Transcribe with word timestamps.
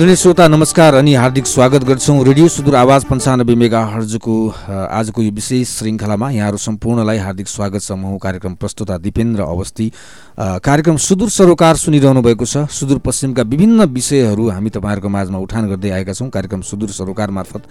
आदरणीय 0.00 0.16
श्रोता 0.16 0.46
नमस्कार 0.48 0.94
अनि 0.94 1.14
हार्दिक 1.14 1.46
स्वागत 1.46 1.84
गर्छौँ 1.84 2.24
रेडियो 2.24 2.48
सुदूर 2.48 2.74
आवाज 2.74 3.04
पन्चानब्बे 3.04 3.54
मेगा 3.54 3.84
हर्जको 3.84 4.34
आजको 4.72 5.22
यो 5.22 5.30
विशेष 5.30 5.68
श्रृङ्खलामा 5.78 6.30
यहाँहरू 6.30 6.56
सम्पूर्णलाई 6.56 7.18
हार्दिक 7.18 7.48
स्वागत 7.48 7.82
छ। 7.82 7.92
म 7.92 8.16
कार्यक्रम 8.16 8.54
प्रस्तुता 8.56 8.96
दिपेन्द्र 8.96 9.40
अवस्थी। 9.44 9.92
कार्यक्रम 10.38 10.96
सुदूर 10.98 11.28
सरोकार 11.30 11.76
सुनिरहनु 11.76 12.22
भएको 12.22 12.44
छ। 12.44 12.64
सुदूरपश्चिमका 12.70 13.42
विभिन्न 13.42 13.84
विषयहरू 13.90 14.48
हामी 14.50 14.70
तपाईँहरूको 14.70 15.08
माझमा 15.08 15.38
उठान 15.38 15.68
गर्दै 15.68 15.90
आएका 15.90 16.12
छौँ। 16.12 16.28
कार्यक्रम 16.30 16.60
सुदूर 16.62 16.88
सरोकार 16.90 17.30
मार्फत। 17.30 17.62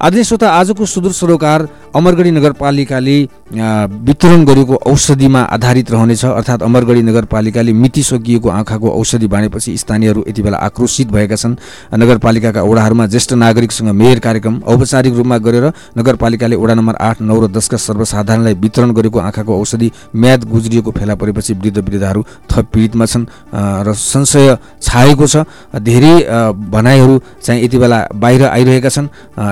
आदरणीय 0.00 0.24
श्रोता 0.24 0.48
आजको 0.50 0.86
सुदूर 0.86 1.12
सरोकार 1.12 1.68
अमरगढी 1.94 2.30
नगरपालिकाले 2.30 3.16
वितरण 4.04 4.44
गरेको 4.44 4.74
औषधिमा 4.86 5.40
आधारित 5.52 5.90
रहनेछ। 5.90 6.24
अर्थात् 6.24 6.62
अमरगढी 6.62 7.02
नगरपालिकाले 7.02 7.72
मिति 7.74 8.02
सकिएको 8.02 8.48
आँखाको 8.50 8.90
औषधि 8.90 9.26
बाँडेपछि 9.26 9.76
स्थानीयहरू 9.76 10.24
यति 10.28 10.42
बेला 10.42 10.58
आक्रोशित 10.58 11.08
भएका 11.08 11.36
छन्। 11.36 11.56
नगरपालिकाका 11.94 12.62
ओडाहरूमा 12.62 13.06
ज्येष्ठ 13.06 13.32
नागरिकसँग 13.34 13.88
मेयर 13.92 14.18
कार्यक्रम 14.18 14.60
औपचारिक 14.64 15.14
रूपमा 15.14 15.38
गरेर 15.38 15.66
नगरपालिकाले 15.98 16.56
ओडा 16.56 16.74
नम्बर 16.74 16.94
आठ 17.00 17.20
नौ 17.20 17.40
र 17.40 17.48
दसका 17.52 17.76
सर्वसाधारणलाई 17.78 18.54
वितरण 18.54 18.92
गरेको 18.94 19.18
आँखाको 19.20 19.60
औषधि 19.60 19.90
म्याद 20.16 20.44
गुज्रिएको 20.50 20.90
फेला 20.90 21.14
परेपछि 21.14 21.54
वृद्ध 21.54 21.78
वृद्धाहरू 22.14 22.22
थप 22.50 22.66
पीडितमा 22.72 23.06
छन् 23.06 23.26
र 23.86 23.92
संशय 23.94 24.58
छाएको 24.82 25.26
छ। 25.26 25.36
धेरै 25.74 26.14
भनाइहरू 26.70 27.14
चाहिँ 27.42 27.64
यति 27.64 27.78
बेला 27.78 27.98
बाहिर 28.14 28.42
आइरहेका 28.46 28.88
छन् 28.88 29.08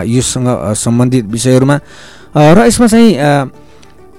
योसँग 0.06 0.48
सम्बन्धित 0.74 1.24
विषयहरूमा। 1.27 1.77
र 2.36 2.58
यसमा 2.66 2.86
चाहिँ 2.86 3.10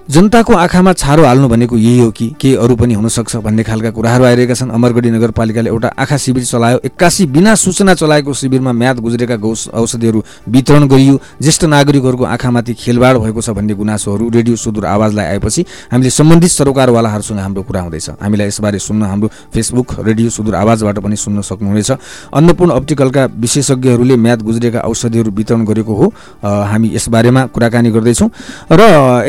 जनताको 0.03 0.53
आँखामा 0.53 0.93
छारो 0.93 1.23
हाल्नु 1.23 1.47
भनेको 1.47 1.77
यही 1.77 1.99
हो 1.99 2.09
कि 2.11 2.27
के 2.35 2.53
अरू 2.55 2.75
पनि 2.75 2.93
हुनसक्छ 2.93 3.35
भन्ने 3.39 3.63
खालका 3.63 3.91
कुराहरू 3.91 4.23
आइरहेका 4.25 4.53
छन्। 4.53 4.69
अमरगढी 4.69 5.11
नगरपालिकाले 5.11 5.69
एउटा 5.69 5.87
आँखा 5.95 6.17
शिविर 6.17 6.43
चलायो। 6.43 6.79
एक्कासी 6.83 7.25
बिना 7.31 7.55
सूचना 7.55 7.93
चलाएको 7.93 8.33
शिविरमा 8.33 8.71
म्याद 8.73 8.99
गुज्रेका 8.99 9.35
गौ 9.39 9.53
औषधिहरू 9.73 10.23
वितरण 10.49 10.87
गरियो। 10.87 11.15
ज्येष्ठ 11.41 11.63
नागरिकहरूको 11.65 12.23
आँखामाथि 12.25 12.73
खेलबाड 12.73 13.17
भएको 13.17 13.41
छ 13.41 13.49
भन्ने 13.55 13.73
गुनासोहरू 13.73 14.29
रेडियो 14.29 14.55
सुदूर 14.55 14.85
आवाजलाई 14.85 15.25
आएपछि 15.25 15.65
हामीले 15.91 16.09
सम्बन्धित 16.09 16.51
सरोकारवालाहरूसँग 16.51 17.39
हाम्रो 17.39 17.63
कुरा 17.63 17.81
हुँदैछ। 17.81 18.09
हामीलाई 18.19 18.47
यसबारे 18.47 18.79
सुन्न 18.79 19.03
हाम्रो 19.03 19.27
फेसबुक 19.55 19.87
रेडियो 20.03 20.29
सुदूर 20.29 20.55
आवाजबाट 20.55 20.99
पनि 20.99 21.15
सुन्न 21.15 21.41
सक्नुहुनेछ। 21.41 21.91
अन्नपूर्ण 22.33 22.71
अप्टिकलका 22.73 23.25
विशेषज्ञहरूले 23.39 24.15
म्याद 24.19 24.41
गुज्रेका 24.41 24.79
औषधिहरू 24.83 25.31
वितरण 25.31 25.63
गरेको 25.63 25.93
हो। 25.95 26.05
हामी 26.43 26.91
यसबारेमा 26.95 27.45
कुराकानी 27.55 27.89
गर्दैछौँ। 27.91 28.29
र 28.67 28.81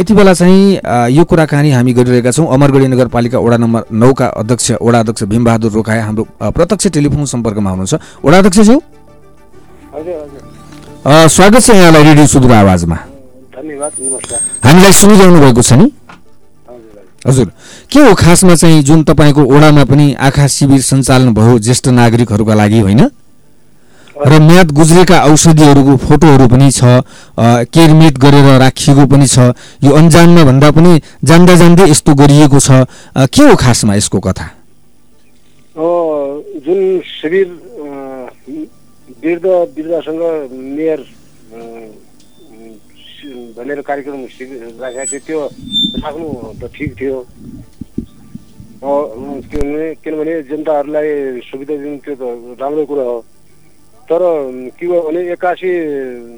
यति 0.02 0.14
बेला 0.14 0.34
चाहिँ 0.34 0.62
यो 1.10 1.24
कुराकानी 1.24 1.70
हामी 1.70 1.92
गरिरहेका 1.92 2.30
छौँ। 2.30 2.46
अमरगढी 2.54 2.86
नगरपालिका 2.86 3.38
वडा 3.38 3.56
नम्बर 3.56 3.82
नौका 3.92 4.26
अध्यक्ष 4.40 4.66
वडा 4.82 4.98
अध्यक्ष 5.00 5.22
भीमबहादुर 5.32 5.70
रोकाए 5.72 6.00
हाम्रो 6.00 6.24
प्रत्यक्ष 6.50 6.86
टेलिफोन 6.94 7.24
सम्पर्कमा 7.24 7.70
हुनुहुन्छ। 7.70 7.94
वडा 8.24 8.38
अध्यक्षज्यू 8.38 8.76
स्वागत 11.28 11.60
छ 11.60 11.70
यहाँलाई 11.70 12.02
रेडियो 12.04 12.26
सुदूर 12.26 12.52
आवाजमा। 12.52 12.96
हामीलाई 14.64 14.92
सुनिरहनु 14.92 15.38
भएको 15.40 15.62
छ 15.62 15.72
नि? 15.78 15.86
हजुर। 17.26 17.48
के 17.92 18.00
हो 18.00 18.14
खासमा 18.14 18.54
चाहिँ 18.54 18.82
जुन 18.82 19.02
तपाईँको 19.08 19.42
ओडामा 19.46 19.84
पनि 19.88 20.06
आँखा 20.18 20.46
शिविर 20.46 20.80
सञ्चालन 20.80 21.32
भयो 21.34 21.58
ज्येष्ठ 21.58 21.88
नागरिकहरूका 21.88 22.54
लागि 22.54 22.80
होइन? 22.80 23.00
र 24.14 24.38
म्याद 24.40 24.70
गुज्रेका 24.70 25.18
औषधिहरूको 25.26 25.96
फोटोहरू 26.06 26.46
पनि 26.46 26.70
छ 26.70 27.02
केरमेट 27.74 28.14
गरेर 28.18 28.46
राखिएको 28.62 29.04
पनि 29.10 29.26
छ। 29.26 29.50
यो 29.82 29.90
अन्जानमा 29.90 30.42
भन्दा 30.44 30.70
पनि 30.70 30.92
जान्दा 31.24 31.54
जान्दै 31.58 31.90
यस्तो 31.90 32.14
गरिएको 32.14 32.58
छ। 32.62 32.86
के 33.34 33.42
हो 33.42 33.54
खासमा 33.58 33.94
यसको 33.94 34.18
कथा? 34.22 34.46
जुन 35.74 36.80
शिविर 37.02 37.48
वृद्ध 39.24 39.46
वृद्धसँग 39.46 40.22
मेयर 40.78 41.00
भनेर 43.56 43.80
कार्यक्रम 43.82 44.20
राखेको 44.80 45.18
थियो 45.18 45.18
त्यो 45.26 45.40
राख्नु 46.04 46.28
त 46.62 46.70
ठिक 46.70 46.90
थियो। 47.00 47.18
किनभने 50.04 50.34
जनताहरूलाई 50.48 51.40
सुविधा 51.50 51.74
दिनु 51.82 51.98
त्यो 52.04 52.14
त 52.14 52.22
राम्रो 52.60 52.84
कुरा 52.86 53.02
हो। 53.02 53.18
तर 54.04 54.20
के 54.76 54.86
भयो 54.86 55.00
भने 55.02 55.20
एक्कासी 55.32 55.68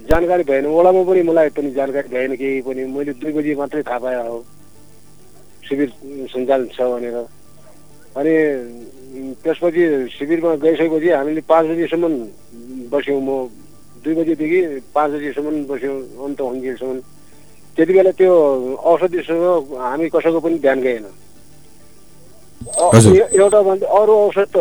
जानकारी 0.06 0.42
भएन 0.46 0.66
ओडामा 0.70 1.02
पनि 1.02 1.22
मलाई 1.26 1.48
पनि 1.50 1.70
जानकारी 1.74 2.08
भएन 2.14 2.32
केही 2.38 2.60
पनि। 2.62 2.84
मैले 2.94 3.12
दुई 3.18 3.32
बजी 3.34 3.54
मात्रै 3.58 3.82
थाहा 3.82 3.98
पाएँ 3.98 4.22
हो। 4.22 4.38
शिविर 5.66 5.88
सञ्चालन 6.30 6.66
छ 6.70 6.78
भनेर। 6.94 7.16
अनि 8.14 8.34
त्यसपछि 9.42 9.82
शिविरमा 10.14 10.54
गइसकेपछि 10.62 11.10
हामीले 11.10 11.42
पाँच 11.42 11.64
बजीसम्म 11.66 12.14
बस्यौँ 12.94 13.20
म। 13.20 13.50
दुई 14.04 14.14
बजीदेखि 14.14 14.60
पाँच 14.94 15.10
बजीसम्म 15.12 15.66
बस्यौँ 15.66 15.96
अन्त 16.22 16.40
हुन्जेलसम्म। 16.40 16.98
त्यति 17.76 17.92
बेला 17.92 18.10
त्यो 18.14 18.32
औषधिसँग 18.78 19.74
हामी 19.74 20.06
कसैको 20.14 20.40
पनि 20.40 20.58
ध्यान 20.62 20.80
गएन। 20.86 21.06
एउटा 22.56 23.60
भन्दा 23.62 23.86
अरू 24.00 24.12
औषध 24.26 24.48
त 24.56 24.58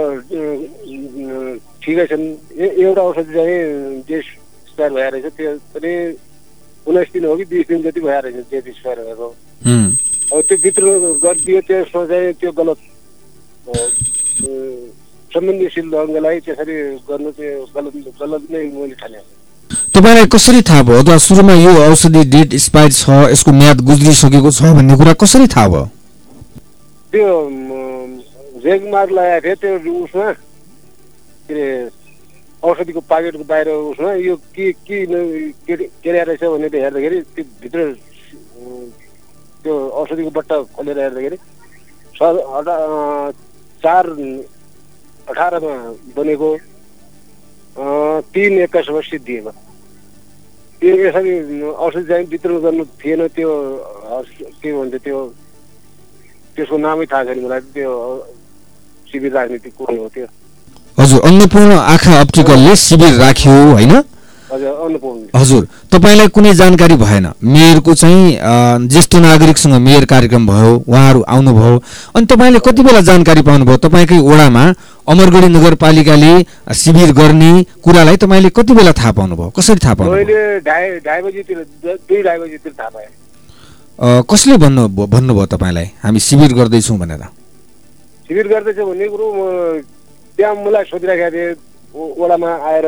ठिकै 1.83 2.06
छन्। 2.11 2.23
एउटा 2.59 3.01
औषधि 3.01 3.33
चाहिँ 3.33 3.59
डेस 4.07 4.25
एक्सपायर 4.25 4.91
भएर 4.94 5.11
रहेछ 5.13 5.25
त्यो 5.38 5.51
पनि 5.73 5.91
उन्नाइस 6.88 7.09
दिन 7.13 7.25
हो 7.25 7.35
कि 7.38 7.45
बिस 7.51 7.67
दिन 7.67 7.81
जति 7.84 8.00
भएर 8.01 8.23
रहेछ 8.25 8.45
डेट 8.51 8.67
एक्सपायर 8.67 8.97
भएको। 9.05 9.28
अब 10.34 10.41
त्यो 10.47 10.57
भित्र 10.63 10.84
गरिदियो 11.23 11.61
त्यसमा 11.67 12.05
चाहिँ 12.05 12.34
त्यो 12.39 12.51
गलत 12.59 12.79
सम्बन्धशील 15.34 15.85
ढङ्गलाई 15.91 16.39
त्यसरी 16.45 16.75
गर्नु 17.09 17.31
चाहिँ 17.38 17.55
गलत 17.75 17.94
गलत 18.22 18.44
नै 18.51 18.63
मैले 18.75 18.95
ठाने। 19.01 19.19
तपाईँलाई 19.95 20.25
कसरी 20.35 20.61
थाहा 20.61 20.81
भयो? 20.84 21.00
अथवा 21.01 21.17
सुरुमा 21.25 21.53
यो 21.53 21.72
औषधि 21.89 22.23
डेट 22.35 22.53
एक्सपायर 22.53 22.91
छ 22.91 23.09
यसको 23.31 23.51
म्याद 23.51 23.78
गुज्रिसकेको 23.89 24.51
छ 24.51 24.61
भन्ने 24.78 24.95
कुरा 24.95 25.13
कसरी 25.23 25.47
थाहा 25.55 25.67
भयो? 25.67 25.85
त्यो 27.15 27.31
रेगमार 28.59 29.09
लगाएको 29.09 29.55
थियो 29.55 29.77
त्यो 29.79 29.93
उसमा 30.03 30.31
के 31.47 31.53
अरे 31.53 31.65
औषधिको 32.63 33.01
पाकेटको 33.07 33.43
बाहिर 33.47 33.69
उसमा 33.69 34.11
यो 34.19 34.35
के 34.51 34.71
के 34.83 34.97
के 36.03 36.11
रहेछ 36.11 36.43
भनेर 36.43 36.75
हेर्दाखेरि 36.75 37.21
त्यो 37.35 37.43
भित्र 37.61 37.79
त्यो 39.63 39.75
औषधिको 39.95 40.31
बट्टा 40.37 40.55
खोलेर 40.75 40.99
हेर्दाखेरि 40.99 41.37
चार 43.81 44.05
अठारमा 45.31 45.75
बनेको 46.16 46.49
तिन 48.35 48.59
एक्काइसमा 48.59 49.01
सिद्धिएको 49.07 49.51
त्यो 50.81 50.95
यसरी 50.99 51.61
औषधि 51.63 52.03
चाहिँ 52.11 52.28
वितरण 52.28 52.59
गर्नु 52.59 52.85
थिएन 52.99 53.28
त्यो 53.31 53.51
के 54.59 54.73
भन्छ 54.73 55.03
त्यो 55.03 55.19
त्यसको 56.55 56.78
नामै 56.78 57.05
थाहा 57.11 57.23
छैन 57.23 57.40
मलाई 57.46 57.61
त्यो 57.75 57.91
शिविर 59.11 59.31
राजनीति 59.34 59.69
को 59.78 59.84
हो 59.85 60.07
त्यो। 60.16 60.28
हजुर 60.99 61.19
अन्नपूर्ण 61.28 61.72
आँखा 61.75 62.19
अप्टिकलले 62.19 62.75
शिविर 62.75 63.13
राख्यो 63.22 63.53
होइन? 63.72 63.93
हजुर 65.35 65.67
तपाईँलाई 65.91 66.28
कुनै 66.31 66.53
जानकारी 66.53 66.96
भएन। 66.96 67.25
मेयरको 67.43 67.93
चाहिँ 67.93 68.87
ज्येष्ठ 68.87 69.16
नागरिकसँग 69.16 69.75
मेयर 69.85 70.05
कार्यक्रम 70.05 70.43
भयो 70.47 70.72
उहाँहरू 70.87 71.22
आउनुभयो। 71.28 71.75
अनि 72.16 72.25
तपाईँले 72.31 72.59
कति 72.67 72.81
बेला 72.84 73.02
जानकारी 73.09 73.41
पाउनुभयो? 73.41 73.78
तपाईँकै 73.85 74.19
ओडामा 74.22 74.63
अमरगढी 75.11 75.47
नगरपालिकाले 75.49 76.34
शिविर 76.73 77.11
गर्ने 77.19 77.52
कुरालाई 77.84 78.17
तपाईँले 78.23 78.49
कति 78.55 78.73
बेला 78.73 78.91
थाहा 78.93 79.11
पाउनुभयो? 79.11 79.49
कसरी 79.57 79.79
थाहा 79.84 79.93
पाउनु 79.93 80.13
कसले 83.95 84.59
भन्नु 84.59 84.91
भन्नुभयो 84.91 85.55
तपाईँलाई? 85.55 85.87
हामी 86.03 86.19
शिविर 86.19 86.51
गर्दैछौँ 86.59 86.99
भनेर। 86.99 87.23
शिविर 88.27 88.47
गर्दैछौँ 88.51 88.87
भन्ने 88.91 89.07
कुरो 89.07 89.27
त्यहाँ 90.35 90.55
मलाई 90.67 90.83
सोधिराखेको 90.91 91.31
थिएँ। 91.31 91.55
ओडामा 91.95 92.51
आएर 92.75 92.85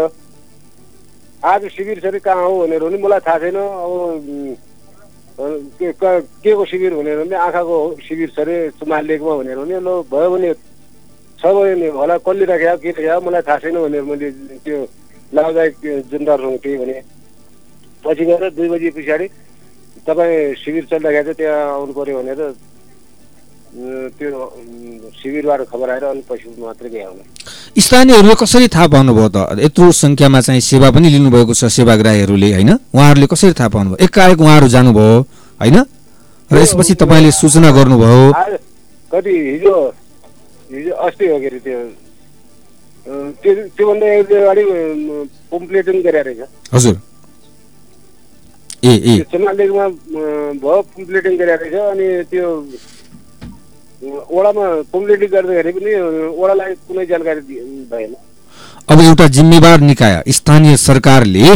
आज 1.47 1.61
शिविर 1.71 2.03
छ 2.03 2.19
कहाँ 2.19 2.43
हो? 2.43 2.59
भनेर 2.59 2.83
भने 2.83 2.97
मलाई 2.99 3.23
थाहा 3.23 3.39
छैन। 3.39 3.55
अब 3.55 4.59
के 5.79 6.51
को 6.51 6.63
शिविर 6.67 6.91
भनेर 6.99 7.17
भने 7.23 7.35
आँखाको 7.39 7.75
शिविर 8.03 8.29
छ 8.35 8.43
अरे 8.43 8.55
मालिकमा 8.83 9.33
भनेर 9.39 9.57
भने 9.63 9.79
ल 9.79 10.03
भयो 10.11 10.27
भने 10.27 10.51
छ 11.39 11.43
भने 11.55 11.87
होला 11.87 12.19
कसले 12.19 12.45
राखेको 12.51 12.83
के 12.83 12.91
राखेको 12.91 13.23
मलाई 13.23 13.47
थाहा 13.47 13.57
छैन 13.63 13.79
भनेर 13.79 14.03
मैले 14.11 14.27
त्यो 14.59 14.77
लाभदायक 15.31 15.73
जनताहरूसँग 16.11 16.59
त्यही 16.59 16.77
भने। 16.83 16.99
पछि 18.03 18.23
गएर 18.27 18.43
दुई 18.59 18.69
बजी 18.69 18.89
पछाडि 18.91 19.27
तपाईँ 20.07 20.55
शिविर 20.63 20.83
चलिरहेको 20.91 21.33
छ 21.33 21.37
त्यहाँ 21.37 21.61
आउनु 21.75 21.93
पऱ्यो 21.97 22.17
भनेर 22.17 22.41
त्यो 24.17 24.29
शिविरबाट 25.19 25.61
खबर 25.71 25.89
आएर 25.89 26.03
अनि 26.09 26.21
पछि 26.29 26.47
मात्रै 26.57 26.89
भ्याउनु 26.89 27.21
स्थानीयहरूले 27.77 28.35
कसरी 28.41 28.67
थाहा 28.73 28.87
पाउनुभयो 28.95 29.27
त? 29.35 29.37
यत्रो 29.67 29.91
सङ्ख्यामा 29.91 30.39
चाहिँ 30.47 30.61
सेवा 30.71 30.87
पनि 30.95 31.07
लिनुभएको 31.13 31.53
छ 31.53 31.69
सेवाग्राहीहरूले 31.77 32.49
होइन? 32.57 32.71
उहाँहरूले 32.95 33.27
कसरी 33.33 33.53
थाहा 33.59 33.69
पाउनुभयो? 33.75 33.97
एकाएक 34.05 34.39
उहाँहरू 34.41 34.67
जानुभयो 34.75 35.17
होइन? 35.61 35.77
र 36.49 36.55
यसपछि 36.63 36.93
तपाईँले 37.03 37.31
सूचना 37.37 37.69
गर्नुभयो। 37.77 38.21
कति 39.11 39.33
हिजो 39.51 39.75
हिजो 40.73 40.93
अस्ति 41.05 41.25
हो 41.27 41.37
के 41.39 41.47
अरे 41.47 41.59
त्यो? 41.67 41.79
त्योभन्दा 43.75 44.05
एक 44.13 44.25
दुई 44.27 44.39
अगाडि 44.41 44.63
पम्प्लेटिङ 45.51 45.95
गरेर 46.07 46.25
रहेछ 46.27 46.41
हजुर। 46.73 46.95
अँ, 48.87 50.53
भयो 50.63 50.81
पम्प्लेटिङ 50.95 51.33
गरेर 51.37 51.59
रहेछ 51.61 51.75
अनि 51.91 52.07
त्यो 52.31 52.47
अँ, 52.47 54.19
वडामा 54.35 54.65
पम्प्लेटिङ 54.93 55.27
गर्दाखेरि 55.35 55.71
पनि 55.77 55.91
अँ, 55.93 56.31
वडालाई 56.39 56.73
कुनै 56.87 57.05
जानकारी 57.11 57.41
भएन। 57.91 58.13
अब 58.91 59.01
एउटा 59.01 59.25
जिम्मेवार 59.35 59.79
निकाय 59.81 60.13
स्थानीय 60.37 60.77
सरकारले 60.77 61.47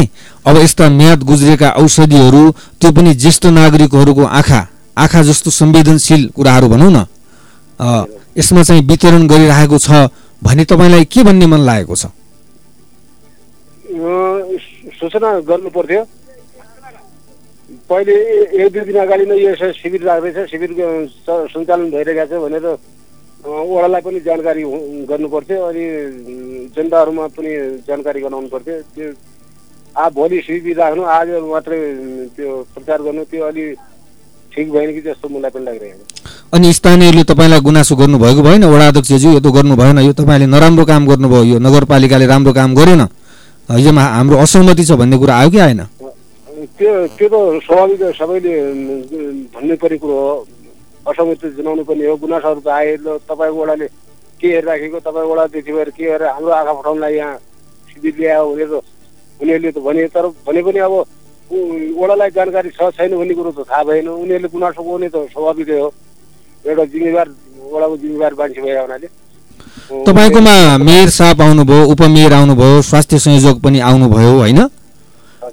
अब 0.48 0.56
यस्ता 0.58 0.90
म्याद 1.00 1.20
गुज्रेका 1.32 1.70
औषधिहरू 1.84 2.44
त्यो 2.82 2.92
पनि 2.98 3.14
ज्येष्ठ 3.24 3.46
नागरिकहरूको 3.58 4.24
आँखा 4.40 4.62
आँखा 5.04 5.22
जस्तो 5.30 5.50
संवेदनशील 5.60 6.28
कुराहरू 6.36 6.68
भनौँ 6.74 6.92
न 6.92 7.06
यसमा 8.38 8.64
चाहिँ 8.64 8.82
वितरण 8.90 9.28
गरिरहेको 9.28 9.78
छ 9.86 10.08
भने 10.42 10.64
तपाईँलाई 10.72 11.06
के 11.14 11.24
भन्ने 11.24 11.46
मन 11.54 11.62
लागेको 11.70 11.96
छ? 11.96 12.06
सूचना 15.00 15.30
गर्नु 15.50 15.70
पर्थ्यो। 15.76 16.02
पहिले 17.92 18.14
एक 18.64 18.72
दुई 18.74 18.84
दिन 18.88 18.98
अगाडि 19.04 19.26
नै 19.28 19.36
यो 19.44 19.52
शिविर 19.84 20.02
राख्दैछ 20.08 20.38
शिविर 20.52 20.72
सञ्चालन 21.54 21.88
भइरहेको 21.92 22.26
छ 22.32 22.42
भनेर 22.44 22.66
वडालाई 23.44 24.02
पनि 24.06 24.20
जानकारी 24.28 24.62
हु- 24.64 25.06
गर्नु 25.10 25.28
पर्थ्यो 25.36 25.60
अनि 25.70 25.84
जनताहरूमा 26.76 27.26
पनि 27.36 27.52
जानकारी 27.88 28.20
गराउनु 28.22 28.48
पर्थ्यो। 28.54 28.76
त्यो 28.96 29.08
आ 29.98 30.04
भोलि 30.18 30.38
शिविर 30.48 30.78
राख्नु 30.80 31.04
आज 31.18 31.30
मात्रै 31.52 31.80
त्यो 32.38 32.50
प्रचार 32.74 33.00
गर्नु 33.08 33.24
त्यो 33.32 33.44
अलि 33.50 33.66
ठिक 34.54 34.68
भएन 34.72 34.90
कि 34.96 35.02
जस्तो 35.08 35.26
मलाई 35.36 35.52
पनि 35.52 35.66
लागिरहेको 35.66 36.04
छ। 36.06 36.54
अनि 36.56 36.68
स्थानीयहरूले 36.80 37.24
तपाईँलाई 37.32 37.62
गुनासो 37.68 37.94
गर्नुभएको 38.02 38.42
भएन? 38.48 38.64
वडा 38.72 38.88
अध्यक्षज्यू 38.88 39.30
यो 39.36 39.40
त 39.42 39.48
गर्नु 39.58 39.76
भएन। 39.82 39.98
यो 40.08 40.14
तपाईँले 40.22 40.46
नराम्रो 40.54 40.84
काम 40.86 41.04
गर्नुभयो। 41.12 41.44
यो 41.52 41.58
नगरपालिकाले 41.66 42.26
राम्रो 42.34 42.52
काम 42.54 42.72
गरेन। 42.80 43.02
योमा 43.84 44.04
हाम्रो 44.16 44.38
असहमति 44.44 44.84
छ 44.86 44.92
भन्ने 45.02 45.18
कुरा 45.18 45.34
आयो 45.42 45.50
कि 45.50 45.60
आएन? 45.66 45.82
त्यो 46.82 46.94
त्यो 47.14 47.28
त 47.30 47.62
स्वाभाविक 47.62 48.02
सबैले 48.18 48.54
भन्नै 49.54 49.76
पर्ने 49.82 49.98
कुरो 50.02 50.18
हो। 50.18 50.34
असहमति 51.06 51.48
जनाउनु 51.58 51.84
पर्ने 51.86 52.06
हो। 52.10 52.16
गुनासोहरू 52.18 52.62
त 52.66 52.68
आए 52.74 52.98
ल 53.06 53.22
तपाईँको 53.30 53.58
वडाले 53.62 53.88
के 54.42 54.48
हेरिराखेको 54.50 55.00
तपाईँ 55.06 55.30
वडा 55.30 55.46
त्यति 55.54 55.72
भएर 55.78 55.90
के 55.94 56.04
गरेर 56.10 56.26
हाम्रो 56.42 56.52
आँखा 56.58 56.74
फठाउनलाई 56.74 57.14
यहाँ 57.22 57.38
शिविर 57.94 58.14
ल्यायो 58.18 58.50
भनेर 58.50 58.74
उनीहरूले 58.74 59.72
त 59.72 59.78
भने 59.78 60.08
तर 60.10 60.26
भने 60.42 60.62
पनि 60.66 60.80
अब 60.82 60.94
वडालाई 62.02 62.30
जानकारी 62.34 62.70
छ 62.74 62.90
छैन 62.98 63.14
भन्ने 63.14 63.34
कुरो 63.38 63.52
त 63.54 63.62
थाहा 63.70 63.84
भएन। 63.86 64.08
उनीहरूले 64.10 64.50
गुनासो 64.50 64.82
गर्ने 64.82 65.10
त 65.14 65.30
स्वाभाविकै 65.38 65.78
हो। 65.86 65.90
एउटा 66.66 66.84
जिम्मेवार 66.98 67.28
वडाको 67.74 67.96
जिम्मेवार 68.02 68.34
मान्छे 68.42 68.62
भए 68.62 68.82
हुनाले 68.82 69.08
तपाईँकोमा 70.10 70.56
मेयर 70.82 71.10
साहब 71.14 71.42
आउनुभयो 71.46 71.82
उपमेयर 71.94 72.34
आउनुभयो 72.42 72.82
स्वास्थ्य 72.90 73.18
संयोजक 73.22 73.56
पनि 73.62 73.80
आउनुभयो 73.86 74.34
होइन? 74.42 74.62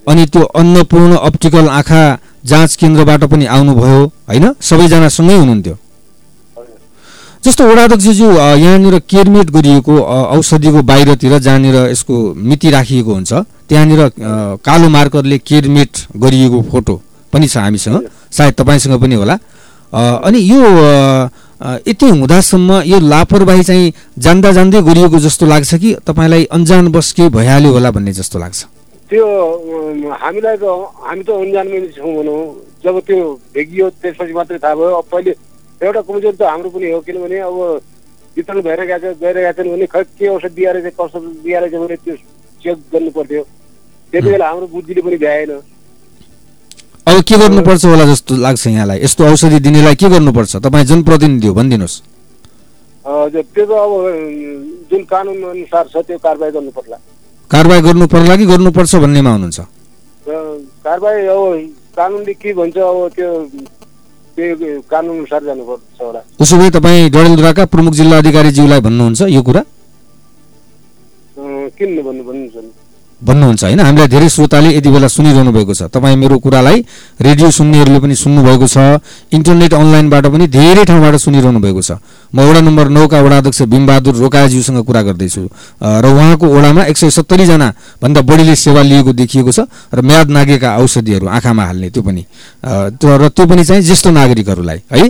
अनि 0.08 0.24
त्यो 0.26 0.42
अन्नपूर्ण 0.60 1.16
अप्टिकल 1.18 1.68
आँखा 1.68 2.02
जाँच 2.44 2.76
केन्द्रबाट 2.80 3.24
पनि 3.24 3.44
आउनुभयो 3.46 4.00
होइन? 4.28 4.46
सबैजना 4.60 5.08
सँगै 5.08 5.36
हुनुहुन्थ्यो। 5.36 5.76
जस्तो 7.44 7.62
वडाध्यक्षज्यू 7.70 8.28
यहाँनिर 8.32 8.98
केयरमेट 9.10 9.50
गरिएको 9.50 9.94
औषधिको 10.36 10.82
बाहिरतिर 10.82 11.38
जहाँनिर 11.38 11.76
यसको 11.90 12.14
मिति 12.34 12.70
राखिएको 12.70 13.12
हुन्छ 13.14 13.32
त्यहाँनिर 13.68 14.00
कालो 14.64 14.88
मार्करले 14.88 15.38
केयरमेट 15.38 15.92
गरिएको 16.16 16.58
फोटो 16.70 16.94
पनि 17.32 17.46
छ 17.48 17.56
हामीसँग। 17.58 18.08
सायद 18.32 18.54
तपाईँसँग 18.60 19.00
पनि 19.00 19.14
होला। 19.14 19.36
अनि 20.24 20.38
यो 20.50 20.60
यति 21.86 22.08
हुँदासम्म 22.08 22.70
यो 22.86 22.98
लापरवाही 23.02 23.62
चाहिँ 23.64 23.92
जान्दा 24.18 24.50
जान्दै 24.52 24.82
गरिएको 24.82 25.18
जस्तो 25.18 25.46
लाग्छ 25.46 25.74
कि 25.74 25.94
तपाईँलाई 26.06 26.44
अन्जानवश 26.52 27.12
केही 27.12 27.28
भइहाल्यो 27.28 27.72
होला 27.72 27.90
भन्ने 27.90 28.12
जस्तो 28.12 28.38
लाग्छ? 28.38 28.66
त्यो 29.10 29.25
हामीलाई 30.22 30.56
त 30.56 30.64
हामी 31.08 31.22
त 31.25 31.31
अन्जानमै 31.31 31.81
छौँ 31.96 32.12
भनौँ। 32.16 32.40
जब 32.84 32.94
त्यो 33.08 33.19
भेगियो 33.55 33.87
त्यसपछि 34.02 34.32
मात्रै 34.32 34.58
थाहा 34.58 34.75
भयो। 34.75 34.94
अब 35.00 35.06
पहिले 35.12 35.32
एउटा 35.82 36.00
कमजोर 36.08 36.34
त 36.34 36.43
हाम्रो 36.43 36.69
पनि 36.70 36.90
हो 36.93 37.00
किनभने 37.00 37.38
अब 37.49 37.56
वितरण 38.37 38.60
भएर 38.62 38.81
गएको 38.84 39.12
छ 39.14 39.19
गइरहेको 39.22 39.62
छैन 39.62 39.72
भने 39.72 39.87
खै 39.87 40.02
के 40.19 40.26
औषध 40.28 40.52
दिएर 40.52 40.76
चाहिँ 40.84 40.96
कसो 41.00 41.19
दिएर 41.44 41.64
चाहिँ 41.70 41.87
भने 41.87 41.96
त्यो 41.96 42.14
चेक 42.62 42.76
गर्नु 42.93 43.10
पर्थ्यो। 43.10 43.43
त्यति 44.12 44.28
बेला 44.31 44.46
हाम्रो 44.49 44.66
बुद्धिले 44.66 45.00
पनि 45.02 45.16
भ्याएन। 45.16 45.50
अब 47.08 47.20
के 47.28 47.37
गर्नुपर्छ 47.38 47.84
होला 47.84 48.05
जस्तो 48.12 48.37
लाग्छ 48.37 48.66
यहाँलाई? 48.66 48.99
यस्तो 49.05 49.25
औषधि 49.25 49.58
दिनेलाई 49.60 49.94
के 49.94 50.08
गर्नुपर्छ? 50.08 50.56
तपाईँ 50.56 50.84
जनप्रतिनिधि 50.84 51.46
हो 51.46 51.55
भनिदिनुहोस्। 51.55 51.96
जो- 53.32 53.44
त्यो 53.55 53.64
त 53.66 53.70
अब 53.70 53.93
जुन 54.90 55.02
कानुन 55.05 55.43
अनुसार 55.43 55.84
छ 55.88 55.96
त्यो 55.96 56.19
कारवाही 56.19 56.52
गर्नु 56.52 56.70
पर्ला 56.70 56.96
कारवाही 57.50 57.80
गर्नु 57.82 58.06
पर्ला 58.12 58.34
कि 58.36 58.44
गर्नुपर्छ 58.46 58.94
भन्नेमा 59.04 59.30
हुनुहुन्छ? 59.32 59.60
कारवाही 60.84 61.26
अब 61.26 61.42
कानुनले 61.96 62.32
के 62.34 62.52
भन्छ 62.54 62.76
अब 62.76 62.98
त्यो 63.16 63.28
कानुन 64.90 65.16
अनुसार 65.18 65.42
जानुपर्छ 65.44 66.00
होला। 66.00 66.20
उसो 66.40 66.54
भए 66.58 66.70
तपाईँ 66.76 67.10
डडेलधुराका 67.10 67.64
प्रमुख 67.72 67.93
जिल्ला 67.98 68.17
अधिकारीज्यूलाई 68.19 68.81
भन्नुहुन्छ 68.86 69.20
यो 69.32 69.43
कुरा? 69.43 69.62
किन 71.78 71.90
भन्नु 72.06 72.22
भन्नुहुन्छ? 72.28 72.56
भन्नुहुन्छ 73.19 73.63
होइन? 73.65 73.81
हामीलाई 73.81 74.08
धेरै 74.08 74.29
श्रोताले 74.31 74.69
यति 74.79 74.89
बेला 74.94 75.08
सुनिरहनु 75.10 75.51
भएको 75.51 75.75
छ। 75.75 75.82
तपाईँ 75.91 76.17
मेरो 76.17 76.39
कुरालाई 76.39 76.79
रेडियो 77.19 77.51
सुन्नेहरूले 77.51 77.98
पनि 77.98 78.15
सुन्नुभएको 78.15 78.67
छ 78.67 78.79
इन्टरनेट 79.34 79.75
अनलाइनबाट 79.75 80.25
पनि 80.31 80.46
धेरै 80.46 80.84
ठाउँबाट 80.87 81.15
सुनिरहनु 81.19 81.58
भएको 81.58 81.82
छ। 81.82 81.98
म 82.31 82.39
वडा 82.46 82.60
नम्बर 82.63 82.87
नौका 82.94 83.19
वडा 83.19 83.37
अध्यक्ष 83.43 83.63
भीमबहादुर 83.67 84.15
रोकाज्यूसँग 84.22 84.79
कुरा 84.87 85.03
गर्दैछु। 85.03 85.43
र 85.82 86.05
उहाँको 86.06 86.46
वडामा 86.46 86.82
एक 86.87 86.96
सय 86.96 87.10
सत्तरीजना 87.10 87.69
भन्दा 87.98 88.20
बढीले 88.22 88.55
सेवा 88.55 88.82
लिएको 88.87 89.13
देखिएको 89.13 89.51
छ 89.51 89.67
र 89.67 89.98
म्याद 89.98 90.31
नागेका 90.31 90.79
औषधिहरू 90.79 91.27
आँखामा 91.27 91.65
हाल्ने 91.67 91.91
त्यो 91.91 92.03
पनि। 92.06 92.22
र 92.63 93.29
त्यो 93.34 93.44
पनि 93.46 93.65
चाहिँ 93.65 93.82
ज्येष्ठ 93.82 94.06
नागरिकहरूलाई 94.15 94.79
है? 94.94 95.06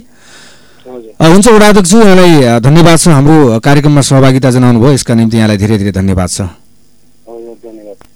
हुन्छ 1.20 1.46
वडा 1.48 1.66
अध्यक्ष 1.68 1.92
यहाँलाई 1.92 2.60
धन्यवाद 2.64 2.96
छ 2.98 3.08
हाम्रो 3.12 3.60
कार्यक्रममा 3.60 4.00
सहभागिता 4.00 4.48
जनाउनु 4.56 4.80
भयो 4.80 4.92
यसका 4.96 5.14
निम्ति 5.14 5.36
यहाँलाई 5.36 5.56
धेरै 5.60 5.76
धेरै 5.78 5.92
धन्यवाद 5.92 6.30
छ। 6.30 6.40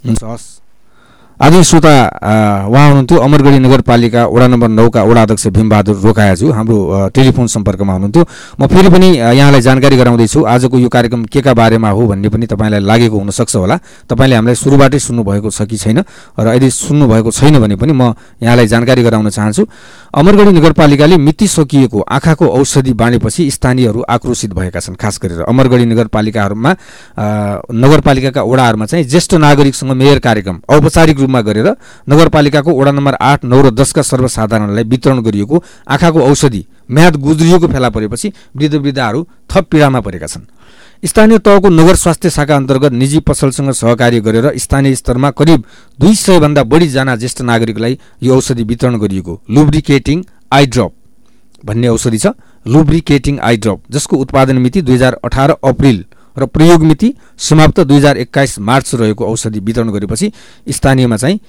धन्यवाद 0.05 0.39
हुन्छ 0.39 0.62
आदि 1.41 1.62
श्रोता 1.65 1.93
उहाँ 2.69 2.87
हुनुहुन्थ्यो 2.87 3.19
अमरगढी 3.19 3.59
नगरपालिका 3.59 4.27
वडा 4.27 4.47
नम्बर 4.47 4.69
नौका 4.69 5.03
वडा 5.03 5.23
अध्यक्ष 5.23 5.47
भीमबहादुर 5.49 5.97
रोकायाजु 6.05 6.51
हाम्रो 6.53 7.09
टेलिफोन 7.09 7.47
सम्पर्कमा 7.47 7.93
हुनुहुन्थ्यो। 7.93 8.25
म 8.61 8.67
फेरि 8.69 8.89
पनि 8.93 9.09
यहाँलाई 9.17 9.61
जानकारी 9.61 9.97
गराउँदैछु 9.97 10.39
आजको 10.45 10.79
यो 10.79 10.89
कार्यक्रम 10.89 11.25
के 11.27 11.41
का 11.43 11.55
बारेमा 11.55 11.91
हो 11.91 12.07
भन्ने 12.07 12.29
पनि 12.29 12.47
तपाईँलाई 12.47 12.81
लागेको 12.81 13.17
हुनसक्छ 13.19 13.57
होला। 13.57 13.77
तपाईँले 14.07 14.37
हामीलाई 14.37 14.55
सुरुबाटै 14.55 14.99
सुन्नुभएको 14.99 15.51
छ 15.51 15.62
कि 15.67 15.77
छैन? 15.77 15.99
र 16.39 16.47
यदि 16.55 16.71
सुन्नुभएको 16.71 17.31
छैन 17.33 17.59
भने 17.59 17.77
पनि 17.81 17.93
म 17.93 18.15
यहाँलाई 18.39 18.67
जानकारी 18.69 19.03
गराउन 19.03 19.31
चाहन्छु। 19.31 19.67
अमरगढी 20.15 20.53
नगरपालिकाले 20.53 21.17
मिति 21.17 21.47
सकिएको 21.49 22.01
आँखाको 22.07 22.47
औषधि 22.47 22.93
बाँडेपछि 22.93 23.51
स्थानीयहरू 23.51 24.01
आक्रोशित 24.05 24.53
भएका 24.55 24.81
छन्। 24.81 24.95
खास 24.95 25.19
गरेर 25.19 25.43
अमरगढी 25.49 25.85
नगरपालिकाहरूमा 25.91 26.71
नगरपालिकाका 27.67 28.43
वडाहरूमा 28.43 28.87
चाहिँ 28.87 29.05
ज्येष्ठ 29.11 29.35
नागरिकसँग 29.43 29.91
मेयर 29.91 30.19
कार्यक्रम 30.21 30.61
औपचारिक 30.69 31.19
रूपमा 31.21 31.32
गरेर 31.41 31.69
नगरपालिकाको 32.09 32.73
वडा 32.73 32.91
नम्बर 32.91 33.15
आठ 33.15 33.45
नौ 33.45 33.62
र 33.62 33.71
दसका 33.71 34.03
सर्वसाधारणलाई 34.03 34.85
वितरण 34.85 35.21
गरिएको 35.23 35.62
आँखाको 35.89 36.21
औषधि 36.21 36.65
म्याद 36.91 37.17
गुज्रिएको 37.17 37.67
फेला 37.69 37.89
परेपछि 37.91 38.33
वृद्ध 38.57 38.75
वृद्धाहरू 38.75 39.27
थप 39.51 39.67
पीडामा 39.71 40.01
परेका 40.01 40.27
छन्। 40.27 40.43
स्थानीय 41.05 41.39
तहको 41.39 41.69
नगर 41.69 41.95
स्वास्थ्य 41.95 42.31
शाखा 42.31 42.57
अन्तर्गत 42.57 42.93
निजी 42.93 43.19
पसलसँग 43.21 43.71
सहकार्य 43.73 44.21
गरेर 44.21 44.53
स्थानीय 44.59 44.95
स्तरमा 44.95 45.31
करिब 45.31 45.65
दुई 45.99 46.15
सयभन्दा 46.15 46.62
बढीजना 46.62 47.17
ज्येष्ठ 47.17 47.43
नागरिकलाई 47.43 47.99
यो 48.23 48.37
औषधि 48.37 48.62
वितरण 48.62 48.99
गरिएको 48.99 49.41
लुब्रिकेटिङ 49.51 50.23
आई 50.53 50.67
ड्रप 50.67 50.93
भन्ने 51.65 51.89
औषधि 51.89 52.19
छ। 52.19 52.27
लुब्रिकेटिङ 52.67 53.39
आई 53.39 53.57
ड्रप 53.57 53.83
जसको 53.91 54.17
उत्पादन 54.17 54.59
मिति 54.59 54.83
दुई 54.83 54.95
हजार 54.95 55.19
अठार 55.25 55.51
अप्रिल 55.51 56.05
र 56.39 56.47
प्रयोग 56.47 56.83
मिति 56.83 57.12
समाप्त 57.39 57.81
दुई 57.81 57.97
हजार 57.97 58.17
एक्काइस 58.19 58.59
मार्च 58.61 58.95
रहेको 58.95 59.27
औषधि 59.27 59.61
वितरण 59.61 59.91
गरेपछि 59.91 60.33
स्थानीयमा 60.71 61.17
चाहिँ 61.17 61.41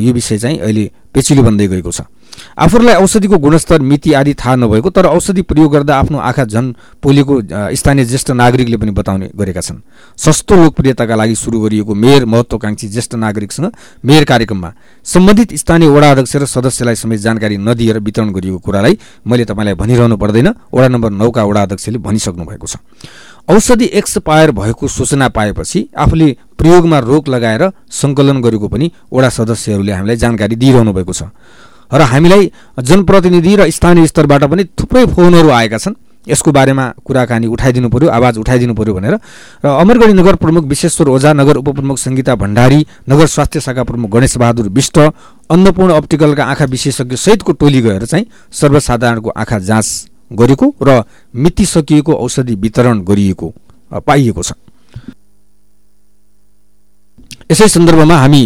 यो 0.00 0.12
विषय 0.12 0.38
चाहिँ 0.38 0.58
अहिले 0.58 0.90
पेचिलो 1.14 1.42
बन्दै 1.42 1.66
गएको 1.68 1.90
छ। 1.90 2.00
आफूलाई 2.58 2.94
औषधिको 2.94 3.38
गुणस्तर 3.38 3.80
मिति 3.82 4.12
आदि 4.12 4.32
थाहा 4.34 4.54
नभएको 4.56 4.90
तर 4.90 5.06
औषधि 5.06 5.42
प्रयोग 5.42 5.72
गर्दा 5.72 5.96
आफ्नो 5.98 6.18
आँखा 6.20 6.44
झन् 6.44 6.72
पोलेको 7.02 7.40
स्थानीय 7.74 8.04
ज्येष्ठ 8.04 8.30
नागरिकले 8.32 8.76
पनि 8.76 8.90
बताउने 8.90 9.30
गरेका 9.34 9.60
छन्। 9.60 9.80
सस्तो 10.16 10.56
लोकप्रियताका 10.56 11.14
लागि 11.14 11.34
सुरु 11.34 11.60
गरिएको 11.60 11.94
मेयर 11.94 12.24
महत्वाकांक्षी 12.24 12.88
ज्येष्ठ 12.88 13.14
नागरिकसँग 13.16 13.72
मेयर 14.04 14.24
कार्यक्रममा 14.24 14.72
सम्बन्धित 15.04 15.54
स्थानीय 15.58 15.88
वडा 15.90 16.10
अध्यक्ष 16.10 16.36
र 16.36 16.46
सदस्यलाई 16.46 16.94
समेत 16.94 17.20
जानकारी 17.20 17.56
नदिएर 17.58 17.98
वितरण 17.98 18.30
गरिएको 18.30 18.58
कुरालाई 18.58 18.98
मैले 19.26 19.44
तपाईँलाई 19.44 19.74
भनिरहनु 19.74 20.16
पर्दैन। 20.16 20.48
वडा 20.72 20.88
नम्बर 20.88 21.10
नौका 21.10 21.44
वडा 21.44 21.62
अध्यक्षले 21.62 21.98
भनिसक्नु 21.98 22.44
भएको 22.46 22.66
छ। 22.66 22.76
औषधि 23.48 23.84
एक्सपायर 23.94 24.50
भएको 24.50 24.88
सूचना 24.88 25.28
पाएपछि 25.28 25.88
आफूले 25.96 26.36
प्रयोगमा 26.58 26.98
रोक 27.00 27.28
लगाएर 27.28 27.70
सङ्कलन 27.90 28.40
गरेको 28.42 28.68
पनि 28.68 28.90
वडा 29.12 29.28
सदस्यहरूले 29.28 29.92
हामीलाई 29.92 30.16
जानकारी 30.16 30.56
दिइरहनु 30.56 30.92
भएको 30.92 31.12
छ। 31.12 31.22
र 31.90 32.00
हामीलाई 32.02 32.50
जनप्रतिनिधि 32.78 33.56
र 33.56 33.70
स्थानीय 33.70 34.06
स्तरबाट 34.06 34.44
पनि 34.44 34.64
थुप्रै 34.78 35.06
फोनहरू 35.06 35.48
आएका 35.50 35.78
छन्। 35.78 35.94
यसको 36.28 36.52
बारेमा 36.52 36.84
कुराकानी 37.00 37.46
उठाइदिनु 37.48 37.88
पर्यो 37.88 38.08
आवाज 38.08 38.38
उठाइदिनु 38.38 38.74
पर्यो 38.74 38.94
भनेर। 38.94 39.14
र 39.64 39.66
अमरगढी 39.66 40.12
नगर 40.12 40.34
प्रमुख 40.36 40.64
विश्वेश्वर 40.64 41.08
ओझा 41.08 41.32
नगर 41.32 41.56
उपप्रमुख 41.56 41.98
सङ्गीता 41.98 42.34
भण्डारी 42.36 42.86
नगर 43.08 43.26
स्वास्थ्य 43.26 43.60
शाखा 43.60 43.82
प्रमुख 43.82 44.10
गणेश 44.10 44.36
बहादुर 44.36 44.68
विष्ट 44.68 44.98
अन्नपूर्ण 45.50 45.90
अप्टिकलका 45.92 46.44
आँखा 46.44 46.64
विशेषज्ञ 46.70 47.16
सहितको 47.16 47.52
टोली 47.52 47.80
गएर 47.82 48.04
चाहिँ 48.04 48.26
सर्वसाधारणको 48.52 49.30
आँखा 49.32 49.58
जाँच 49.58 50.09
गरेको 50.30 50.66
र 50.82 51.02
मिति 51.34 51.64
सकिएको 51.66 52.12
औषधि 52.14 52.54
वितरण 52.56 53.00
गरिएको 53.04 53.52
पाइएको 54.06 54.42
छ। 54.42 54.52
यसै 57.50 57.66
सन्दर्भमा 57.68 58.14
हामी 58.14 58.42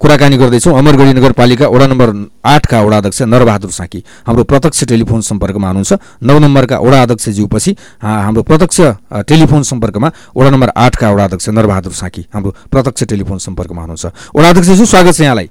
कुराकानी 0.00 0.36
गर्दैछौँ। 0.40 0.72
अमरगढी 0.72 1.12
नगरपालिका 1.12 1.68
वडा 1.68 1.86
नम्बर 1.86 2.08
आठका 2.48 2.80
वडा 2.80 2.96
अध्यक्ष 2.96 3.20
नरबहादुर 3.28 3.70
साकी 3.70 4.00
हाम्रो 4.26 4.44
प्रत्यक्ष 4.48 4.84
टेलिफोन 4.88 5.20
सम्पर्कमा 5.20 5.68
हुनुहुन्छ। 5.68 5.92
नौ 6.24 6.38
नम्बरका 6.38 6.76
वडा 6.80 7.02
अध्यक्षज्यूपछि 7.02 7.76
हाम्रो 8.00 8.42
प्रत्यक्ष 8.42 8.80
टेलिफोन 9.28 9.62
सम्पर्कमा 9.62 10.08
वडा 10.32 10.50
नम्बर 10.50 10.68
आठका 10.76 11.10
वडा 11.12 11.24
अध्यक्ष 11.24 11.48
नरबहादुर 11.52 11.92
साकी 11.92 12.22
हाम्रो 12.32 12.50
प्रत्यक्ष 12.72 13.04
टेलिफोन 13.04 13.38
सम्पर्कमा 13.38 13.80
हुनुहुन्छ। 13.84 14.06
वडा 14.32 14.48
अध्यक्षज्यू 14.48 14.86
स्वागत 14.86 15.12
छ 15.12 15.20
यहाँलाई। 15.20 15.48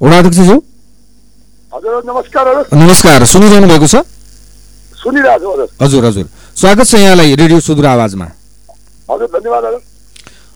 वडा 0.00 0.18
अध्यक्षज्यू? 0.18 0.56
हजुर 1.74 2.02
नमस्कार 2.06 2.46
नमस्कार 2.72 3.24
सुनिरहनु 3.26 3.66
भएको 3.66 3.86
छ? 3.86 3.96
सुनिरहेको 4.94 5.52
हजुर। 5.82 6.04
हजुर 6.06 6.26
स्वागत 6.54 6.86
छ 6.86 6.94
यहाँलाई 6.94 7.34
रेडियो 7.34 7.58
सुदूर 7.60 7.86
आवाजमा। 7.86 8.26
हजुर 9.10 9.28
धन्यवाद 9.34 9.64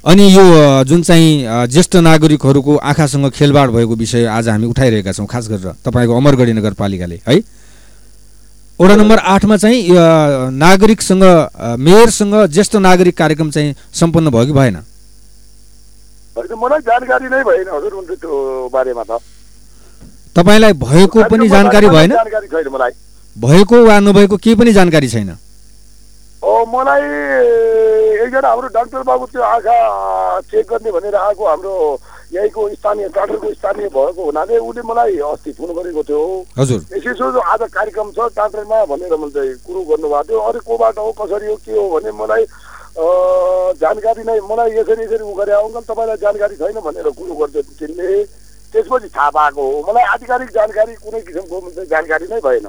अनि 0.07 0.25
यो 0.31 0.45
जुन 0.87 1.03
चाहिँ 1.03 1.67
ज्येष्ठ 1.75 1.97
नागरिकहरूको 2.07 2.77
आँखासँग 2.91 3.31
खेलबाड 3.35 3.71
भएको 3.75 3.95
विषय 3.99 4.27
आज 4.31 4.49
हामी 4.49 4.67
उठाइरहेका 4.71 5.13
छौँ 5.13 5.27
खास 5.27 5.49
गरेर 5.51 5.75
तपाईँको 5.83 6.17
अमरगढी 6.17 6.53
नगरपालिकाले 6.53 7.19
है? 7.27 7.35
वडा 8.79 8.95
नम्बर 8.95 9.19
आठमा 9.19 9.57
चाहिँ 9.59 9.91
नागरिकसँग 10.55 11.25
मेयरसँग 11.83 12.35
ज्येष्ठ 12.47 12.77
नागरिक 12.79 13.17
कार्यक्रम 13.19 13.51
चाहिँ 13.51 13.75
सम्पन्न 13.75 14.31
भयो 14.31 14.47
कि 14.47 14.53
भएन? 14.55 14.77
मलाई 16.39 16.81
जानकारी 16.87 17.27
नै 17.27 17.43
भएन 17.43 17.67
हजुर 17.75 17.93
त्यो 18.15 18.71
बारेमा 18.71 19.03
त। 19.03 19.19
तपाईँलाई 20.39 20.73
भएको 20.79 21.23
पनि 21.31 21.49
जानकारी 21.49 21.89
भएन? 21.91 22.13
भएको 23.37 23.77
वा 23.85 23.99
नभएको 24.01 24.37
केही 24.39 24.57
पनि 24.57 24.73
जानकारी 24.73 25.09
छैन। 25.09 25.31
मलाई 26.69 27.03
एकजना 28.23 28.49
हाम्रो 28.49 28.69
डाक्टर 28.71 29.03
बाबु 29.03 29.27
त्यो 29.27 29.43
आँखा 29.43 29.77
चेक 30.51 30.67
गर्ने 30.71 30.91
भनेर 30.93 31.15
आएको 31.17 31.45
हाम्रो 31.49 31.75
यहीँको 32.35 32.69
स्थानीय 32.69 33.09
टाटरको 33.09 33.53
स्थानीय 33.53 33.89
भएको 33.89 34.25
हुनाले 34.25 34.59
उसले 34.59 34.83
मलाई 34.87 35.17
अस्ति 35.27 35.53
फोन 35.59 35.71
गरेको 35.75 36.03
थियो। 36.07 36.23
हजुर। 36.59 36.81
यसो 36.95 37.27
आज 37.41 37.63
कार्यक्रम 37.75 38.11
छ 38.15 38.31
टाटरमा 38.37 38.85
भनेर 38.85 39.15
मैले 39.19 39.43
कुरो 39.67 39.81
गर्नुभएको 39.91 40.23
थियो। 40.29 40.39
अरू 40.39 40.61
कोबाट 40.67 40.99
हो 40.99 41.11
कसरी 41.19 41.47
हो 41.47 41.57
के 41.67 41.73
हो 41.73 41.85
भने 41.95 42.11
मलाई 42.15 42.45
जानकारी 43.83 44.23
नै 44.23 44.39
मलाई 44.51 44.71
यसरी 44.79 45.03
यसरी 45.05 45.25
उ 45.25 45.35
गरे। 45.35 45.53
अङ्कल 45.59 45.83
तपाईँलाई 45.89 46.19
जानकारी 46.23 46.55
छैन 46.63 46.79
भनेर 46.87 47.09
कुरो 47.19 47.35
गर्दै 47.41 47.63
तिनले 47.79 48.09
त्यसपछि 48.73 49.09
थाहा 49.09 49.31
पाएको 49.31 49.63
हो। 49.63 49.77
मलाई 49.89 50.05
आधिकारिक 50.15 50.49
जानकारी 50.51 50.95
कुनै 50.95 51.21
किसिमको 51.21 51.57
जानकारी 51.91 52.25
नै 52.31 52.41
भएन। 52.41 52.67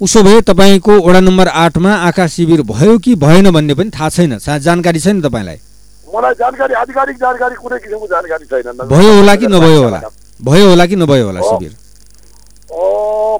उसो 0.00 0.22
भए 0.22 0.40
तपाईँको 0.48 0.92
वडा 1.06 1.20
नम्बर 1.20 1.48
आठमा 1.62 1.92
आँखा 2.08 2.26
शिविर 2.26 2.62
भयो 2.64 2.98
कि 2.98 3.14
भएन 3.16 3.50
भन्ने 3.50 3.74
पनि 3.74 3.90
थाहा 3.90 4.08
छैन? 4.08 4.38
जानकारी 4.38 5.00
छैन 5.00 5.20
तपाईँलाई? 5.20 5.58
मलाई 6.14 6.34
जानकारी 6.40 6.74
आधिकारिक 6.74 7.16
जानकारी 7.16 7.54
कुनै 7.54 7.78
किसिमको 7.78 8.06
जानकारी 8.06 8.44
छैन। 8.50 8.88
भयो 8.88 9.12
होला 9.16 9.34
कि 9.36 9.46
नभयो 9.46 9.82
होला? 9.82 10.00
भयो 10.40 10.68
होला 10.68 10.86
कि 10.86 10.96
नभयो 10.96 11.26
होला 11.26 11.40
शिविर? 11.40 11.72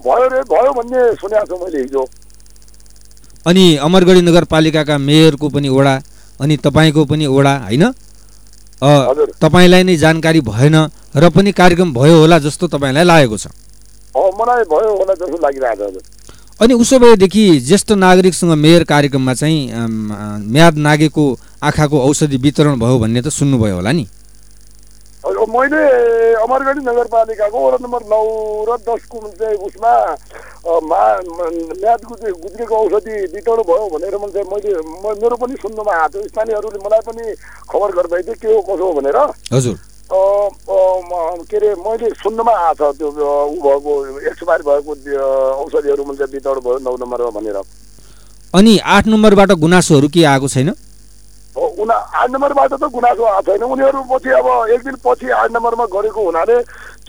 भयो 0.05 0.27
रे 0.29 0.41
भयो 0.53 0.73
भन्ने 0.73 1.01
सुनेको 1.17 1.47
छु 1.47 1.65
मैले 1.65 1.81
हिजो। 1.81 2.05
अनि 3.47 3.65
अमरगढी 3.89 4.21
नगरपालिकाका 4.21 4.99
मेयरको 4.99 5.49
पनि 5.49 5.69
वडा 5.69 5.95
अनि 6.41 6.57
तपाईँको 6.57 7.05
पनि 7.05 7.27
वडा 7.27 7.55
होइन? 7.65 7.85
तपाईँलाई 8.83 9.83
नै 9.85 9.97
जानकारी 9.97 10.41
भएन 10.41 10.77
र 11.17 11.29
पनि 11.31 11.53
कार्यक्रम 11.53 11.93
भयो 11.95 12.17
होला 12.21 12.39
जस्तो 12.39 12.67
तपाईँलाई 12.69 13.05
लागेको 13.05 13.37
छ। 13.37 13.47
अनि 16.61 16.75
उसो 16.75 16.99
भएदेखि 16.99 17.45
ज्येष्ठ 17.61 17.93
नागरिकसँग 17.93 18.53
मेयर 18.53 18.85
कार्यक्रममा 18.85 19.35
चाहिँ 19.35 19.61
म्याद 20.53 20.75
नागेको 20.79 21.25
आँखाको 21.63 21.97
औषधि 22.09 22.37
वितरण 22.37 22.79
भयो 22.81 22.99
भन्ने 22.99 23.21
त 23.23 23.29
सुन्नुभयो 23.29 23.75
होला 23.75 23.93
नि। 23.93 24.05
मैले 25.49 25.81
अमरगढी 26.37 26.81
नगरपालिकाको 26.85 27.59
वडा 27.67 27.79
नम्बर 27.83 28.03
नौ 28.13 28.25
र 28.69 28.77
दसको 28.87 29.17
चाहिँ 29.41 29.57
उसमा 29.67 29.93
मा 30.91 31.01
म्याद 31.81 32.01
गुज्रेको 32.05 32.75
औषधि 32.77 33.15
वितरण 33.35 33.61
भयो 33.69 33.87
भनेर 33.95 34.15
चाहिँ 34.21 34.47
मैले 34.53 34.71
मेरो 35.21 35.37
पनि 35.41 35.55
सुन्नुमा 35.63 35.93
आएको 35.97 36.19
थियो। 36.19 36.29
स्थानीयहरूले 36.29 36.79
मलाई 36.85 37.03
पनि 37.09 37.25
खबर 37.71 37.91
गर्दै 37.97 38.23
थियो 38.23 38.35
के 38.43 38.49
हो 38.53 38.61
कसो 38.69 38.85
हो 38.85 38.93
भनेर। 39.01 39.17
हजुर। 39.55 39.77
के 41.49 41.57
अरे 41.57 41.69
मैले 41.87 42.07
सुन्नुमा 42.21 42.53
आएको 42.67 42.93
छ 42.93 42.97
त्यो 42.99 43.09
ऊ 43.09 43.57
भएको 43.65 43.93
एक्सपायर 44.31 44.63
भएको 44.69 44.93
औषधिहरू 45.65 46.03
मैले 46.05 46.25
वितरण 46.35 46.61
भयो 46.61 46.79
नौ 46.85 46.97
नम्बरमा 47.01 47.31
भनेर। 47.41 47.59
अनि 48.55 48.73
आठ 48.85 49.07
नम्बरबाट 49.07 49.51
गुनासोहरू 49.65 50.09
के 50.15 50.25
आएको 50.25 50.49
छैन? 50.49 50.71
उना 51.79 51.95
आठ 51.95 52.31
नम्बरबाट 52.31 52.73
त 52.73 52.85
गुनासो 52.91 53.25
आएको 53.25 53.43
छैन। 53.43 53.63
उनीहरू 53.65 54.03
पछि 54.11 54.31
अब 54.31 54.47
एक 54.71 54.81
दिन 54.85 54.97
पछि 55.05 55.31
आठ 55.31 55.51
नम्बरमा 55.51 55.85
गरेको 55.87 56.25
हुनाले 56.25 56.57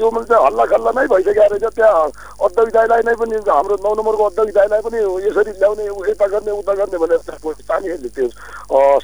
त्यो 0.01 0.09
मान्छे 0.09 0.35
हल्ला 0.45 0.65
खल्ला 0.65 0.91
नै 0.97 1.05
भइसकेको 1.13 1.45
रहेछ। 1.53 1.65
त्यहाँ 1.77 2.05
अध्यक्ष 2.41 2.73
दाईलाई 2.73 3.01
नै 3.05 3.13
पनि 3.21 3.35
हाम्रो 3.45 3.75
नौ 3.85 3.91
नम्बरको 3.93 4.25
दाईलाई 4.57 4.81
पनि 4.81 4.97
यसरी 5.29 5.51
ल्याउने 5.61 5.85
यता 6.09 6.25
गर्ने 6.33 6.51
उता 6.57 6.73
गर्ने 6.81 6.97
भनेर 6.97 7.21
स्थानीयले 7.61 8.09
त्यो 8.09 8.27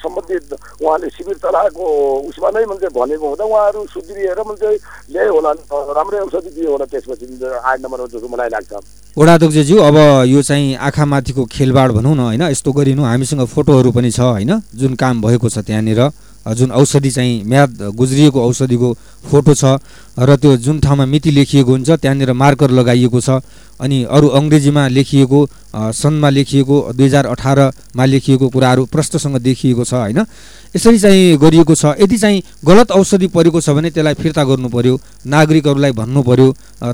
सम्बन्धित 0.02 0.54
उहाँले 0.82 1.08
शिविर 1.16 1.38
चलाएको 1.46 1.86
उसमा 2.30 2.50
नै 2.50 2.66
मान्छे 2.66 2.90
भनेको 2.98 3.26
हुँदा 3.30 3.46
उहाँहरू 3.46 3.80
सुध्रिएर 3.94 4.42
मान्छे 4.42 4.70
ल्यायो 5.14 5.32
होला 5.38 5.52
राम्रै 5.98 6.20
औषधि 6.26 6.50
दियो 6.58 6.72
होला 6.74 6.86
त्यसपछि 6.90 7.26
आठ 7.46 7.78
नम्बरमा 7.86 8.08
जस्तो 8.10 8.28
मलाई 8.34 8.50
लाग्छ। 8.50 8.74
अध्यक्षज्यू 9.18 9.78
अब 9.82 9.98
यो 10.28 10.42
चाहिँ 10.42 10.76
आँखामाथिको 10.88 11.46
खेलबाड 11.46 11.92
भनौँ 11.92 12.16
न 12.16 12.20
होइन? 12.20 12.44
यस्तो 12.50 12.72
गरिनु 12.72 13.04
हामीसँग 13.04 13.46
फोटोहरू 13.46 13.92
पनि 13.92 14.12
छ 14.12 14.20
होइन? 14.20 14.52
जुन 14.74 14.96
काम 14.96 15.22
भएको 15.22 15.50
छ 15.50 15.58
त्यहाँनिर 15.68 16.02
जुन 16.48 16.72
औषधि 16.72 17.12
चाहिँ 17.12 17.44
म्याद 17.44 17.92
गुज्रिएको 17.98 18.40
औषधिको 18.40 18.90
फोटो 19.32 19.54
छ 19.54 19.66
र 20.18 20.36
त्यो 20.36 20.58
जुन 20.58 20.80
ठाउँमा 20.82 21.06
मिति 21.06 21.32
लेखिएको 21.32 21.72
हुन्छ 21.72 21.90
त्यहाँनिर 22.02 22.34
मार्कर 22.34 22.72
लगाइएको 22.72 23.22
छ। 23.22 23.30
अनि 23.80 24.04
अरू 24.10 24.28
अङ्ग्रेजीमा 24.34 24.88
लेखिएको 24.88 25.40
सनमा 25.94 26.30
लेखिएको 26.30 26.76
दुई 26.98 27.06
हजार 27.06 27.26
अठारमा 27.30 28.06
लेखिएको 28.06 28.50
कुराहरू 28.50 28.86
प्रष्टसँग 28.90 29.38
देखिएको 29.38 29.84
छ 29.86 29.94
होइन? 29.94 30.26
यसरी 30.76 31.00
चाहिँ 31.00 31.38
गरिएको 31.38 31.76
छ। 31.76 31.94
यदि 32.02 32.18
चाहिँ 32.18 32.42
गलत 32.66 32.92
औषधि 32.92 33.28
परेको 33.30 33.62
छ 33.62 33.70
भने 33.78 33.90
त्यसलाई 33.94 34.14
फिर्ता 34.18 34.44
गर्नु 34.44 34.70
पर्यो। 34.70 35.00
नागरिकहरूलाई 35.30 35.92
भन्नु 35.94 36.22
पर्यो। 36.26 36.48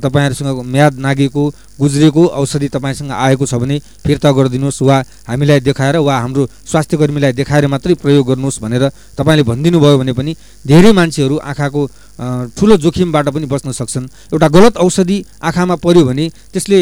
तपाईँहरूसँग 0.04 0.60
म्याद 0.68 1.00
नागेको 1.00 1.44
गुज्रेको 1.80 2.26
औषधि 2.28 2.68
तपाईँसँग 2.76 3.12
आएको 3.12 3.46
छ 3.46 3.56
भने 3.56 3.80
फिर्ता 4.04 4.32
गरिदिनुहोस् 4.32 4.82
वा 4.84 4.98
हामीलाई 5.28 5.60
देखाएर 5.64 5.98
वा 6.04 6.20
हाम्रो 6.20 6.46
स्वास्थ्य 6.68 6.98
कर्मीलाई 6.98 7.32
देखाएर 7.34 7.68
मात्रै 7.68 7.94
प्रयोग 8.04 8.28
गर्नुहोस् 8.28 8.62
भनेर 8.62 8.90
तपाईँले 9.18 9.44
भनिदिनु 9.44 9.80
भयो 9.80 9.98
भने 9.98 10.14
पनि 10.14 10.36
धेरै 10.68 10.92
मान्छेहरू 10.92 11.38
आँखाको 11.40 11.82
ठुलो 12.14 12.78
जोखिमबाट 12.78 13.28
पनि 13.30 13.46
बच्न 13.50 13.72
सक्छन्। 13.74 14.06
एउटा 14.34 14.48
गलत 14.48 14.78
औषधि 14.78 15.18
आँखामा 15.42 15.76
पर्यो 15.82 16.04
भने 16.06 16.26
त्यसले 16.54 16.80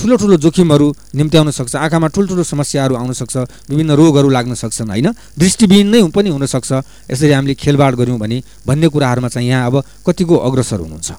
ठुलो 0.00 0.16
ठुलो 0.16 0.36
जोखिमहरू 0.40 0.86
निम्त्याउन 1.14 1.50
सक्छ। 1.52 1.76
आँखामा 1.76 2.08
ठुल्ठुलो 2.08 2.42
समस्याहरू 2.42 2.94
आउन 2.96 3.12
सक्छ 3.12 3.36
विभिन्न 3.68 3.92
रोगहरू 3.92 4.28
लाग्न 4.28 4.54
सक्छन् 4.54 4.88
होइन? 4.88 5.08
दृष्टिविहीन 5.36 5.88
नै 5.88 6.00
पनि 6.08 6.30
हुनसक्छ 6.30 6.72
यसरी 7.12 7.32
हामीले 7.32 7.54
खेलबाड 7.54 7.92
गऱ्यौँ 8.00 8.18
भने 8.18 8.42
भन्ने 8.66 8.88
कुराहरूमा 8.88 9.28
चाहिँ 9.28 9.48
यहाँ 9.48 9.66
अब 9.68 9.84
कतिको 10.08 10.36
अग्रसर 10.40 10.80
हुनुहुन्छ? 10.80 11.10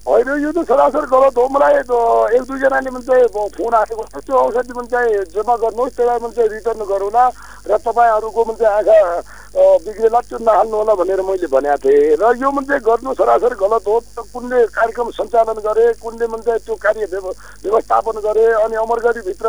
होइन 0.00 0.28
यो 0.42 0.50
त 0.50 0.66
सरासर 0.66 1.06
गलत 1.06 1.34
हो। 1.38 1.44
मलाई 1.54 1.74
एक 1.82 2.42
दुईजनाले 2.46 2.90
चाहिँ 3.04 3.26
फोन 3.30 3.74
आएको 3.74 4.02
त्यो 4.16 4.34
औषधि 4.34 4.72
पनि 4.74 4.88
चाहिँ 4.90 5.22
जम्मा 5.34 5.54
गर्नुहोस् 5.60 5.94
त्यसलाई 5.96 6.18
पनि 6.18 6.32
चाहिँ 6.34 6.50
रिटर्न 6.50 6.82
गरौँला। 6.82 7.24
र 7.70 7.72
तपाईँहरूको 7.78 8.40
पनि 8.42 8.56
चाहिँ 8.58 8.74
आँखा 8.80 8.96
बिग्रेला 9.50 10.20
त्यो 10.30 10.38
नहाल्नु 10.38 10.76
होला 10.76 10.94
भनेर 10.94 11.20
मैले 11.26 11.46
भनेको 11.50 11.76
थिएँ। 11.82 12.16
र 12.22 12.24
यो 12.38 12.50
चाहिँ 12.50 12.82
गर्नु 12.86 13.14
सरासर 13.18 13.54
गलत 13.58 13.86
हो। 13.88 13.98
कुनले 14.30 14.58
कार्यक्रम 14.78 15.10
सञ्चालन 15.10 15.58
गरे 15.66 15.84
कुनले 15.98 16.26
चाहिँ 16.26 16.60
त्यो 16.66 16.74
कार्य 16.78 17.06
व्यवस्थापन 17.10 18.16
गरे 18.26 18.44
अनि 18.62 18.76
अमरगढीभित्र 18.78 19.48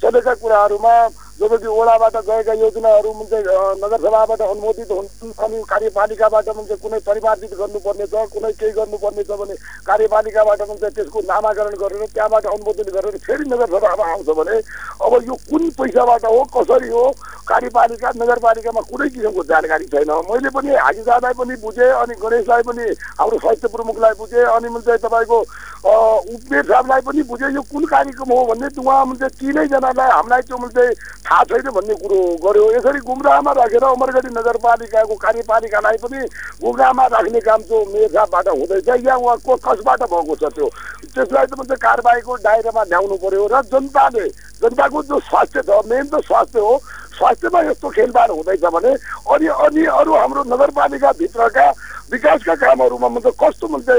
चलेका 0.00 0.34
कुराहरूमा 0.38 0.94
जबकि 1.40 1.66
ओडाबाट 1.66 2.16
गएका 2.28 2.52
योजनाहरू 2.52 3.10
चाहिँ 3.30 3.44
नगरसभाबाट 3.80 4.40
अनुमोदित 4.40 4.90
हुन्छन् 4.92 5.32
अनि 5.44 5.56
कार्यपालिकाबाट 5.68 6.44
चाहिँ 6.44 6.76
कुनै 6.76 6.98
परिमार्जित 7.00 7.52
गर्नुपर्ने 7.60 8.06
छ 8.06 8.24
कुनै 8.32 8.52
केही 8.60 8.72
गर्नुपर्ने 8.76 9.22
छ 9.24 9.30
भने 9.40 9.54
कार्यपालिकाबाट 9.88 10.58
चाहिँ 10.60 10.92
त्यसको 10.94 11.20
नामाकरण 11.26 11.74
गरेर 11.80 12.04
त्यहाँबाट 12.06 12.44
अनुमोदन 12.46 12.88
गरेर 12.92 13.16
फेरि 13.24 13.44
नगरसभामा 13.50 14.04
आउँछ 14.12 14.28
भने 14.36 14.56
अब 15.00 15.12
यो 15.28 15.34
कुन 15.48 15.62
पैसाबाट 15.80 16.24
हो 16.24 16.40
कसरी 16.56 16.88
हो 16.88 17.04
कार्यपालिका 17.48 18.08
नगरपालिकामा 18.20 18.80
कुनै 18.92 19.08
किसिमको 19.08 19.39
कुरोको 19.40 19.48
जानकारी 19.48 19.86
छैन। 19.88 20.10
मैले 20.28 20.50
पनि 20.52 20.68
हाजिजालाई 20.76 21.32
पनि 21.32 21.54
बुझेँ 21.64 21.90
अनि 21.96 22.14
गणेशलाई 22.20 22.62
पनि 22.62 22.84
हाम्रो 23.20 23.38
स्वास्थ्य 23.40 23.68
प्रमुखलाई 23.68 24.14
बुझेँ 24.20 24.44
अनि 24.44 24.68
मैले 24.68 24.96
तपाईँको 25.00 25.38
उपमेयर 25.40 26.64
साहबलाई 26.68 27.00
पनि 27.00 27.22
बुझेँ 27.24 27.50
यो 27.56 27.62
कुन 27.72 27.84
कार्यक्रम 27.88 28.32
हो 28.32 28.44
भन्ने 28.52 28.68
उहाँ 28.80 29.04
म्हणजे 29.06 29.28
तिनैजनालाई 29.40 30.10
हामीलाई 30.10 30.42
त्यो 30.44 30.58
मैले 30.60 30.84
थाहा 31.24 31.44
छैन 31.48 31.70
भन्ने 31.72 31.94
कुरो 32.04 32.18
गर्यो। 32.44 32.64
यसरी 32.76 33.00
गुमराहमा 33.00 33.52
राखेर 33.52 33.84
अमरगढी 33.84 34.30
नगरपालिकाको 34.36 35.14
कार्यपालिकालाई 35.24 35.96
पनि 36.04 36.20
गुमराहमा 36.60 37.06
राख्ने 37.16 37.40
काम 37.40 37.60
त्यो 37.64 37.78
मेयर 37.92 38.10
साहबबाट 38.12 38.48
हुँदैछ। 38.48 38.88
या 39.06 39.14
उहाँ 39.16 39.36
कसबाट 39.40 40.02
भएको 40.04 40.34
छ 40.36 40.44
त्यो? 40.52 40.68
त्यसलाई 41.14 41.46
त 41.46 41.52
मात्रै 41.58 41.76
कारवाहीको 41.80 42.36
दायरामा 42.44 42.82
ल्याउनु 42.92 43.16
पर्यो 43.24 43.46
र 43.48 43.62
जनताले 43.72 44.26
जनताको 44.60 45.02
जो 45.08 45.18
स्वास्थ्य 45.28 45.62
छ 45.64 45.70
मेन 45.88 46.04
त 46.12 46.20
स्वास्थ्य 46.28 46.60
हो 46.60 46.74
स्वास्थ्यमा 47.20 47.60
यस्तो 47.62 47.88
खेलबाड 47.90 48.30
हुँदैछ 48.30 48.64
भने 48.70 48.92
अनि 49.28 49.48
अनि 49.58 49.84
अरू 49.92 50.14
हाम्रो 50.14 50.44
नगरपालिकाभित्रका 50.46 51.66
विकासका 52.10 52.54
कामहरूमा 52.54 53.08
मतलब 53.08 53.34
कस्तो 53.38 53.66
म्हणजे 53.70 53.96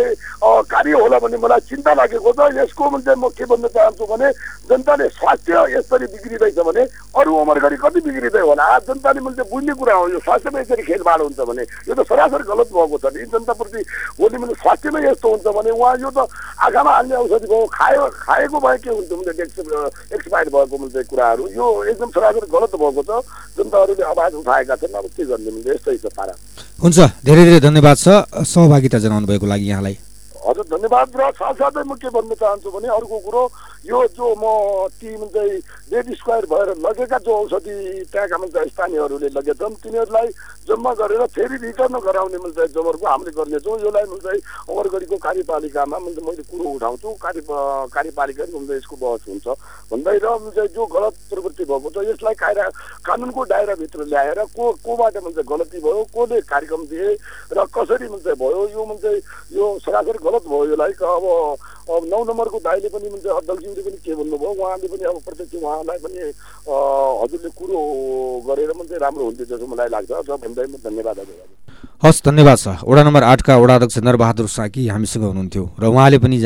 कार्य 0.68 0.94
होला 1.02 1.18
भन्ने 1.24 1.38
मलाई 1.38 1.60
चिन्ता 1.70 1.92
लागेको 1.96 2.32
छ। 2.32 2.40
यसको 2.60 2.84
म्हणजे 2.92 3.14
म 3.16 3.30
के 3.32 3.46
भन्न 3.48 3.68
चाहन्छु 3.72 4.06
भने 4.12 4.28
जनताले 4.70 5.08
स्वास्थ्य 5.16 5.54
यसरी 5.76 6.06
बिग्रिँदैछ 6.12 6.60
भने 6.60 6.84
अरू 7.16 7.32
उमरगढी 7.32 7.78
कति 7.80 8.00
बिग्रिँदै 8.04 8.42
होला? 8.42 8.66
जनताले 8.88 9.20
मैले 9.22 9.44
बुझ्ने 9.48 9.74
कुरा 9.80 9.96
हो 9.96 10.08
यो 10.12 10.20
स्वास्थ्यमा 10.20 10.60
यसरी 10.60 10.84
खेलबाड 10.84 11.22
हुन्छ 11.22 11.40
भने। 11.40 11.64
यो 11.88 11.94
त 11.96 12.02
सरासर 12.04 12.42
गलत 12.52 12.70
भएको 12.76 12.98
छ 13.00 13.06
नि। 13.16 13.26
जनताप्रति 13.32 13.80
भोलि 14.20 14.38
मैले 14.38 14.56
स्वास्थ्यमै 14.60 15.00
यस्तो 15.08 15.28
हुन्छ 15.32 15.48
भने 15.56 15.72
उहाँ 15.72 15.96
यो 16.04 16.10
त 16.12 16.20
आँखामा 16.68 16.92
हाल्ने 16.92 17.16
औषधि 17.16 17.48
भयो 17.48 17.66
खायो 17.72 18.04
खाएको 18.12 18.58
भए 18.60 18.78
के 18.84 18.90
हुन्छ 18.92 19.12
मैले 19.12 19.32
एक्सपायर 20.16 20.48
भएको 20.52 20.76
मैले 20.78 21.04
कुराहरू। 21.08 21.44
यो 21.56 21.66
एकदम 21.92 22.10
सरासर 22.12 22.46
गलत 22.52 22.74
भएको 22.76 23.02
छ। 23.08 23.12
जनताहरूले 23.58 24.04
आवाज 24.04 24.34
उठाएका 24.42 24.76
छन्। 24.76 24.96
अब 25.00 25.06
के 25.16 25.24
गर्ने 25.26 25.50
यस्तै 25.72 25.98
छ 25.98 26.06
पारा 26.12 26.34
हुन्छ। 26.82 26.98
धेरै 27.26 27.44
धेरै 27.46 27.60
धन्यवाद 27.62 27.98
छ 28.02 28.06
सहभागिता 28.50 28.98
जनाउनु 28.98 29.28
भएको 29.30 29.46
लागि 29.46 29.66
यहाँलाई। 29.70 29.98
हजुर 30.42 30.66
धन्यवाद 30.74 31.08
र 31.16 31.22
साथसाथै 31.38 31.84
म 31.86 31.94
के 32.02 32.10
भन्न 32.10 32.34
चाहन्छु 32.34 32.70
भने 32.74 32.88
अर्को 32.98 33.18
कुरो 33.26 33.44
यो 33.86 34.00
जो 34.18 34.26
म 34.42 34.44
टिम 34.98 35.22
चाहिँ 35.30 35.58
बेड 35.92 36.08
स्क्वायर 36.16 36.46
भएर 36.48 36.70
लगेका 36.80 37.18
जो 37.20 37.32
औषधि 37.36 37.76
त्यहाँका 38.12 38.38
मान्छे 38.38 38.64
स्थानीयहरूले 38.70 39.30
लगेछन् 39.38 39.76
तिनीहरूलाई 39.84 40.28
जम्मा 40.68 40.92
गरेर 40.96 41.26
फेरि 41.36 41.58
रिटर्न 41.68 42.00
गराउने 42.00 42.38
मान्छे 42.44 42.68
जमरको 42.72 43.06
हामीले 43.08 43.32
गर्नेछौँ। 43.36 43.76
यसलाई 43.78 44.06
मान्छे 44.08 44.38
अमरगढीको 44.72 45.18
कार्यपालिकामा 45.20 45.98
मैले 46.00 46.44
कुरो 46.48 46.70
उठाउँछु 46.72 47.10
कार्य 47.20 47.42
कार्यपालिका 47.92 48.44
यसको 48.72 48.96
बहस 49.04 49.22
हुन्छ। 49.28 49.48
भन्दै 49.92 50.18
र 50.24 50.28
जो 50.72 50.86
गलत 50.96 51.14
प्रवृत्ति 51.30 51.64
भएको 51.68 51.90
छ 51.92 51.98
यसलाई 52.08 52.36
कायरा 52.40 52.66
कानुनको 53.04 53.42
दायराभित्र 53.52 54.00
ल्याएर 54.08 54.40
को 54.56 54.64
कोबाट 54.80 55.16
मान्छे 55.28 55.44
गलती 55.44 55.78
भयो 55.84 56.04
कसले 56.16 56.40
कार्यक्रम 56.48 56.82
दिए 56.88 57.10
र 57.52 57.60
कसरी 57.76 58.08
मान्छे 58.08 58.34
भयो 58.40 58.62
यो 58.72 58.86
मान्छे 58.88 59.12
यो 59.60 59.66
सरासरी 59.84 60.20
गलत 60.24 60.44
भयो 60.48 60.64
यसलाई 60.72 60.94
अब 61.12 61.26
अब 61.82 62.04
नौ 62.12 62.20
नम्बरको 62.30 62.58
दाइले 62.68 62.90
पनि 62.94 63.08
अध्यक्षज्यूले 63.10 63.82
पनि 63.82 63.98
के 64.06 64.12
भन्नुभयो 64.20 64.52
उहाँले 64.54 64.88
पनि 64.92 65.04
अब 65.12 65.18
प्रत्यक्ष 65.26 65.56
उहाँलाई 65.62 65.98
पनि 66.04 66.20
हजुरले 67.22 67.50
कुरो 67.60 67.80
गरेर 68.48 68.72
मात्रै 68.78 68.98
राम्रो 69.06 69.24
हुन्थ्यो 69.26 69.46
जस्तो 69.50 69.66
मलाई 69.72 69.90
लाग्छ। 69.96 70.12
र 70.12 70.32
भन्दै 70.44 70.66
म 70.70 70.76
धन्यवाद 70.86 71.18
हस् 72.04 72.24
धन्यवाद 72.26 72.58
छ 72.58 72.68
वडा 72.86 73.02
नम्बर 73.04 73.24
आठका 73.24 73.54
वडा 73.58 73.76
अध्यक्ष 73.76 73.98
नरबहादुर 74.06 74.48
साकी 74.48 74.88
हामीसँग 74.94 75.24
हुनुहुन्थ्यो 75.24 75.64
र 75.82 75.84
उहाँले 75.86 76.18
पनि 76.22 76.38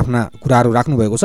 आफ्ना 0.00 0.20
कुराहरू 0.42 0.70
राख्नुभएको 0.72 1.16
छ। 1.16 1.24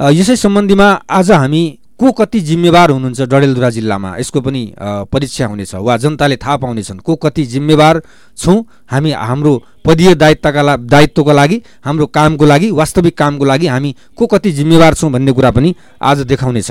यसै 0.00 0.36
सम्बन्धीमा 0.36 0.88
आज 1.08 1.30
हामी 1.30 1.62
को 2.00 2.10
कति 2.12 2.40
जिम्मेवार 2.40 2.90
हुनुहुन्छ 2.90 3.20
डडेलधुरा 3.22 3.70
जिल्लामा? 3.70 4.16
यसको 4.18 4.40
पनि 4.40 4.62
परीक्षा 4.80 5.46
हुनेछ 5.46 5.74
वा 5.76 5.96
जनताले 5.96 6.36
थाहा 6.36 6.56
पाउनेछन्। 6.56 6.98
को 6.98 7.14
कति 7.16 7.44
जिम्मेवार 7.46 8.02
छौँ? 8.36 8.64
हामी 8.90 9.10
हाम्रो 9.12 9.62
पदीय 9.84 10.14
दायित्वका 10.14 10.76
दायित्वको 10.76 11.32
लागि 11.32 11.60
हाम्रो 11.84 12.06
कामको 12.06 12.44
लागि 12.44 12.70
वास्तविक 12.70 13.16
कामको 13.18 13.44
लागि 13.44 13.66
हामी 13.66 13.94
को 14.16 14.26
कति 14.26 14.52
जिम्मेवार 14.52 14.94
छौँ 14.94 15.10
भन्ने 15.12 15.32
कुरा 15.32 15.50
पनि 15.50 15.74
आज 16.02 16.20
देखाउनेछ। 16.26 16.70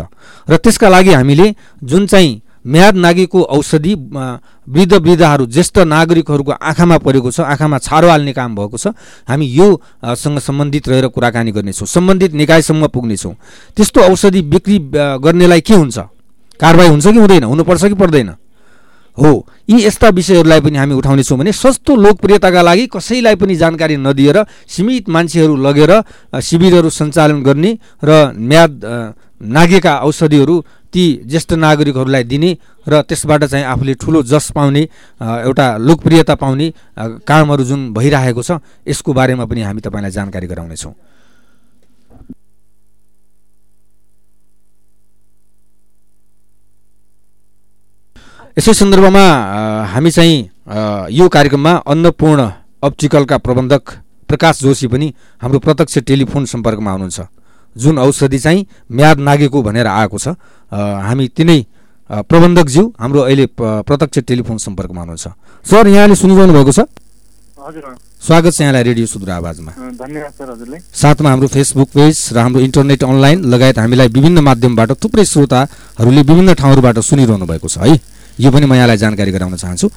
र 0.49 0.57
त्यसका 0.57 0.89
लागि 0.89 1.12
हामीले 1.13 1.53
जुन 1.83 2.07
चाहिँ 2.07 2.41
म्याद 2.65 2.95
नागेको 2.95 3.41
औषधि 3.41 3.93
वृद्ध 4.67 4.93
वृद्धाहरू 4.93 5.45
ज्येष्ठ 5.45 5.78
नागरिकहरूको 5.80 6.52
आँखामा 6.52 6.97
परेको 6.97 7.32
छ 7.32 7.39
आँखामा 7.43 7.78
छारो 7.80 8.10
हाल्ने 8.10 8.34
काम 8.34 8.56
भएको 8.56 8.78
छ। 8.78 8.88
हामी 9.28 9.45
यो 9.47 9.67
सँग 10.15 10.39
सम्बन्धित 10.39 10.88
रहेर 10.88 11.08
कुराकानी 11.08 11.52
गर्नेछौँ। 11.52 11.88
सम्बन्धित 11.88 12.34
निकायसम्म 12.34 12.88
पुग्नेछौँ। 12.88 13.34
त्यस्तो 13.76 14.02
औषधि 14.02 14.41
बिक्री 14.43 14.80
गर्नेलाई 15.19 15.62
के 15.62 15.73
हुन्छ? 15.73 15.97
कारवाही 16.60 16.89
हुन्छ 16.89 17.08
कि 17.08 17.19
हुँदैन? 17.19 17.43
हुनुपर्छ 17.43 17.86
कि 17.86 17.93
पर्दैन? 17.99 18.30
हो। 19.17 19.32
यी 19.69 19.86
यस्ता 19.86 20.10
विषयहरूलाई 20.10 20.62
पनि 20.62 20.78
हामी 20.78 20.93
उठाउनेछौँ 20.95 21.38
भने 21.38 21.52
सस्तो 21.52 21.95
लोकप्रियताका 21.95 22.62
लागि 22.62 22.86
कसैलाई 22.89 23.36
पनि 23.36 23.56
जानकारी 23.56 23.95
नदिएर 23.97 24.38
सीमित 24.67 25.10
मान्छेहरू 25.10 25.56
लगेर 25.56 25.91
शिविरहरू 26.41 26.89
सञ्चालन 26.89 27.43
गर्ने 27.43 27.78
र 28.04 28.34
म्याद 28.34 28.71
नागेका 29.43 29.93
औषधिहरू 30.08 30.56
ती 30.93 31.03
ज्येष्ठ 31.25 31.53
नागरिकहरूलाई 31.53 32.23
दिने 32.23 32.51
र 32.88 33.01
त्यसबाट 33.03 33.43
चाहिँ 33.43 33.65
आफूले 33.65 33.93
ठुलो 34.01 34.23
जस 34.23 34.51
पाउने 34.56 34.82
एउटा 35.21 35.65
लोकप्रियता 35.77 36.36
पाउने 36.36 36.67
कामहरू 37.27 37.63
जुन 37.63 37.82
भइरहेको 37.93 38.41
छ 38.43 38.60
यसको 38.88 39.13
बारेमा 39.13 39.45
पनि 39.45 39.62
हामी 39.62 39.82
तपाईँलाई 39.82 40.12
जानकारी 40.12 40.47
गराउनेछौँ। 40.47 40.93
यसै 48.58 48.73
सन्दर्भमा 48.73 49.25
हामी 49.91 50.12
चाहिँ 50.12 50.38
यो 51.12 51.25
कार्यक्रममा 51.27 51.73
अन्नपूर्ण 51.89 52.41
अप्टिकलका 52.84 53.38
प्रबन्धक 53.41 53.84
प्रकाश 54.29 54.62
जोशी 54.62 54.88
पनि 54.88 55.08
हाम्रो 55.41 55.60
प्रत्यक्ष 55.60 55.97
टेलिफोन 56.06 56.45
सम्पर्कमा 56.45 56.91
हुनुहुन्छ। 56.91 57.19
जुन 57.75 57.97
औषधि 57.99 58.39
चाहिँ 58.39 58.65
म्याद 58.91 59.17
नागेको 59.19 59.62
भनेर 59.63 59.88
आएको 59.88 60.17
छ 60.17 60.27
हामी 60.71 61.27
तिनै 61.38 61.59
प्रबन्धकज्यू 62.09 62.83
हाम्रो 62.99 63.21
अहिले 63.21 63.45
प्रत्यक्ष 63.59 64.19
टेलिफोन 64.29 64.57
सम्पर्कमा 64.59 65.01
हुनुहुन्छ। 65.01 65.27
सर 65.65 65.88
यहाँले 65.88 66.15
सुनिरहनु 66.15 66.53
भएको 66.53 66.71
छ? 66.71 66.79
स्वागत 68.23 68.51
छ 68.53 68.62
यहाँलाई 68.62 68.83
रेडियो 68.83 69.05
सुदूर 69.07 69.29
आवाजमा। 69.31 69.71
धन्यवाद 69.71 70.31
सर 70.31 70.49
हजुरलाई 70.51 70.79
साथमा 70.93 71.29
हाम्रो 71.29 71.47
फेसबुक 71.47 71.89
पेज 71.95 72.15
र 72.33 72.38
हाम्रो 72.39 72.62
इन्टरनेट 72.62 73.03
अनलाइन 73.03 73.43
लगायत 73.47 73.77
हामीलाई 73.79 74.07
विभिन्न 74.07 74.39
माध्यमबाट 74.43 74.91
थुप्रै 75.03 75.25
श्रोताहरूले 75.25 76.21
विभिन्न 76.21 76.53
ठाउँहरूबाट 76.53 76.99
सुनिरहनु 76.99 77.45
भएको 77.45 77.67
छ 77.67 77.77
है? 77.79 77.95
यो 78.39 78.49
पनि 78.51 78.65
म 78.65 78.73
यहाँलाई 78.73 78.97
जानकारी 78.97 79.31
गराउन 79.31 79.55
चाहन्छु। 79.55 79.88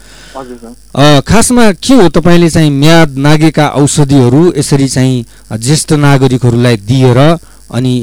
खासमा 1.27 1.65
के 1.81 1.95
हो 1.97 2.09
तपाईँले 2.13 2.49
चाहिँ 2.51 2.71
म्याद 2.71 3.17
नागेका 3.19 3.67
औषधिहरू 3.81 4.53
यसरी 4.57 4.89
चाहिँ 4.89 5.25
ज्येष्ठ 5.59 5.93
नागरिकहरूलाई 5.99 6.77
दिएर 6.87 7.19
अनि 7.69 7.95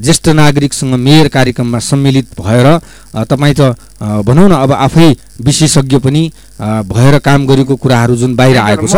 ज्येष्ठ 0.00 0.28
नागरिकसँग 0.30 0.94
मेयर 0.96 1.28
कार्यक्रममा 1.28 1.78
सम्मिलित 1.80 2.28
भएर 2.40 2.66
तपाईँ 3.28 3.54
त 3.54 3.76
भनौँ 4.24 4.48
न 4.48 4.52
अब 4.56 4.72
आफै 4.72 5.08
विशेषज्ञ 5.44 5.98
पनि 5.98 6.22
भएर 6.88 7.18
काम 7.20 7.46
गरेको 7.46 7.76
कुराहरू 7.76 8.16
जुन 8.16 8.36
बाहिर 8.36 8.58
आएको 8.58 8.86
छ 8.86 8.96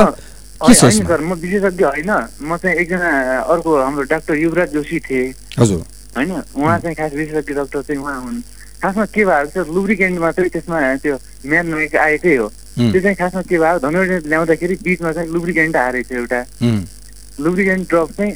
के 0.63 0.75
छ 0.75 0.91
सर 0.95 1.21
म 1.21 1.35
विशेषज्ञ 1.35 1.85
होइन। 1.85 2.11
म 2.47 2.57
चाहिँ 2.57 2.77
एकजना 2.79 3.11
अर्को 3.51 3.71
हाम्रो 3.83 4.03
डाक्टर 4.07 4.35
युवराज 4.39 4.73
जोशी 4.73 4.99
थिएँ। 5.03 5.35
हजुर। 5.59 5.81
होइन 6.17 6.31
उहाँ 6.31 6.79
चाहिँ 6.79 6.95
खास 6.95 7.13
विशेषज्ञ 7.13 7.55
डाक्टर 7.55 7.83
चाहिँ 7.83 8.03
उहाँ 8.03 8.21
हुन्। 8.23 8.41
खासमा 8.83 9.05
के 9.11 9.25
भएको 9.25 9.51
छ 9.51 9.67
लुब्रिकेन्ट 9.67 10.19
मात्रै 10.23 10.49
त्यसमा 10.55 10.79
त्यो 11.03 11.17
म्यान 11.51 11.67
नगेको 11.75 11.99
आएकै 11.99 12.37
हो। 12.37 12.47
त्यो 12.79 13.01
चाहिँ 13.03 13.17
खासमा 13.19 13.43
के 13.43 13.59
भयो 13.59 13.79
धनुर्डेन्ट 13.83 14.27
ल्याउँदाखेरि 14.27 14.75
बिचमा 14.87 15.13
चाहिँ 15.13 15.29
लुब्रिकेन्ट 15.35 15.77
आएर 15.77 16.03
थियो 16.07 16.19
एउटा। 16.23 16.41
लुब्रिकेन्ट 17.43 17.83
ड्रप 17.91 18.11
चाहिँ 18.19 18.33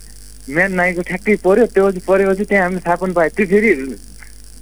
म्यान 0.49 0.73
नाइको 0.73 1.03
ठ्याक्कै 1.03 1.35
पऱ्यो 1.45 1.67
त्यो 1.75 1.91
परेपछि 2.07 2.45
त्यहाँ 2.45 2.65
हामीले 2.65 2.81
थाहा 2.87 2.97
पनि 2.97 3.13
पायो। 3.13 3.31
त्यो 3.37 3.47
फेरि 3.47 3.71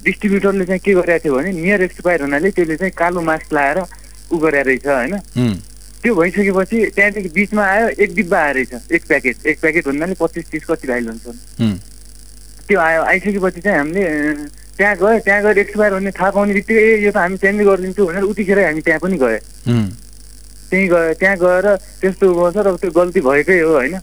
डिस्ट्रिब्युटरले 0.05 0.65
चाहिँ 0.65 0.79
के 0.85 0.93
गरेको 0.93 1.23
थियो 1.23 1.35
भने 1.35 1.51
नियर 1.51 1.81
एक्सपायर 1.81 2.21
हुनाले 2.21 2.49
त्यसले 2.51 2.75
चाहिँ 2.77 2.93
कालो 2.97 3.21
मास्क 3.21 3.53
लगाएर 3.53 3.77
उ 4.31 4.37
गरेर 4.37 4.65
रहेछ 4.65 4.85
होइन? 4.87 5.15
त्यो 6.01 6.13
भइसकेपछि 6.15 6.77
त्यहाँदेखि 6.95 7.29
बिचमा 7.33 7.63
आयो 7.65 7.87
एक 7.97 8.13
डिब्बा 8.15 8.39
आएर 8.39 8.55
रहेछ 8.55 8.91
एक 8.91 9.03
प्याकेट 9.07 9.45
एक 9.45 9.59
प्याकेट 9.61 9.87
भन्नाले 9.87 10.15
पच्चिस 10.19 10.45
तिस 10.51 10.63
कति 10.65 10.87
भाइल 10.87 11.07
हुन्छ। 11.09 11.25
त्यो 12.67 12.79
आयो 12.79 13.01
आइसकेपछि 13.01 13.61
चाहिँ 13.61 13.77
हामीले 13.77 14.03
त्यहाँ 14.77 14.95
गयो 14.97 15.19
त्यहाँ 15.25 15.41
गएर 15.43 15.57
एक्सपायर 15.57 15.93
हुने 15.93 16.11
थाहा 16.11 16.29
पाउने 16.31 16.53
बित्तिकै 16.53 16.81
ए 16.81 16.97
यो 17.05 17.11
त 17.11 17.17
हामी 17.17 17.37
चेन्ज 17.37 17.61
गरिदिन्छौँ 17.61 18.07
भनेर 18.07 18.23
उतिखेर 18.29 18.59
हामी 18.65 18.81
त्यहाँ 18.81 18.99
पनि 18.99 19.17
गयो। 19.17 19.39
त्यहीँ 20.69 20.87
गयो 20.89 21.13
त्यहाँ 21.21 21.37
गएर 21.37 21.65
त्यस्तो 22.01 22.25
गर्छ 22.33 22.57
र 22.57 22.75
त्यो 22.81 22.91
गल्ती 22.91 23.19
भएकै 23.21 23.59
हो 23.61 23.73
होइन? 23.73 23.95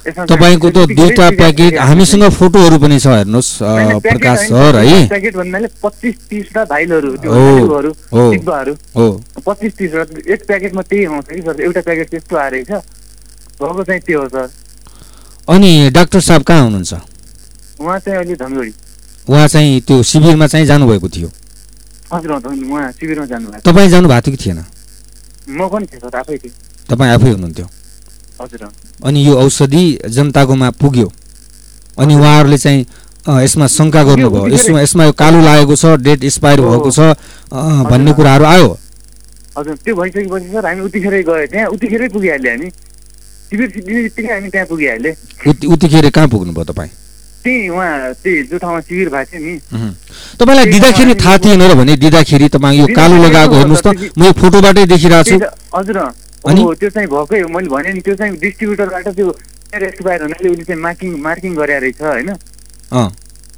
तपाईँको 0.00 0.68
त 0.70 0.78
दुईटा 0.96 1.26
प्याकेट 1.36 1.76
हामीसँग 1.78 2.24
फोटोहरू 2.32 2.76
पनि 2.80 2.98
छ 2.98 3.06
हेर्नुहोस् 3.20 3.50
प्रकाश 4.00 4.38
सर 4.48 4.76
है? 4.80 5.08
प्याकेट 5.08 5.34
भन्नाले 5.36 5.68
पच्चिस 5.76 6.16
तिसवटा 6.30 6.64
भाइलहरू 6.72 7.10
पच्चिस 9.44 9.72
तिसवटा 9.78 10.32
एक 10.32 10.40
प्याकेटमा 10.46 10.82
त्यही 10.88 11.04
आउँछ 11.04 11.26
कि 11.28 11.42
सर? 11.42 11.60
एउटा 11.60 11.80
प्याकेट 11.80 12.08
त्यस्तो 12.10 12.36
आएछ 12.36 12.70
भएको 13.60 13.82
चाहिँ 13.84 14.00
त्यो 14.00 14.20
हो 14.20 14.28
सर। 14.28 14.48
अनि 15.48 15.90
डाक्टर 15.92 16.20
साहब 16.20 16.42
कहाँ 16.48 16.62
हुनुहुन्छ? 16.64 16.92
उहाँ 17.80 17.98
चाहिँ 18.00 18.18
अहिले 18.18 18.34
धनगढी। 18.40 18.72
उहाँ 19.28 19.48
चाहिँ 19.48 19.80
त्यो 19.84 20.02
शिविरमा 20.02 20.46
चाहिँ 20.46 20.66
जानुभएको 20.66 21.08
थियो। 21.08 21.28
हजुर 22.12 22.30
उहाँ 22.32 22.92
शिविरमा 22.96 23.26
जानुभएको 23.26 23.70
तपाईँ 23.70 23.88
जानु 23.90 24.08
भएको 24.08 24.20
थियो 24.26 24.36
कि 24.36 24.44
थिएन? 24.44 24.64
म 25.50 25.68
पनि 25.68 25.86
थिएँ 25.92 26.00
सर 26.00 26.16
आफै 26.18 26.36
थिएँ। 26.40 26.54
तपाईँ 26.88 27.12
आफै 27.14 27.30
हुनुहुन्थ्यो? 27.30 27.66
अनि 28.40 29.26
यो 29.26 29.34
औषधि 29.36 29.84
जनताकोमा 30.08 30.70
पुग्यो। 30.80 31.08
अनि 31.98 32.14
उहाँहरूले 32.14 32.58
चाहिँ 32.58 32.80
यसमा 33.44 33.66
शङ्का 33.68 34.02
गर्नुभयो। 34.04 34.46
यसमा 34.48 34.80
यसमा 34.80 35.04
यो 35.04 35.12
कालो 35.12 35.40
लागेको 35.40 35.74
छ 35.76 35.84
डेट 36.00 36.24
एक्सपायर 36.24 36.60
भएको 36.60 36.90
छ 36.90 37.00
भन्ने 37.90 38.12
कुराहरू 38.16 38.44
आयो। 38.44 38.68
हजुर 39.58 39.74
त्यो 39.84 39.94
भइसकेपछि 39.94 40.48
सर 40.52 40.66
हामी 40.66 40.80
उतिखेरै 40.88 41.22
गयो 41.28 41.46
त्यहाँ। 41.52 41.68
उतिखेरै 41.74 42.08
पुगिहाल्यो 42.08 42.50
हामी। 42.50 42.68
शिविर 43.50 43.68
दिने 43.76 44.02
बित्तिकै 44.02 44.32
हामी 44.32 44.48
त्यहाँ 44.48 44.66
पुगिहाल्यो। 44.72 45.12
उतिखेर 45.74 46.10
कहाँ 46.10 46.28
पुग्नुभयो 46.32 46.64
तपाईँ? 46.70 46.90
त्यही 47.44 47.68
उहाँ 47.68 48.14
त्यही 48.22 48.42
जो 48.46 48.56
ठाउँमा 48.62 48.80
शिविर 48.86 49.08
भएको 49.10 49.30
थियो 49.32 49.40
नि। 49.42 49.54
तपाईँलाई 50.38 50.66
दिँदाखेरि 50.70 51.14
थाहा 51.18 51.36
थिएन 51.44 51.62
र 51.66 51.74
भने 51.74 51.96
दिँदाखेरि 51.98 52.48
तपाईँ 52.56 52.78
यो 52.78 52.86
कालो 52.94 53.16
लगाएको 53.26 53.54
हेर्नुहोस् 53.58 53.84
त। 53.84 53.88
म 54.16 54.20
यो 54.24 54.32
फोटोबाटै 54.38 54.86
देखिरहेको 54.86 55.24
छु। 55.28 55.36
हजुर। 55.76 55.98
त्यो 56.44 56.90
चाहिँ 56.90 57.08
भएकै 57.08 57.40
हो। 57.40 57.48
मैले 57.48 57.68
भने 57.68 57.92
नि 57.92 58.00
त्यो 58.00 58.14
चाहिँ 58.16 58.36
डिस्ट्रिब्युटरबाट 58.40 59.08
त्यो 59.16 59.28
एक्सपायर 59.70 60.22
हुनाले 60.22 60.48
उसले 60.48 60.64
चाहिँ 60.64 60.82
मार्किङ 60.82 61.10
मार्किङ 61.20 61.54
गरे 61.56 61.78
रहेछ 61.78 62.00
होइन? 62.02 62.30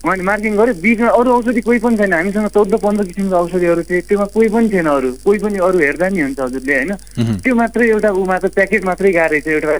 उहाँले 0.03 0.23
मार्किङ 0.27 0.57
गर्यो 0.59 0.75
बिचमा 0.83 1.09
अरू 1.14 1.31
औषधि 1.33 1.61
कोही 1.62 1.79
पनि 1.79 1.97
छैन। 1.97 2.12
हामीसँग 2.12 2.49
चौध 2.51 2.75
पन्ध्र 2.83 3.05
किसिमको 3.07 3.37
औषधिहरू 3.38 3.83
थिए। 3.87 4.01
त्योमा 4.11 4.27
कोही 4.35 4.49
पनि 4.51 4.68
थिएन 4.68 4.87
अरू। 4.90 5.11
कोही 5.25 5.38
पनि 5.38 5.59
अरू 5.62 5.79
हेर्दा 5.79 6.09
नि 6.11 6.21
हुन्छ 6.21 6.40
हजुरले 6.40 6.75
होइन? 6.75 6.92
त्यो 7.38 7.55
मात्रै 7.55 7.87
एउटा 7.88 8.11
ऊ 8.11 8.25
मात्र 8.27 8.49
प्याकेट 8.51 8.85
मात्रै 8.85 9.12
गएको 9.12 9.31
रहेछ 9.31 9.47
एउटा 9.47 9.73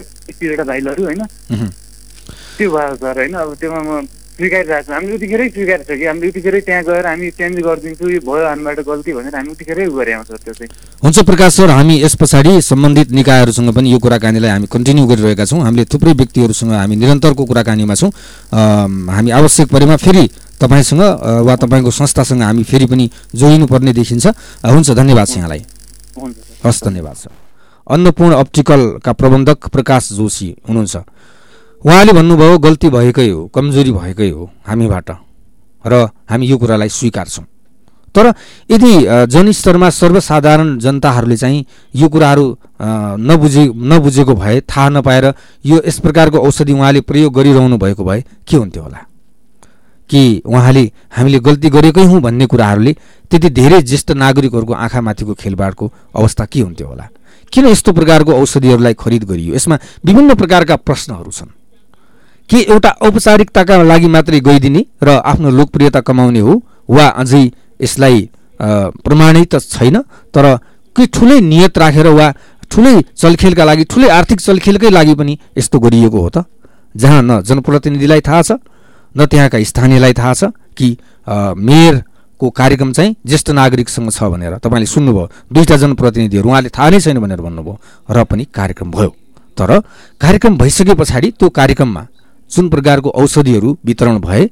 एउटा 0.47 0.65
भाइलहरू 0.71 1.03
होइन? 1.05 1.23
त्यो 2.57 2.71
भयो 2.71 2.95
सर 3.03 3.19
होइन? 3.19 3.35
अब 3.35 3.55
त्योमा 3.61 3.81
म 3.83 4.07
स्वीकारिरहेको 4.33 4.83
छु। 4.83 4.93
हामीले 4.93 5.15
उतिखेरै 5.15 5.49
स्वीकारिसक्यो 5.53 6.09
हामीले 6.09 6.29
उतिखेरै 6.33 6.61
त्यहाँ 6.67 6.83
गएर 6.89 7.07
हामी 7.07 7.27
चेन्ज 7.37 7.57
गरिदिन्छु 7.69 8.05
यो 8.11 8.21
भयो 8.25 8.45
हामीबाट 8.49 8.79
गल्ती 8.81 9.11
भनेर 9.13 9.35
हामी 9.37 9.51
उतिखेरै 9.53 9.85
उ 9.87 9.93
गरे 9.93 10.13
सर 10.25 10.39
त्यो 10.41 10.55
चाहिँ। 10.57 10.71
हुन्छ 11.05 11.19
प्रकाश 11.29 11.51
सर 11.53 11.71
हामी 11.71 11.95
यस 12.01 12.15
पछाडि 12.17 12.53
सम्बन्धित 12.65 13.09
निकायहरूसँग 13.13 13.71
पनि 13.77 13.89
यो 13.93 13.99
कुराकानीलाई 14.01 14.51
हामी 14.51 14.67
कन्टिन्यू 14.73 15.05
गरिरहेका 15.07 15.45
छौँ। 15.45 15.61
हामीले 15.63 15.85
थुप्रै 15.85 16.13
व्यक्तिहरूसँग 16.17 16.73
हामी 16.73 16.97
निरन्तरको 16.97 17.45
कुराकानीमा 17.45 17.95
छौँ। 17.95 18.11
हामी 19.13 19.31
आवश्यक 19.31 19.69
परेमा 19.69 19.97
फेरि 20.01 20.25
तपाईँसँग 20.61 21.03
वा 21.45 21.55
तपाईँको 21.61 21.91
संस्थासँग 21.93 22.43
हामी 22.43 22.63
फेरि 22.65 22.87
पनि 22.89 23.05
जोडिनुपर्ने 23.37 23.93
देखिन्छ। 23.93 24.27
हुन्छ 24.65 24.89
धन्यवाद 24.91 25.27
छ 25.29 25.37
यहाँलाई। 25.37 25.63
हस् 26.65 26.85
धन्यवाद 26.85 27.17
सर। 27.17 27.31
अन्नपूर्ण 27.87 28.33
अप्टिकलका 28.33 29.13
प्रबन्धक 29.13 29.59
प्रकाश 29.69 30.13
जोशी 30.15 30.49
हुनुहुन्छ। 30.69 30.97
उहाँले 31.85 32.13
भन्नुभयो 32.13 32.59
गल्ती 32.59 32.89
भएकै 32.89 33.29
हो 33.29 33.47
कमजोरी 33.55 33.93
भएकै 33.93 34.31
हो 34.31 34.51
हामीबाट 34.67 35.11
र 35.85 35.95
हामी 36.31 36.47
यो 36.47 36.57
कुरालाई 36.59 36.89
स्वीकार्छौँ। 36.89 37.45
तर 38.15 38.27
यदि 38.71 38.93
जनस्तरमा 39.27 39.89
सर्वसाधारण 39.91 40.79
जनताहरूले 40.79 41.37
चाहिँ 41.37 41.65
यो 41.95 42.09
कुराहरू 42.09 42.45
नबुझे 43.19 43.65
नबुझेको 43.75 44.35
भए 44.35 44.61
थाहा 44.63 44.89
नपाएर 44.89 45.27
यो 45.65 45.81
यस 45.87 45.99
प्रकारको 45.99 46.39
औषधि 46.39 46.73
उहाँले 46.73 47.01
प्रयोग 47.03 47.35
गरिरहनु 47.35 47.79
भएको 47.79 48.05
भए 48.05 48.21
के 48.47 48.57
हुन्थ्यो 48.57 48.83
होला? 48.83 49.01
कि 50.11 50.43
उहाँले 50.47 50.85
हामीले 51.17 51.39
गल्ती 51.41 51.69
गरेकै 51.71 52.05
हौँ 52.05 52.21
भन्ने 52.21 52.47
कुराहरूले 52.47 52.93
त्यति 53.31 53.51
धेरै 53.51 53.81
ज्येष्ठ 53.83 54.11
नागरिकहरूको 54.13 54.73
आँखामाथिको 54.77 55.35
खेलबाडको 55.35 55.93
अवस्था 56.15 56.45
के 56.47 56.61
हुन्थ्यो 56.61 56.87
होला? 56.87 57.09
किन 57.53 57.67
यस्तो 57.67 57.93
प्रकारको 57.93 58.33
औषधिहरूलाई 58.33 58.95
खरिद 58.95 59.25
गरियो? 59.25 59.55
यसमा 59.55 59.79
विभिन्न 60.05 60.35
प्रकारका 60.35 60.77
प्रश्नहरू 60.79 61.31
छन्। 61.33 61.51
के 62.51 62.59
एउटा 62.65 62.91
औपचारिकताका 63.07 63.83
लागि 63.83 64.09
मात्रै 64.15 64.41
गइदिने 64.41 64.85
र 65.03 65.09
आफ्नो 65.25 65.51
लोकप्रियता 65.51 66.01
कमाउने 66.01 66.41
हो 66.41 66.55
वा 66.89 67.07
अझै 67.23 67.45
यसलाई 67.81 68.29
प्रमाणित 69.05 69.55
छैन 69.69 69.97
तर 70.35 70.47
के 70.97 71.07
ठुलै 71.09 71.41
नियत 71.43 71.79
राखेर 71.79 72.07
वा 72.19 72.27
ठुलै 72.71 72.95
चलखेलका 73.17 73.65
लागि 73.65 73.85
ठुलै 73.93 74.09
आर्थिक 74.11 74.41
चलखेलकै 74.41 74.91
लागि 74.91 75.15
पनि 75.15 75.39
यस्तो 75.59 75.79
गरिएको 75.81 76.21
हो 76.21 76.29
त? 76.29 76.45
जहाँ 76.95 77.23
न 77.23 77.41
जनप्रतिनिधिलाई 77.43 78.21
थाहा 78.21 78.43
छ 78.43 78.53
न 79.15 79.27
त्यहाँका 79.27 79.59
स्थानीयलाई 79.65 80.13
थाहा 80.13 80.35
छ 80.35 80.45
कि 80.77 80.89
मेयरको 81.69 82.51
कार्यक्रम 82.51 82.93
चाहिँ 82.93 83.17
ज्येष्ठ 83.27 83.51
नागरिकसँग 83.51 84.11
छ 84.11 84.23
भनेर। 84.33 84.57
तपाईँले 84.61 84.87
सुन्नुभयो 84.87 85.27
दुईवटा 85.53 85.77
जनप्रतिनिधिहरू 85.77 86.49
उहाँले 86.49 86.69
थाहा 86.69 86.89
नै 86.91 87.01
छैन 87.01 87.19
भनेर 87.25 87.41
भन्नुभयो 87.41 87.75
र 88.11 88.25
पनि 88.25 88.45
कार्यक्रम 88.53 88.91
भयो। 88.91 89.11
तर 89.57 89.71
कार्यक्रम 90.21 90.57
भइसके 90.59 90.95
पछाडि 90.95 91.29
त्यो 91.39 91.49
कार्यक्रममा 91.49 92.03
जुन 92.53 92.69
प्रकारको 92.69 93.11
औषधिहरू 93.23 93.77
वितरण 93.85 94.19
भए 94.21 94.45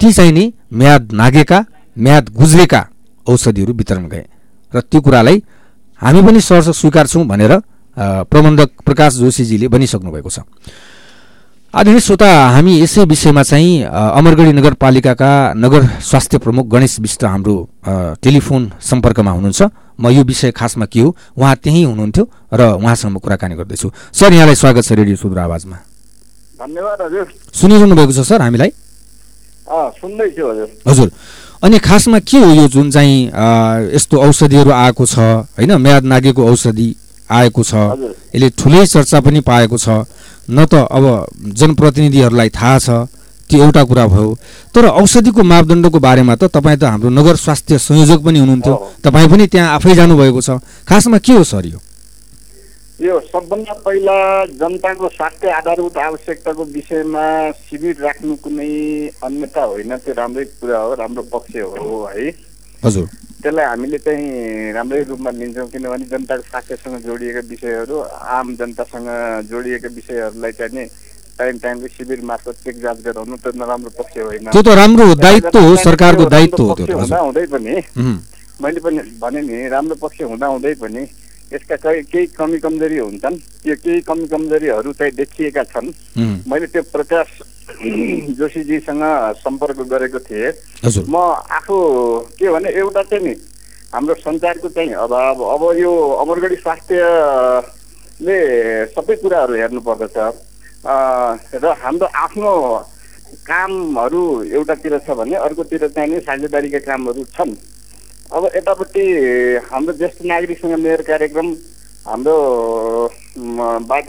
ती 0.00 0.12
चाहिँ 0.12 0.32
नि 0.32 0.52
म्याद 0.72 1.12
नागेका 1.12 1.64
म्याद 1.96 2.28
गुज्रेका 2.34 2.82
औषधिहरू 3.26 3.72
वितरण 3.74 4.08
गए 4.08 4.24
र 4.72 4.80
त्यो 4.80 5.00
कुरालाई 5.00 5.42
हामी 6.00 6.22
पनि 6.22 6.40
सहर्ष 6.40 6.68
स्वीकार्छौँ 6.80 7.24
भनेर 7.26 7.52
प्रबन्धक 8.30 8.70
प्रकाश 8.86 9.14
जोशीजीले 9.14 9.68
भनिसक्नु 9.68 10.10
भएको 10.12 10.30
छ। 10.30 10.38
आदरणीय 11.74 12.00
श्रोता 12.00 12.28
हामी 12.54 12.72
यसै 12.80 13.04
विषयमा 13.04 13.42
चाहिँ 13.42 13.82
अमरगढी 13.84 14.52
नगरपालिकाका 14.52 15.30
नगर 15.58 15.82
स्वास्थ्य 16.00 16.38
प्रमुख 16.38 16.66
गणेश 16.70 16.98
विष्ट 17.00 17.24
हाम्रो 17.24 17.56
टेलिफोन 18.22 18.70
सम्पर्कमा 18.80 19.30
हुनुहुन्छ। 19.30 19.62
म 19.98 20.08
यो 20.14 20.22
विषय 20.22 20.50
खासमा 20.54 20.86
के 20.86 21.00
हो 21.00 21.16
उहाँ 21.36 21.54
त्यहीँ 21.58 21.84
हुनुहुन्थ्यो 21.84 22.24
र 22.54 22.60
उहाँसँग 22.78 23.12
म 23.12 23.18
कुराकानी 23.18 23.54
गर्दैछु। 23.58 23.90
सर 24.14 24.32
यहाँलाई 24.32 24.54
स्वागत 24.54 24.82
छ 24.86 24.92
रेडियो 24.94 25.16
सुदूर 25.18 25.38
आवाजमा। 25.38 25.76
धन्यवाद 26.58 26.98
हजुर। 27.02 27.26
सुनिरहनु 27.54 27.94
भएको 27.94 28.12
छ 28.12 28.20
सर 28.26 28.42
हामीलाई? 28.42 28.70
सुन्दैछु 30.00 30.42
हजुर। 30.50 30.68
हजुर। 30.88 31.10
अनि 31.62 31.78
खासमा 31.78 32.18
के 32.18 32.38
हो 32.38 32.50
यो 32.54 32.66
जुन 32.68 32.90
चाहिँ 32.90 33.30
यस्तो 33.94 34.16
औषधिहरू 34.18 34.70
आएको 34.70 35.04
छ 35.06 35.18
होइन? 35.54 35.72
म्याद 35.76 36.04
नागेको 36.04 36.42
औषधि 36.50 36.88
आएको 37.30 37.62
छ। 37.62 37.74
यसले 38.34 38.48
ठुलै 38.58 38.86
चर्चा 38.86 39.20
पनि 39.20 39.40
पाएको 39.40 39.78
छ। 39.78 39.88
न 40.50 40.64
त 40.66 40.74
अब 40.88 41.04
जनप्रतिनिधिहरूलाई 41.54 42.50
थाहा 42.50 42.78
छ 42.78 42.88
त्यो 43.48 43.62
एउटा 43.64 43.82
कुरा 43.84 44.06
भयो। 44.06 44.28
तर 44.74 44.84
औषधिको 44.98 45.42
मापदण्डको 45.42 45.98
बारेमा 45.98 46.34
त 46.36 46.50
तपाईँ 46.50 46.78
त 46.78 46.84
हाम्रो 46.84 47.08
नगर 47.10 47.36
स्वास्थ्य 47.36 47.78
संयोजक 47.78 48.18
पनि 48.24 48.38
हुनुहुन्थ्यो। 48.38 48.74
तपाईँ 49.04 49.28
पनि 49.28 49.46
त्यहाँ 49.46 49.68
आफै 49.76 49.94
जानुभएको 49.94 50.40
छ। 50.40 50.50
खासमा 50.88 51.18
के 51.18 51.32
हो 51.32 51.44
सर 51.44 51.66
यो? 51.66 51.78
यो 53.00 53.18
सबभन्दा 53.22 53.72
पहिला 53.86 54.14
जनताको 54.58 55.08
स्वास्थ्य 55.08 55.50
आधारभूत 55.56 55.96
आवश्यकताको 56.02 56.64
विषयमा 56.74 57.26
शिविर 57.70 57.96
राख्नु 58.02 58.34
कुनै 58.42 58.66
अन्यता 59.22 59.62
होइन 59.62 59.96
त्यो 60.02 60.14
राम्रै 60.18 60.44
कुरा 60.58 60.78
हो 60.78 60.94
राम्रो 60.98 61.22
पक्ष 61.30 61.56
हो 61.56 62.02
है 62.10 62.26
हजुर। 62.82 63.06
त्यसलाई 63.42 63.64
हामीले 63.64 63.98
चाहिँ 64.02 64.72
राम्रै 64.74 65.02
रूपमा 65.10 65.30
लिन्छौँ 65.30 65.68
किनभने 65.70 66.06
जनताको 66.10 66.42
स्वास्थ्यसँग 66.50 66.96
जोडिएका 67.06 67.42
विषयहरू 67.46 68.00
आम 68.34 68.54
जनतासँग 68.58 69.08
जोडिएका 69.46 69.88
विषयहरूलाई 69.94 70.52
चाहिँ 70.58 70.74
नि 70.74 70.84
टाइम 71.38 71.58
टाइमको 71.62 71.88
शिविर 71.94 72.20
मार्फत 72.26 72.56
चेक 72.66 72.82
जाँच 72.82 72.98
गराउनु 73.06 73.36
त 73.38 73.54
नराम्रो 73.54 73.90
पक्ष 73.94 74.18
होइन। 74.26 74.50
त्यो 74.50 74.62
त 74.62 74.74
राम्रो 74.74 75.14
दायित्व 75.22 75.58
हो 75.60 75.76
सरकारको 75.86 76.24
दायित्व 76.34 76.62
हो 76.64 76.74
हुँदा 76.74 77.18
हुँदै 77.22 77.46
पनि। 77.54 77.78
मैले 78.58 78.80
पनि 78.82 78.98
भने 79.22 79.40
नि 79.46 79.68
राम्रो 79.70 80.02
पक्ष 80.02 80.22
हुँदा 80.26 80.46
हुँदै 80.50 80.74
पनि 80.82 81.06
यसका 81.52 81.76
केही 81.82 82.26
कमी 82.36 82.58
कमजोरी 82.60 82.98
हुन्छन्। 82.98 83.36
त्यो 83.64 83.74
केही 83.84 84.00
कमी 84.08 84.26
कमजोरीहरू 84.28 84.92
चाहिँ 84.92 85.12
देखिएका 85.16 85.62
छन्। 85.72 85.88
मैले 86.48 86.66
त्यो 86.72 86.82
प्रकाश 86.92 87.28
जोशीजीसँग 88.38 89.04
सम्पर्क 89.44 89.78
गरेको 89.92 90.18
थिएँ। 90.28 90.52
म 91.08 91.16
आफू 91.56 91.76
के 92.38 92.46
भने 92.52 92.68
एउटा 92.68 93.02
चाहिँ 93.02 93.24
नि 93.24 93.34
हाम्रो 93.94 94.14
सञ्चारको 94.20 94.68
चाहिँ 94.68 94.92
अभाव 95.08 95.38
अब 95.44 95.62
यो 95.78 95.92
अमरगढी 96.20 96.56
स्वास्थ्यले 96.60 98.36
सबै 98.92 99.14
कुराहरू 99.16 99.54
हेर्नु 99.56 99.80
पर्दछ 99.80 100.16
र 100.84 101.64
हाम्रो 101.82 102.06
आफ्नो 102.24 102.52
कामहरू 103.48 104.22
एउटातिर 104.56 104.94
छ 105.06 105.08
भने 105.16 105.36
अर्कोतिर 105.36 105.82
चाहिँ 105.88 106.10
नि 106.10 106.18
साझेदारीका 106.20 106.80
कामहरू 106.84 107.22
छन्। 107.36 107.52
अब 108.28 108.44
यतापट्टि 108.56 109.02
हाम्रो 109.72 109.92
ज्येष्ठ 109.96 110.18
नागरिकसँग 110.28 110.72
मेयर 110.78 111.02
कार्यक्रम 111.02 111.46
हाम्रो 112.06 112.36
बाट 113.88 114.08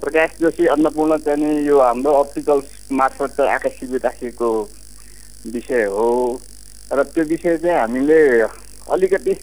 प्रकाश 0.00 0.30
जोशी 0.40 0.66
अन्नपूर्ण 0.68 1.16
चाहिँ 1.24 1.64
यो 1.66 1.78
हाम्रो 1.80 2.12
अप्टिकल 2.12 2.60
मार्फत 2.92 3.36
चाहिँ 3.40 3.70
शिविर 3.78 4.00
राखेको 4.04 4.50
विषय 5.54 5.84
हो। 5.96 6.08
र 6.92 7.02
त्यो 7.08 7.24
विषय 7.24 7.56
चाहिँ 7.64 7.78
हामीले 7.78 8.20
अलिकति 8.92 9.34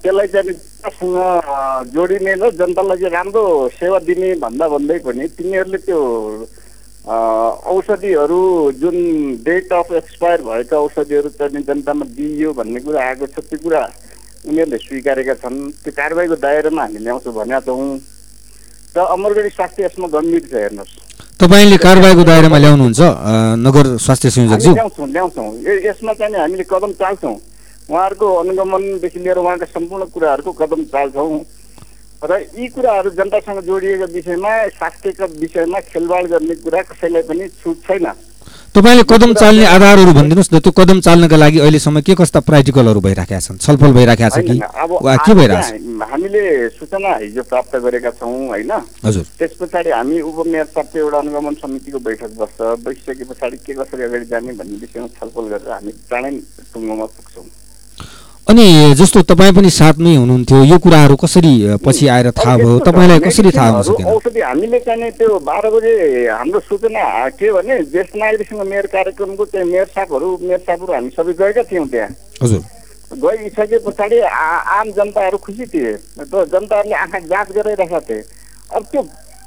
त्यसलाई 0.00 0.28
जनतासँग 0.32 1.16
जोडिने 1.92 2.32
र 2.40 2.50
जनतालाई 2.56 2.98
चाहिँ 2.98 3.12
राम्रो 3.12 3.44
सेवा 3.76 3.98
दिने 4.08 4.34
भन्दा 4.40 4.68
भन्दै 4.68 4.98
पनि 5.04 5.28
तिनीहरूले 5.36 5.78
त्यो 5.84 6.00
औषधिहरू 7.00 8.40
जुन 8.80 8.96
डेट 9.44 9.72
अफ 9.72 9.92
एक्सपायर 9.92 10.42
भएका 10.42 10.76
औषधिहरू 10.78 11.28
चाहिँ 11.38 11.62
जनतामा 11.62 12.04
दिइयो 12.16 12.52
भन्ने 12.52 12.80
कुरा 12.80 13.00
आएको 13.00 13.26
छ 13.26 13.40
त्यो 13.40 13.58
कुरा 13.62 13.80
उनीहरूले 14.44 14.78
स्वीकारेका 14.78 15.34
छन्। 15.40 15.56
त्यो 15.80 15.92
कारवाहीको 15.96 16.36
दायरामा 16.44 16.82
हामी 16.82 16.98
ल्याउँछौँ 17.00 17.32
भनेका 17.34 17.60
छौँ 17.66 17.98
र 18.96 18.98
अमरगढी 19.00 19.48
स्वास्थ्य 19.48 19.84
यसमा 19.84 20.06
गम्भीर 20.12 20.44
छ 20.44 20.54
हेर्नुहोस्। 20.54 20.92
तपाईँले 21.40 21.76
कारवाहीको 21.80 22.22
दायरामा 22.24 22.58
ल्याउनुहुन्छ 22.58 23.00
नगर 23.64 23.84
स्वास्थ्य 23.96 24.30
संयोजकज्यू? 24.30 24.72
ल्याउँछौँ 24.74 25.08
ल्याउँछौँ। 25.08 25.48
यसमा 25.88 26.12
चाहिँ 26.20 26.36
हामीले 26.36 26.64
कदम 26.68 26.92
चाल्छौँ। 27.00 27.36
उहाँहरूको 27.90 28.26
अनुगमनदेखि 28.40 29.18
लिएर 29.18 29.38
उहाँका 29.40 29.66
सम्पूर्ण 29.72 30.04
कुराहरूको 30.14 30.52
कदम 30.52 30.84
चाल्छौँ। 30.92 31.32
र 32.20 32.36
यी 32.52 32.66
कुराहरू 32.68 33.10
जनतासँग 33.16 33.60
जोडिएको 33.64 34.06
विषयमा 34.12 34.52
स्वास्थ्यका 34.76 35.26
विषयमा 35.40 35.78
खेलवाड 35.88 36.24
गर्ने 36.28 36.54
कुरा 36.60 36.80
कसैलाई 36.92 37.22
पनि 37.24 37.48
छुट 37.64 37.76
छैन। 37.88 38.06
तपाईँले 38.76 39.02
कदम 39.08 39.32
चाल्ने 39.34 39.64
आधारहरू 39.66 40.12
भनिदिनुहोस् 40.12 40.52
न। 40.52 40.58
त्यो 40.60 40.72
कदम 40.76 41.00
चाल्नका 41.00 41.36
लागि 41.36 41.58
अहिलेसम्म 41.58 42.00
के 42.06 42.14
कस्ता 42.20 42.40
प्र्याक्टिकलहरू 42.44 43.00
भइराखेका 43.00 43.40
छन्? 43.40 43.56
छलफल 43.64 43.92
भइराखेका 43.96 44.28
छ 44.30 44.38
कि? 44.46 44.54
के 44.60 45.32
भइरहेको 45.34 45.64
छ 45.64 46.08
हामीले 46.10 46.42
सूचना 46.76 47.10
हिजो 47.24 47.42
प्राप्त 47.50 47.76
गरेका 47.88 48.10
छौँ 48.20 48.48
होइन? 48.52 48.72
हजुर। 49.04 49.24
त्यस 49.38 49.52
पछाडि 49.60 49.90
हामी 49.90 50.20
उपमेयर 50.20 50.66
साथै 50.76 50.98
एउटा 51.00 51.18
अनुगमन 51.18 51.54
समितिको 51.56 51.98
बैठक 51.98 52.30
बस्छ। 52.36 52.58
बसिसके 52.84 53.24
पछाडि 53.32 53.56
के 53.64 53.72
कसरी 53.80 54.02
अगाडि 54.06 54.26
जाने 54.28 54.52
भन्ने 54.60 54.76
विषयमा 54.84 55.08
छलफल 55.18 55.44
गरेर 55.50 55.72
हामी 55.72 55.92
चाँडै 56.10 56.30
टुङ्गोमा 56.72 57.06
पुग्छौँ। 57.16 57.48
अनि 58.48 58.94
जस्तो 58.98 59.20
तपाईँ 59.30 59.52
पनि 59.54 59.70
साथमै 59.70 60.14
हुनुहुन्थ्यो 60.16 60.62
यो 60.64 60.78
कुराहरू 60.82 61.16
कसरी 61.22 61.52
पछि 61.84 62.06
आएर 62.08 62.30
थाहा 62.34 62.56
भयो? 62.56 62.78
तपाईँलाई 62.82 63.20
कसरी 63.20 63.50
थाहा 63.52 63.68
हुन 63.70 63.82
सकेन 63.82 64.06
औषधि 64.10 64.40
हामीले 64.40 64.78
चाहिँ 64.80 65.10
त्यो 65.18 65.38
बाह्र 65.46 65.70
बजे 65.70 65.92
हाम्रो 66.28 66.60
सूचना 66.66 67.04
के 67.38 67.52
भने 67.52 67.78
ज्येष्ठ 67.92 68.16
नागरिकसँग 68.16 68.62
मेयर 68.66 68.86
कार्यक्रमको 68.90 69.44
त्यहाँ 69.44 69.66
मेयर 69.70 69.86
साहबहरू 69.94 70.28
मेयर 70.42 70.58
साहबहरू 70.66 70.92
हामी 70.92 71.10
सबै 71.14 71.32
गएका 71.38 71.62
थियौँ 71.70 71.86
त्यहाँ। 71.94 72.08
हजुर। 72.42 72.60
गइसके 73.22 73.78
पछाडि 73.86 74.18
आम 74.18 74.90
जनताहरू 74.98 75.38
खुसी 75.46 75.64
थिए। 75.70 75.92
जनताहरूले 76.18 76.94
आँखा 76.96 77.18
जाँच 77.30 77.48
गराइरहेका 77.54 78.00
थिए। 78.08 78.22
अब 78.74 78.82
त्यो 78.90 79.02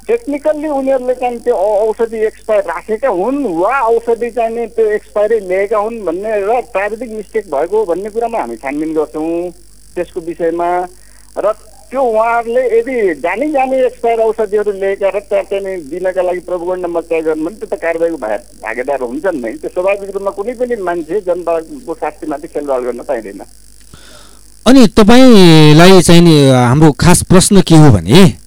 टेक्निकल्ली 0.06 0.68
उनीहरूले 0.68 1.14
चाहिँ 1.14 1.38
त्यो 1.40 1.56
औषधि 1.56 2.18
एक्सपायर 2.26 2.62
राखेका 2.68 3.08
हुन् 3.08 3.44
वा 3.56 3.74
औषधि 3.80 4.30
चाहिँ 4.30 4.66
त्यो 4.76 4.86
एक्सपायरी 5.00 5.38
लिएका 5.48 5.78
हुन् 5.78 6.04
भन्ने 6.04 6.32
र 6.44 6.60
प्राविधिक 6.72 7.10
मिस्टेक 7.10 7.44
भएको 7.50 7.84
भन्ने 7.84 8.10
कुरामा 8.10 8.38
हामी 8.38 8.56
छानबिन 8.60 8.94
गर्छौँ 8.94 9.50
त्यसको 9.96 10.20
विषयमा। 10.20 10.68
र 11.38 11.52
त्यो 11.90 12.02
उहाँहरूले 12.02 12.62
यदि 12.78 12.96
जानी 13.24 13.50
जाने 13.52 13.76
एक्सपायर 13.86 14.20
औषधिहरू 14.20 14.72
लिएका 14.72 15.08
र 15.08 15.18
त्यहाँ 15.24 15.44
चाहिँ 15.50 15.80
दिनका 15.88 16.22
लागि 16.22 16.40
प्रभुगण्ड 16.44 16.86
मत्या 16.86 17.20
गर्नु 17.24 17.44
भने 17.44 17.56
त्यो 17.56 17.68
त 17.72 17.80
कारवाहीको 17.80 18.18
भा 18.18 18.36
भागेदार 18.60 19.00
हुन्छन् 19.00 19.40
नै। 19.40 19.52
त्यो 19.62 19.70
स्वाभाविक 19.72 20.10
रूपमा 20.14 20.30
कुनै 20.36 20.54
पनि 20.60 20.76
मान्छे 20.84 21.20
जनताको 21.24 21.94
शास्तिमाथि 21.94 22.48
खेलवाड 22.52 22.82
गर्न 22.82 23.02
पाइँदैन। 23.08 23.40
अनि 24.66 24.86
तपाईँलाई 24.98 26.00
चाहिँ 26.02 26.38
हाम्रो 26.52 26.92
खास 26.92 27.22
प्रश्न 27.24 27.60
के 27.62 27.76
हो 27.76 27.90
भने 27.96 28.43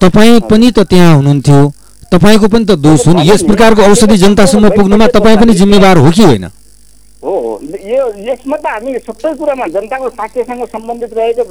तपाईँ 0.00 0.40
पनि 0.50 0.70
त 0.70 0.80
त्यहाँ 0.90 1.14
हुनुहुन्थ्यो। 1.16 1.60
तपाईँको 2.12 2.46
पनि 2.48 2.64
त 2.64 2.72
दोष 2.80 3.06
हो 3.06 3.12
नि 3.12 3.22
यस 3.30 3.42
प्रकारको 3.44 3.82
औषधि 3.90 4.16
जनतासम्म 4.16 4.68
पुग्नुमा 4.76 5.06
तपाईँ 5.14 5.36
पनि 5.40 5.52
जिम्मेवार 5.60 5.96
हो 6.04 6.10
कि 6.10 6.22
होइन? 6.24 6.44
हो 7.20 7.32
यो 7.84 8.02
यसमा 8.32 8.56
त 8.56 8.66
हामी 8.66 8.98
सबै 9.04 9.30
कुरामा 9.36 9.66
जनताको 9.76 10.08
स्वास्थ्यसँग 10.08 10.64
सम्बन्धित 10.72 11.12
रहेको 11.14 11.42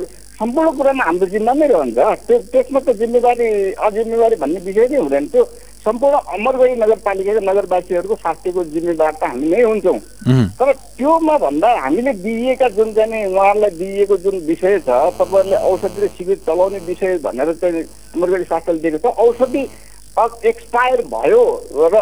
सम्पूर्ण 0.42 0.70
कुरामा 0.78 1.04
हाम्रो 1.06 1.28
जिम्मा 1.30 1.54
नै 1.54 1.68
रहन्छ। 1.70 1.98
त्यो 2.28 2.38
त्यसमा 2.52 2.80
त 2.80 2.98
जिम्मेवारी 3.00 3.48
अजिम्मेवारी 3.78 4.36
भन्ने 4.42 4.60
विषय 4.66 4.88
नै 4.90 4.98
हुँदैन। 4.98 5.26
त्यो 5.30 5.44
सम्पूर्ण 5.80 6.18
अमरगढी 6.36 6.76
नगरपालिकाको 6.76 7.42
नगरवासीहरूको 7.42 8.16
स्वास्थ्यको 8.16 8.64
जिम्मेवार 8.74 9.12
त 9.12 9.24
हामी 9.24 9.48
नै 9.50 9.62
हुन्छौँ। 9.64 10.00
तर 10.60 10.72
त्योमा 10.98 11.38
भन्दा 11.40 11.70
हामीले 11.80 12.14
दिइएका 12.26 12.68
जुन 12.78 12.94
चाहिँ 12.94 13.26
उहाँहरूलाई 13.26 13.72
दिइएको 13.80 14.18
जुन 14.24 14.36
विषय 14.48 14.80
छ 14.80 14.90
तपाईँहरूले 15.20 15.58
औषधि 15.72 16.02
र 16.02 16.08
शिविर 16.18 16.38
चलाउने 16.48 16.80
विषय 16.86 17.18
भनेर 17.24 17.54
चाहिँ 17.62 17.84
अमरगढी 18.16 18.44
स्वास्थ्यले 18.44 18.80
दिएको 18.80 18.98
छ 19.00 19.16
औषधि 19.28 19.64
एक्सपायर 20.52 21.02
भयो 21.08 21.42
र 21.80 21.96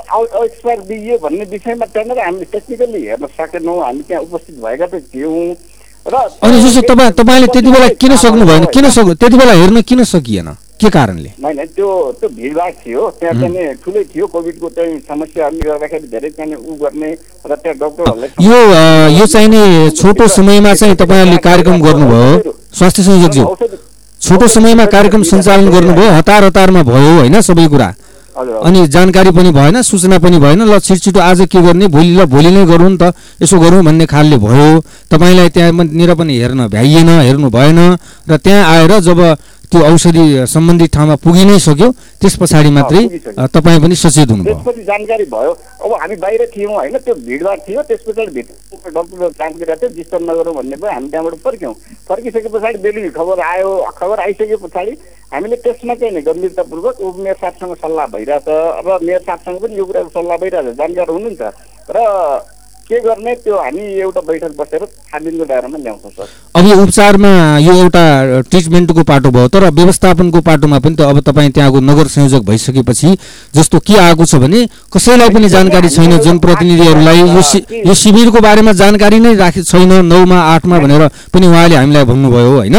एक्सपायर 0.44 0.80
दिइयो 0.90 1.18
भन्ने 1.24 1.46
विषयमा 1.54 1.86
त्यहाँनिर 1.86 2.20
हामीले 2.26 2.46
टेक्निकल्ली 2.52 3.06
हेर्न 3.08 3.26
सकेनौँ 3.38 3.80
हामी 3.84 4.02
त्यहाँ 4.08 4.24
उपस्थित 4.24 4.56
भएका 4.64 4.86
त 4.88 5.06
थियौँ। 5.14 5.54
र 6.06 6.16
अनि 6.18 6.62
जस्तो 6.64 6.82
तपाईँ 6.90 7.12
तपाईँले 7.14 7.48
त्यति 7.54 7.72
बेला 7.72 7.88
किन 8.02 8.16
सक्नु 8.18 8.46
भएन 8.48 8.66
किन 8.74 8.90
सक्नु 8.90 9.14
त्यति 9.22 9.38
बेला 9.38 9.54
हेर्न 9.54 9.82
किन 9.86 10.04
सकिएन? 10.04 10.50
के 10.80 10.90
कारणले? 10.90 11.30
होइन 11.44 11.60
त्यो 11.76 11.90
त्यो 12.20 12.30
भिडभाड 12.30 12.74
थियो। 12.86 13.02
त्यहाँ 13.20 13.34
चाहिँ 13.42 13.74
ठुलै 13.84 14.04
थियो 14.14 14.26
कोभिडको 14.34 14.68
चाहिँ 14.78 14.98
समस्याहरूले 15.10 15.64
गर्दाखेरि 15.70 16.08
धेरै 16.14 16.30
चाहिँ 16.38 16.56
उ 16.56 16.72
गर्ने 16.82 17.10
र 17.50 17.56
त्यहाँ 17.56 17.78
डक्टरहरूलाई 17.82 18.30
यो 18.46 18.58
यो 19.18 19.26
चाहिने 19.26 19.62
छोटो 19.98 20.28
समयमा 20.38 20.74
चाहिँ 20.74 20.96
तपाईँहरूले 20.96 21.38
कार्यक्रम 21.50 21.78
गर्नुभयो। 21.82 22.54
स्वास्थ्य 22.78 23.04
संयोजकज्यू 23.04 23.46
छोटो 24.22 24.48
समयमा 24.48 24.86
कार्यक्रम 24.86 25.24
सञ्चालन 25.24 25.70
गर्नुभयो 25.70 26.10
हतार 26.18 26.44
हतारमा 26.44 26.82
भयो 26.84 27.12
होइन 27.20 27.42
सबै 27.42 27.68
कुरा? 27.68 27.90
अनि 28.38 28.88
जानकारी 28.94 29.32
पनि 29.34 29.50
भएन 29.50 29.82
सूचना 29.82 30.18
पनि 30.22 30.38
भएन 30.38 30.62
ल 30.70 30.78
छिटो 30.78 31.20
आज 31.20 31.40
के 31.50 31.62
गर्ने 31.62 31.88
भोलि 31.90 32.14
ल 32.14 32.26
भोलि 32.30 32.50
नै 32.54 32.66
गरौँ 32.70 32.90
नि 32.90 32.98
त 33.02 33.10
यसो 33.42 33.58
गरौँ 33.60 33.82
भन्ने 33.82 34.06
खालले 34.06 34.38
भयो। 34.38 34.66
तपाईँलाई 35.10 35.50
त्यहाँनिर 35.50 36.14
पनि 36.14 36.34
हेर्न 36.38 36.68
भ्याइएन 36.70 37.10
हेर्नु 37.10 37.50
भएन 37.50 37.80
र 38.30 38.38
त्यहाँ 38.38 38.62
आएर 38.78 38.94
जब 39.02 39.20
त्यो 39.72 39.82
औषधि 39.84 40.24
सम्बन्धित 40.48 40.90
ठाउँमा 40.96 41.16
पुगि 41.24 41.44
नै 41.46 41.58
सक्यो 41.60 41.88
त्यस 42.22 42.36
पछाडि 42.40 42.70
मात्रै 42.72 43.04
तपाईँ 43.52 43.80
पनि 43.84 43.96
सचेत 43.96 44.30
हुनुभयो। 44.32 44.54
त्यसपछि 44.54 44.84
जानकारी 44.84 45.26
भयो। 45.28 45.52
अब 45.84 45.92
हामी 46.02 46.16
बाहिर 46.24 46.46
थियौँ 46.56 46.74
होइन 46.74 46.98
त्यो 47.04 47.16
भिडभाड 47.28 47.60
थियो 47.68 47.82
त्यस 47.84 48.02
पछाडि 48.08 48.32
भित्र 48.32 48.92
डक्टरले 48.96 49.28
जाँच 49.28 49.54
गरिरहेको 49.60 49.82
थियो 49.82 49.90
डिस्टर्ब 49.98 50.24
नगरौँ 50.30 50.54
भन्ने 50.56 50.76
भयो 50.80 50.92
हामी 50.92 51.08
त्यहाँबाट 51.12 51.36
फर्क्यौँ। 51.44 51.74
फर्किसके 52.08 52.50
पछाडि 52.56 52.78
बेलुकी 52.80 53.10
खबर 53.20 53.40
आयो 53.44 53.70
खबर 54.00 54.20
आइसके 54.26 54.56
पछाडि 54.64 54.94
हामीले 55.34 55.56
त्यसमा 55.60 55.94
चाहिँ 56.00 56.14
नि 56.16 56.22
गम्भीरतापूर्वक 56.24 57.02
उप 57.04 57.16
मेयर 57.20 57.36
साहबसँग 57.36 57.76
सल्लाह 57.84 58.06
भइरहेछ। 58.16 58.48
र 58.48 59.00
मेयर 59.04 59.22
साहबसँग 59.28 59.58
पनि 59.62 59.76
यो 59.78 59.86
कुराको 59.86 60.10
सल्लाह 60.16 60.38
भइरहेछ 60.42 60.76
जानकार 60.80 61.08
हुनुहुन्छ। 61.12 61.42
र 61.92 61.98
के 62.88 63.00
गर्ने 63.04 63.34
त्यो 63.44 63.56
हामी 63.58 63.82
एउटा 64.00 64.22
बैठक 64.28 64.52
बसेर 64.58 64.84
छानबिनको 64.86 65.46
दायरामा 65.46 65.78
ल्याउँछौँ 65.78 66.12
सर। 66.12 66.28
अब 66.56 66.68
यो 66.68 66.76
उपचारमा 66.84 67.32
यो 67.60 67.74
एउटा 67.84 68.04
ट्रिटमेन्टको 68.48 69.04
पाटो 69.04 69.30
भयो 69.30 69.48
तर 69.52 69.64
व्यवस्थापनको 69.70 70.42
पाटोमा 70.42 70.80
पनि 70.80 70.96
त 70.96 71.02
अब 71.04 71.20
तपाईँ 71.20 71.52
त्यहाँको 71.52 71.80
नगर 71.84 72.08
संयोजक 72.08 72.48
भइसकेपछि 72.48 73.10
जस्तो 73.56 73.80
के 73.84 73.98
आएको 74.00 74.26
छ 74.26 74.36
भने 74.40 74.60
कसैलाई 74.88 75.30
पनि 75.36 75.50
जानकारी 75.52 75.90
छैन 75.90 76.18
जनप्रतिनिधिहरूलाई 76.18 77.20
यो 77.28 77.42
यो 77.88 77.94
शिविरको 77.94 78.40
बारेमा 78.40 78.72
जानकारी 78.80 79.20
नै 79.20 79.36
राखे 79.36 79.64
छैन 79.64 79.92
नौमा 80.08 80.40
आठमा 80.56 80.80
भनेर 80.80 81.08
पनि 81.36 81.48
उहाँले 81.48 81.76
हामीलाई 81.76 82.06
भन्नुभयो 82.08 82.56
होइन? 82.56 82.78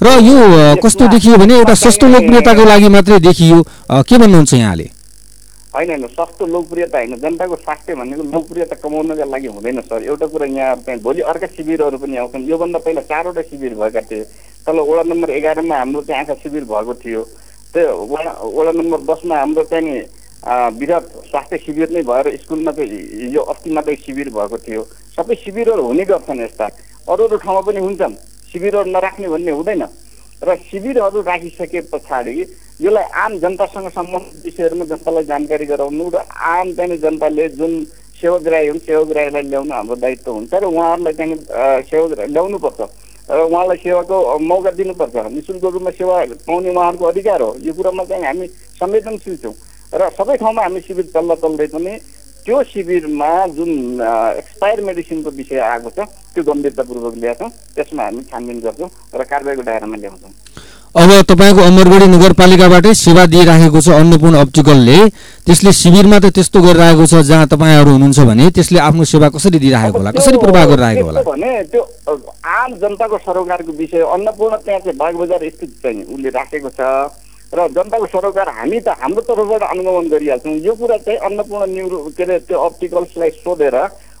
र 0.00 0.08
यो 0.24 0.80
कस्तो 0.80 1.12
देखियो 1.12 1.36
भने 1.36 1.54
एउटा 1.60 1.74
सस्तो 1.76 2.08
लोकप्रियताको 2.08 2.64
लागि 2.64 2.88
मात्रै 2.88 3.20
देखियो। 3.20 3.62
के 4.08 4.18
भन्नुहुन्छ 4.18 4.54
यहाँले? 4.54 4.86
होइन 5.74 5.90
होइन 5.90 6.06
सस्तो 6.08 6.46
लोकप्रियता 6.46 6.98
होइन 6.98 7.16
जनताको 7.16 7.56
स्वास्थ्य 7.56 7.94
भनेको 7.94 8.22
लोकप्रियता 8.22 8.76
कमाउनका 8.76 9.24
लागि 9.24 9.48
हुँदैन 9.48 9.80
सर। 9.80 10.02
एउटा 10.04 10.26
कुरा 10.28 10.46
यहाँ 10.46 10.76
चाहिँ 10.84 11.00
भोलि 11.00 11.20
अर्का 11.24 11.46
शिविरहरू 11.56 11.98
पनि 11.98 12.16
आउँछन्। 12.16 12.44
योभन्दा 12.44 12.78
पहिला 12.78 13.00
चारवटा 13.08 13.42
शिविर 13.42 13.74
भएका 13.80 14.00
थिए। 14.04 14.24
तल 14.66 14.78
वडा 14.78 15.02
नम्बर 15.08 15.30
एघारमा 15.32 15.76
हाम्रो 15.76 16.02
चाहिँ 16.02 16.20
आँखा 16.20 16.34
शिविर 16.42 16.64
भएको 16.68 16.94
थियो। 17.00 17.22
त्यो 17.72 17.88
वडा 18.04 18.32
वडा 18.52 18.72
नम्बर 18.72 19.00
दसमा 19.08 19.36
हाम्रो 19.38 19.64
चाहिँ 19.64 19.84
नि 19.88 20.00
विराट 20.76 21.04
स्वास्थ्य 21.30 21.58
शिविर 21.64 21.88
नै 21.90 22.02
भएर 22.02 22.36
स्कुलमा 22.36 22.72
चाहिँ 22.76 23.00
हिजो 23.22 23.40
अस्ति 23.40 23.70
मात्रै 23.72 23.96
शिविर 24.04 24.28
भएको 24.28 24.58
थियो। 24.58 24.82
सबै 25.16 25.34
शिविरहरू 25.40 25.82
हुने 25.82 26.04
गर्छन् 26.04 26.40
यस्ता। 26.42 26.66
अरू 27.08 27.24
अरू 27.26 27.36
ठाउँमा 27.40 27.60
पनि 27.64 27.80
हुन्छन्। 27.80 28.14
शिविरहरू 28.52 28.90
नराख्ने 28.90 29.28
भन्ने 29.28 29.50
हुँदैन। 29.50 29.82
र 30.42 30.56
शिविरहरू 30.68 31.20
राखिसके 31.22 31.80
पछाडि 31.88 32.34
यसलाई 32.82 33.04
आम 33.14 33.38
जनतासँग 33.38 33.88
सम्बन्धित 33.94 34.44
विषयहरूमा 34.44 34.84
जनतालाई 34.90 35.24
जानकारी 35.24 35.66
गराउनु 35.66 36.08
र 36.14 36.18
आम 36.50 36.72
चाहिँ 36.74 36.98
जनताले 36.98 37.48
जुन 37.58 37.72
सेवाग्राही 38.20 38.68
हुन् 38.68 38.78
सेवाग्राहीलाई 38.86 39.42
ल्याउनु 39.42 39.72
हाम्रो 39.74 39.96
दायित्व 40.02 40.30
हुन्छ 40.32 40.54
र 40.54 40.64
उहाँहरूलाई 40.66 41.14
चाहिँ 41.14 41.36
सेवा 41.90 42.26
ल्याउनुपर्छ 42.26 42.80
र 43.30 43.38
उहाँलाई 43.38 43.76
सेवाको 43.82 44.16
मौका 44.38 44.70
दिनुपर्छ। 44.78 45.14
नि 45.30 45.40
शुल्क 45.46 45.64
रूपमा 45.64 45.90
सेवा 45.94 46.14
पाउने 46.46 46.70
उहाँहरूको 46.70 47.04
अधिकार 47.06 47.40
हो। 47.42 47.50
यो 47.62 47.72
कुरामा 47.72 48.04
चाहिँ 48.10 48.24
हामी 48.26 48.46
संवेदनशील 48.82 49.36
छौँ 49.42 49.54
र 49.94 50.10
सबै 50.18 50.36
ठाउँमा 50.42 50.62
हामी 50.62 50.80
शिविर 50.82 51.06
चल्दा 51.14 51.34
चल्दै 51.38 51.66
पनि 51.70 51.92
त्यो 52.42 52.62
शिविरमा 52.66 53.30
जुन 53.54 53.70
एक्सपायर 54.42 54.80
मेडिसिनको 54.82 55.30
विषय 55.30 55.58
आएको 55.70 55.90
छ 55.94 56.10
त्यो 56.34 56.42
गम्भीरतापूर्वक 56.42 57.14
ल्याउँछौँ 57.22 57.50
त्यसमा 57.78 58.02
हामी 58.02 58.22
छानबिन 58.30 58.58
गर्छौँ 58.66 58.90
र 59.14 59.22
कारवाहीको 59.22 59.62
दायरामा 59.62 59.96
ल्याउँछौँ। 60.02 60.32
अब 60.92 61.10
तपाईँको 61.24 61.60
अमरगढी 61.64 62.06
नगरपालिकाबाटै 62.12 62.92
सेवा 62.92 63.24
दिइराखेको 63.32 63.80
छ 63.80 63.88
अन्नपूर्ण 63.96 64.36
अप्टिकलले। 64.44 64.96
त्यसले 65.40 65.72
शिविरमा 65.72 66.18
त 66.20 66.28
त्यस्तो 66.36 66.60
गरिरहेको 66.60 67.04
छ 67.08 67.24
जहाँ 67.24 67.48
तपाईँहरू 67.48 67.90
हुनुहुन्छ 67.96 68.20
भने 68.28 68.44
त्यसले 68.52 68.78
आफ्नो 68.92 69.04
सेवा 69.08 69.28
कसरी 69.32 69.58
दिइरहेको 69.64 69.98
होला? 69.98 70.10
कसरी 70.12 70.36
प्रभाव 70.36 70.68
गरिरहेको 70.68 71.04
होला? 71.08 71.20
भने 71.24 71.50
त्यो 71.72 71.82
आम 72.44 72.70
जनताको 72.76 73.16
सरोकारको 73.24 73.72
विषय 73.72 74.04
अन्नपूर्ण 74.04 74.56
त्यहाँ 74.68 74.80
चाहिँ 74.84 74.96
बागबजार 75.00 75.48
स्थित 75.48 75.72
चाहिँ 75.80 76.04
उसले 76.12 76.28
राखेको 76.28 76.68
छ। 76.76 76.80
र 77.56 77.68
जनताको 77.72 78.06
सरोकार 78.12 78.48
हामी 78.60 78.78
त 78.80 78.92
हाम्रो 79.00 79.20
तर्फबाट 79.24 79.62
अनुगमन 79.72 80.06
गरिहाल्छौँ। 80.12 80.60
यो 80.60 80.72
कुरा 80.76 80.96
चाहिँ 81.08 81.18
अन्नपूर्ण 81.24 81.72
न्युरो 81.72 81.98
के 82.16 82.22
अरे 82.24 82.38
त्यो 82.52 82.58
अप्टिकल्सलाई 82.68 83.30
सोधेर 83.40 83.76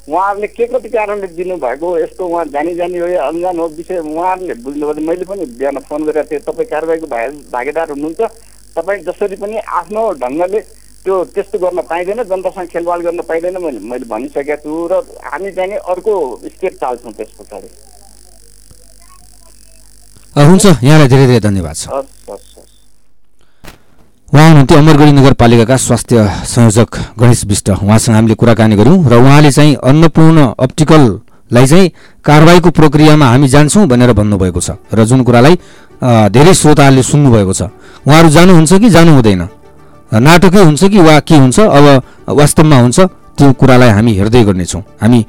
उहाँहरूले 0.08 0.46
के 0.48 0.66
कति 0.66 0.88
कारणले 0.88 1.26
दिनुभएको 1.38 1.88
यस्तो 1.98 2.26
उहाँ 2.26 2.44
जानी 2.54 2.74
जानी 2.74 2.98
हो 2.98 3.06
या 3.08 3.22
अनजान 3.22 3.58
हो 3.58 3.66
विषय 3.78 3.98
उहाँहरूले 3.98 4.54
बुझ्नुभयो 4.62 4.92
भने 4.92 5.06
मैले 5.06 5.24
पनि 5.24 5.44
बिहान 5.58 5.78
फोन 5.88 6.04
गरेको 6.06 6.30
थिएँ 6.30 6.40
तपाईँ 6.42 6.68
कारवाहीको 6.70 7.06
भागेदार 7.52 7.90
हुनुहुन्छ 7.90 8.20
तपाईँ 8.76 9.02
जसरी 9.06 9.36
पनि 9.36 9.58
आफ्नो 9.78 10.02
ढङ्गले 10.22 10.60
त्यो 11.04 11.14
त्यस्तो 11.34 11.58
गर्न 11.58 11.80
पाइँदैन 11.90 12.22
जनतासँग 12.30 12.68
खेलवाड 12.72 13.00
गर्न 13.02 13.20
पाइँदैन 13.30 13.56
मैले 13.62 13.80
मैले 13.90 14.06
भनिसकेको 14.10 14.56
छु 14.62 14.74
र 14.90 14.92
हामी 15.22 15.50
चाहिँ 15.52 15.78
अर्को 15.92 16.14
स्टेप 16.46 16.74
चाल्छौँ 16.82 17.12
त्यस 17.12 17.30
पछाडि। 17.38 17.68
हुन्छ 20.36 20.64
यहाँलाई 20.82 21.08
धेरै 21.08 21.26
धेरै 21.26 21.40
धन्यवाद 21.40 21.76
छ। 21.76 21.86
उहाँ 24.32 24.48
हुनुहुन्थ्यो 24.48 24.78
अमरगढी 24.78 25.12
नगरपालिकाका 25.12 25.76
स्वास्थ्य 25.76 26.16
संयोजक 26.48 27.20
गणेश 27.20 27.44
विष्ट। 27.44 27.68
उहाँसँग 27.84 28.14
हामीले 28.16 28.34
कुराकानी 28.34 28.76
गऱ्यौँ 28.80 29.04
र 29.04 29.14
उहाँले 29.20 29.50
चाहिँ 29.52 29.74
अन्नपूर्ण 29.84 30.38
अप्टिकललाई 30.56 31.66
चाहिँ 31.66 31.92
कारवाहीको 32.24 32.70
प्रक्रियामा 32.72 33.26
हामी 33.28 33.48
जान्छौँ 33.48 33.86
भनेर 33.92 34.12
भन्नुभएको 34.16 34.60
छ 34.60 34.80
र 34.88 35.04
जुन 35.04 35.22
कुरालाई 35.28 35.54
धेरै 36.32 36.54
श्रोताहरूले 36.54 37.02
सुन्नुभएको 37.04 37.52
छ। 37.52 37.62
उहाँहरू 38.08 38.28
जानुहुन्छ 38.32 38.72
कि 38.72 38.88
जानु 38.88 39.12
हुँदैन 39.20 39.42
नाटकै 40.16 40.62
हुन्छ 40.64 40.80
कि 40.88 40.98
वा 40.98 41.20
के 41.20 41.36
हुन्छ? 41.36 41.60
अब 41.60 41.84
वास्तवमा 42.32 42.76
हुन्छ। 42.88 42.98
त्यो 43.38 43.52
कुरालाई 43.52 43.90
हामी 43.90 44.12
हेर्दै 44.14 44.42
गर्नेछौँ। 44.44 44.82
हामी 45.00 45.20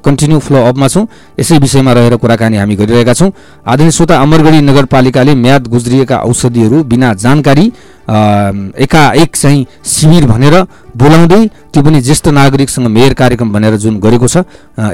कन्टिन्यू 0.00 0.38
फ्लो 0.38 0.58
अपमा 0.64 0.88
छौँ। 0.88 1.06
यसै 1.38 1.58
विषयमा 1.58 1.92
रहेर 1.92 2.16
कुराकानी 2.16 2.56
हामी 2.56 2.74
गरिरहेका 2.76 3.14
छौँ। 3.14 3.30
आधुनिक 3.68 3.92
श्रोता 3.92 4.16
अमरगढी 4.16 4.60
नगरपालिकाले 4.60 5.34
म्याद 5.34 5.66
गुज्रिएका 5.68 6.16
औषधिहरू 6.24 6.82
बिना 6.84 7.14
जानकारी 7.14 7.66
एकाएक 8.10 9.36
चाहिँ 9.36 9.66
शिविर 9.86 10.24
भनेर 10.26 10.54
बोलाउँदै 10.96 11.46
त्यो 11.70 11.82
पनि 11.82 12.00
ज्येष्ठ 12.00 12.28
नागरिकसँग 12.28 12.86
मेयर 12.88 13.12
कार्यक्रम 13.14 13.52
भनेर 13.52 13.76
जुन 13.76 14.00
गरेको 14.00 14.26
छ 14.26 14.42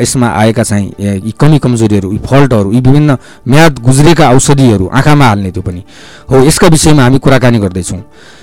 यसमा 0.02 0.28
आएका 0.36 0.62
चाहिँ 0.62 0.92
यी 1.24 1.32
कमी 1.40 1.58
कमजोरीहरू 1.64 2.12
यी 2.12 2.18
फल्टहरू 2.20 2.72
यी 2.72 2.80
विभिन्न 2.82 3.16
म्याद 3.48 3.78
गुज्रेका 3.78 4.30
औषधिहरू 4.30 4.86
आँखामा 4.92 5.26
हाल्ने 5.26 5.50
त्यो 5.50 5.62
पनि 5.62 5.82
हो। 6.30 6.44
यसका 6.44 6.66
विषयमा 6.68 7.02
हामी 7.02 7.18
कुराकानी 7.24 7.58
गर्दैछौँ। 7.58 8.00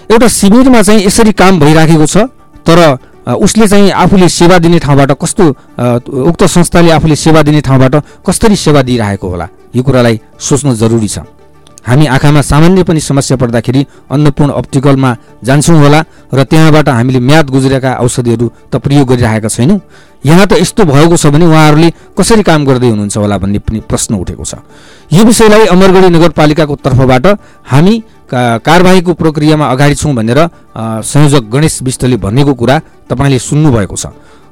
एउटा 0.10 0.28
शिविरमा 0.28 0.82
चाहिँ 0.82 1.06
यसरी 1.06 1.32
काम 1.38 1.60
भइराखेको 1.60 2.06
छ 2.08 2.18
तर 2.66 2.80
उसले 3.26 3.68
चाहिँ 3.68 3.92
आफूले 3.94 4.30
सेवा 4.30 4.58
दिने 4.60 4.80
ठाउँबाट 4.80 5.12
कस्तो 5.22 5.44
उक्त 6.28 6.44
संस्थाले 6.46 6.92
आफूले 6.92 7.16
सेवा 7.16 7.42
दिने 7.42 7.62
ठाउँबाट 7.62 7.96
कसरी 8.28 8.56
सेवा 8.56 8.82
दिइरहेको 8.84 9.28
होला 9.28 9.48
यो 9.76 9.84
कुरालाई 9.84 10.20
सोच्न 10.40 10.74
जरुरी 10.76 11.08
छ। 11.08 11.20
हामी 11.88 12.06
आँखामा 12.08 12.42
सामान्य 12.42 12.84
पनि 12.84 13.00
समस्या 13.00 13.38
पर्दाखेरि 13.38 13.86
अन्नपूर्ण 14.12 14.52
अप्टिकलमा 14.52 15.16
जान्छौँ 15.44 15.78
होला 15.80 16.00
र 16.34 16.44
त्यहाँबाट 16.44 16.90
हामीले 16.90 17.20
म्याद 17.20 17.50
गुज्रेका 17.50 17.92
औषधिहरू 18.00 18.48
त 18.72 18.76
प्रयोग 18.80 19.08
गरिरहेका 19.08 19.48
छैनौँ। 19.48 19.80
यहाँ 20.24 20.48
त 20.48 20.60
यस्तो 20.64 20.84
भएको 20.88 21.16
छ 21.20 21.28
भने 21.28 21.46
उहाँहरूले 21.46 21.90
कसरी 22.16 22.44
काम 22.44 22.66
गर्दै 22.66 22.88
हुनुहुन्छ 22.88 23.18
होला 23.18 23.38
भन्ने 23.38 23.60
पनि 23.60 23.80
प्रश्न 23.84 24.16
उठेको 24.16 24.44
छ। 24.44 24.64
यो 25.12 25.24
विषयलाई 25.28 25.66
अमरगढी 25.76 26.10
नगरपालिकाको 26.16 26.76
तर्फबाट 26.80 27.26
हामी 27.68 28.04
कारवाहीको 28.34 29.13
प्रक्रियामा 29.13 29.65
अगाडि 29.67 29.96
छौँ 29.96 30.13
भनेर 30.15 30.39
संयोजक 31.06 31.43
गणेश 31.54 31.82
विष्टले 31.84 32.17
भनेको 32.17 32.54
कुरा 32.54 32.76
तपाईँले 33.10 33.39
सुन्नुभएको 33.39 33.96
छ। 33.96 34.06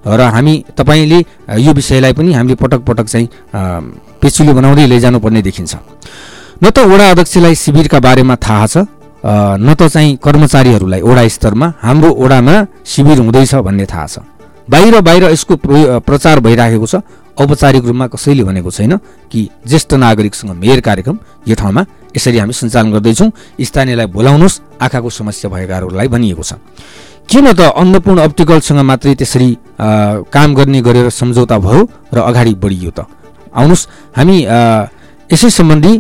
र 0.06 0.22
हामी 0.34 0.54
तपाईँले 0.78 1.20
यो 1.62 1.72
विषयलाई 1.74 2.14
पनि 2.14 2.34
हामीले 2.34 2.56
पटक 2.56 2.82
पटक 2.86 3.06
चाहिँ 3.06 3.28
पेचिलो 4.22 4.54
बनाउँदै 4.54 4.86
लैजानुपर्ने 4.88 5.42
देखिन्छ। 5.42 5.74
न 6.62 6.70
त 6.70 6.78
वडा 6.86 7.10
अध्यक्षलाई 7.12 7.56
शिविरका 7.56 8.00
बारेमा 8.00 8.36
थाहा 8.38 8.66
छ 8.68 8.78
न 9.62 9.74
त 9.78 9.90
चाहिँ 9.90 10.18
कर्मचारीहरूलाई 10.18 11.02
वडा 11.02 11.28
स्तरमा 11.28 11.68
हाम्रो 11.82 12.10
वडामा 12.18 12.56
शिविर 12.86 13.18
हुँदैछ 13.20 13.54
भन्ने 13.62 13.86
थाहा 13.86 14.08
छ। 14.08 14.20
बाहिर 14.70 15.02
बाहिर 15.02 15.24
यसको 15.34 15.54
प्रचार 16.06 16.40
भइराखेको 16.40 16.88
छ। 16.88 16.96
औपचारिक 17.32 17.86
रूपमा 17.86 18.08
कसैले 18.14 18.44
भनेको 18.44 18.72
छैन 18.72 18.98
कि 19.32 19.50
ज्येष्ठ 19.66 19.94
नागरिकसँग 19.94 20.52
मेयर 20.52 20.80
कार्यक्रम 20.82 21.18
यो 21.48 21.56
ठाउँमा 21.56 21.82
यसरी 22.16 22.38
हामी 22.40 22.54
सञ्चालन 22.54 22.92
गर्दैछौँ। 22.92 23.30
स्थानीयलाई 23.60 24.08
बोलाउनुहोस् 24.12 24.60
आँखाको 24.82 25.10
समस्या 25.10 25.48
भएकाहरूलाई 25.52 26.08
भनिएको 26.08 26.44
छ। 26.44 26.54
किन 27.30 27.46
त 27.54 27.72
अन्नपूर्ण 27.72 28.20
अप्टिकलसँग 28.28 28.80
मात्रै 28.84 29.16
त्यसरी 29.16 29.50
काम 30.28 30.50
गर्ने 30.56 30.80
गरेर 30.82 31.08
सम्झौता 31.10 31.58
भयो 31.58 31.82
र 32.12 32.18
अगाडि 32.20 32.54
बढियो 32.60 32.92
त? 32.92 33.08
आउनुहोस् 33.56 33.88
हामी 34.18 34.38
यसै 35.32 35.50
सम्बन्धी 35.50 35.94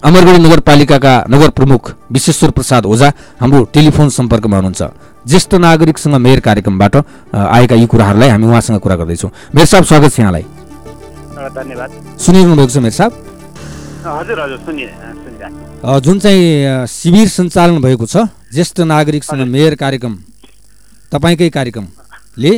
अमरगढी 0.00 0.38
नगरपालिकाका 0.40 1.12
नगर 1.28 1.50
प्रमुख 1.52 1.82
विश्वेश्वर 2.08 2.50
प्रसाद 2.56 2.86
ओझा 2.88 3.08
हाम्रो 3.36 3.60
टेलिफोन 3.68 4.08
सम्पर्कमा 4.08 4.56
हुनुहुन्छ। 4.56 4.82
ज्येष्ठ 5.28 5.52
नागरिकसँग 5.60 6.14
मेयर 6.16 6.40
कार्यक्रमबाट 6.40 6.94
आएका 7.36 7.74
यी 7.76 7.86
कुराहरूलाई 7.86 8.28
हामी 8.32 8.46
उहाँसँग 8.48 8.80
कुरा 8.80 8.96
गर्दैछौँ। 8.96 9.30
मेयर 9.52 9.66
साहब 9.68 9.84
स्वागत 9.84 10.10
छ 10.16 10.18
यहाँलाई। 10.24 10.44
धन्यवाद। 11.52 11.90
सुनिरहनु 12.16 12.56
भएको 12.56 12.72
छ 12.72 12.76
मेयर 12.80 12.96
साहब? 12.96 13.12
हजुर 14.18 14.40
हजुर 14.40 16.00
जुन 16.00 16.18
चाहिँ 16.18 16.86
शिविर 16.88 17.28
सञ्चालन 17.28 17.80
भएको 17.82 18.06
छ 18.06 18.24
ज्येष्ठ 18.52 18.80
नागरिकसँग 18.86 19.42
मेयर 19.46 19.74
कार्यक्रम 19.74 20.14
तपाईँकै 21.12 21.48
कार्यक्रमले 21.50 22.52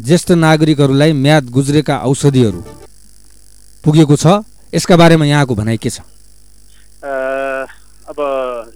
ज्येष्ठ 0.00 0.30
नागरिकहरूलाई 0.38 1.12
म्याद 1.18 1.50
गुज्रेका 1.50 1.96
औषधिहरू 2.04 2.60
पुगेको 3.84 4.16
छ 4.16 4.40
यसका 4.72 4.96
बारेमा 4.96 5.24
यहाँको 5.24 5.54
भनाइ 5.54 5.76
के 5.76 5.90
छ? 5.90 6.00
अब 8.08 8.18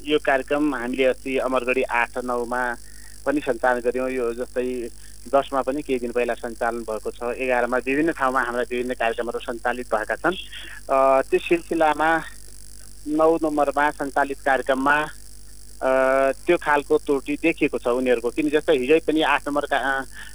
यो 0.04 0.18
कार्यक्रम 0.18 0.74
हामीले 0.74 1.04
अस्ति 1.06 1.36
अमरगढी 1.38 1.82
आठ 1.94 2.18
नौमा 2.24 2.62
पनि 3.24 3.40
सञ्चालन 3.40 3.80
गऱ्यौँ 3.80 4.10
यो 4.10 4.32
जस्तै 4.34 4.66
दसमा 5.28 5.60
पनि 5.62 5.82
केही 5.82 5.98
दिन 6.02 6.12
पहिला 6.12 6.34
सञ्चालन 6.34 6.82
भएको 6.82 7.10
छ। 7.10 7.36
एघारमा 7.38 7.78
विभिन्न 7.86 8.12
ठाउँमा 8.12 8.40
हाम्रा 8.42 8.64
विभिन्न 8.70 8.92
कार्यक्रमहरू 8.98 9.38
सञ्चालित 9.38 9.86
भएका 9.94 10.16
छन्। 10.18 10.36
त्यो 11.30 11.38
सिलसिलामा 11.38 12.10
नौ 13.18 13.30
नम्बरमा 13.42 13.90
सञ्चालित 14.02 14.40
कार्यक्रममा 14.42 14.96
त्यो 16.46 16.56
खालको 16.62 16.94
त्रुटि 17.06 17.34
देखिएको 17.42 17.78
छ 17.78 17.86
उनीहरूको। 17.98 18.30
किन 18.30 18.50
जस्तै 18.50 18.76
हिजै 18.78 18.98
पनि 19.06 19.22
आठ 19.26 19.42
नम्बर 19.48 19.64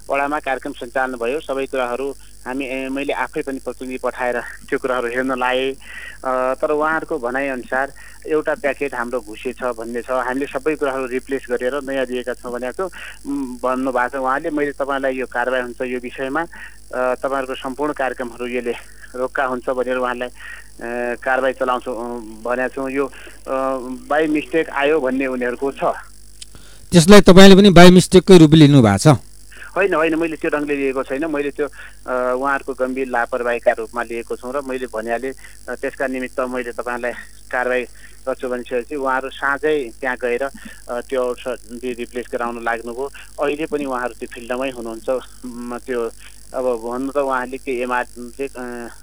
वडामा 0.08 0.40
कार्यक्रम 0.40 0.74
सञ्चालन 0.76 1.16
भयो। 1.16 1.40
सबै 1.40 1.66
कुराहरू 1.72 2.08
हामी 2.48 2.66
मैले 2.96 3.14
आफै 3.14 3.42
पनि 3.44 3.60
प्रतिनिधि 3.60 4.00
पठाएर 4.00 4.38
त्यो 4.72 4.78
कुराहरू 4.80 5.08
हेर्न 5.12 5.36
लाएँ। 5.36 5.76
तर 6.58 6.72
उहाँहरूको 6.72 7.16
भनाइअनुसार 7.20 7.88
एउटा 8.28 8.54
प्याकेट 8.64 8.94
हाम्रो 8.96 9.20
घुसे 9.22 9.54
छ 9.54 9.76
भन्ने 9.76 10.02
छ। 10.02 10.10
हामीले 10.24 10.48
सबै 10.48 10.76
कुराहरू 10.80 11.06
रिप्लेस 11.08 11.46
गरेर 11.52 11.76
नयाँ 11.84 12.06
दिएका 12.08 12.34
छौँ 12.40 12.52
भनेको 12.52 12.86
भन्नुभएको 13.62 14.10
छ 14.10 14.24
उहाँले। 14.24 14.50
मैले 14.50 14.72
तपाईँलाई 14.80 15.14
यो 15.16 15.26
कारवाही 15.28 15.64
हुन्छ 15.64 15.82
यो 15.86 16.00
विषयमा 16.00 16.44
तपाईँहरूको 17.20 17.56
सम्पूर्ण 17.56 17.94
कार्यक्रमहरू 17.94 18.46
यसले 18.48 18.74
रोक्का 19.16 19.44
हुन्छ 19.46 19.70
भनेर 19.70 19.98
उहाँलाई 19.98 20.30
कारवाही 21.22 21.54
चलाउँछु 21.60 21.92
भनेको 22.44 22.74
छौँ। 22.74 22.90
यो 22.90 23.06
बाई 24.10 24.28
मिस्टेक 24.28 24.70
आयो 24.72 25.00
भन्ने 25.00 25.26
उनीहरूको 25.28 25.72
छ। 25.72 25.94
त्यसलाई 26.92 27.22
तपाईँले 27.22 27.56
पनि 27.56 27.70
बाई 27.76 27.90
मिस्टेककै 27.92 28.38
रूपले 28.40 28.66
लिनु 28.68 28.82
भएको 28.82 28.98
छ। 29.04 29.27
होइन 29.78 29.94
होइन 29.94 30.16
मैले 30.18 30.36
त्यो 30.42 30.50
ढङ्गले 30.50 30.76
लिएको 30.76 31.04
छैन। 31.06 31.30
मैले 31.30 31.52
त्यो 31.54 31.68
उहाँहरूको 31.70 32.74
गम्भीर 32.74 33.08
लापरवाहीका 33.14 33.72
रूपमा 33.78 34.04
लिएको 34.10 34.34
छौँ 34.42 34.52
र 34.58 34.66
मैले 34.66 34.90
भनिहालेँ 34.90 35.34
त्यसका 35.78 36.06
निमित्त 36.10 36.40
मैले 36.50 36.72
तपाईँलाई 36.74 37.14
कारवाही 37.46 37.84
गर्छु 38.26 38.48
भनिसकेपछि 38.50 38.96
उहाँहरू 38.98 39.30
साँझै 39.38 39.76
त्यहाँ 40.02 40.18
गएर 40.18 40.44
त्यो 41.08 41.24
रिप्लेस 42.02 42.28
गराउन 42.34 42.58
लाग्नुभयो। 42.66 43.06
अहिले 43.38 43.66
पनि 43.70 43.86
उहाँहरू 43.86 44.14
त्यो 44.18 44.30
फिल्डमै 44.34 44.70
हुनुहुन्छ। 44.74 45.08
त्यो 45.86 46.02
अब 46.54 46.66
भन्नु 46.80 47.12
त 47.12 47.18
उहाँले 47.28 47.58
के 47.60 47.72
एमआरले 47.84 48.46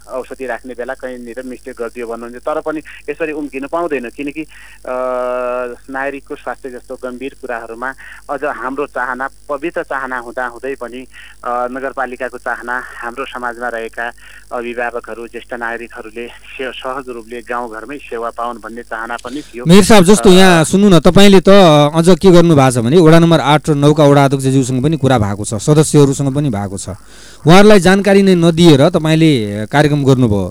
औषधि 0.08 0.46
राख्ने 0.46 0.74
बेला 0.74 0.94
कहीँनिर 0.96 1.42
मिस्टेक 1.44 1.76
गरिदियो 1.76 2.06
भन्नुहुन्छ। 2.08 2.40
तर 2.40 2.60
पनि 2.64 2.80
यसरी 3.08 3.32
उम्किनु 3.36 3.68
पाउँदैन 3.68 4.08
किनकि 4.16 4.42
नागरिकको 4.86 6.34
स्वास्थ्य 6.34 6.70
जस्तो 6.70 6.94
गम्भीर 7.04 7.34
कुराहरूमा 7.40 7.90
अझ 8.32 8.42
हाम्रो 8.44 8.86
चाहना 8.96 9.28
पवित्र 9.48 9.82
चाहना 9.84 10.18
हुँदा 10.24 10.44
हुँदै 10.56 10.74
पनि 10.80 11.00
नगरपालिकाको 11.44 12.38
चाहना 12.38 12.74
हाम्रो 13.02 13.24
समाजमा 13.28 13.68
रहेका 13.76 14.06
अभिभावकहरू 14.48 15.26
ज्येष्ठ 15.28 15.52
नागरिकहरूले 15.60 16.26
सहज 16.80 17.08
रूपले 17.08 17.40
गाउँघरमै 17.44 17.98
सेवा 18.08 18.30
पाउन् 18.40 18.58
भन्ने 18.64 18.82
चाहना 18.82 19.16
पनि 19.20 19.40
थियो। 19.44 19.64
मेयर 19.68 19.84
साहब 19.84 20.04
जस्तो 20.04 20.30
यहाँ 20.32 20.64
सुन्नु 20.64 20.88
न 20.88 21.00
तपाईँले 21.04 21.40
त 21.44 21.52
अझ 21.92 22.08
के 22.16 22.30
गर्नु 22.32 22.54
भएको 22.56 22.72
छ 22.72 22.84
भने 22.88 22.96
वडा 23.04 23.18
नम्बर 23.20 23.40
आठ 23.52 23.70
र 23.70 23.74
नौका 23.76 24.04
वडा 24.04 24.24
अध्यक्षज्यूसँग 24.24 24.80
पनि 24.80 24.96
कुरा 24.96 25.18
भएको 25.18 25.44
छ 25.44 25.60
सदस्यहरूसँग 25.60 26.34
पनि 26.34 26.48
भएको 26.50 26.78
छ। 26.78 26.96
उहाँहरूलाई 27.44 27.80
जानकारी 27.80 28.22
नै 28.24 28.34
नदिएर 28.40 28.88
तपाईँले 28.88 29.30
कार्यक्रम 29.68 30.00
गर्नुभयो। 30.04 30.44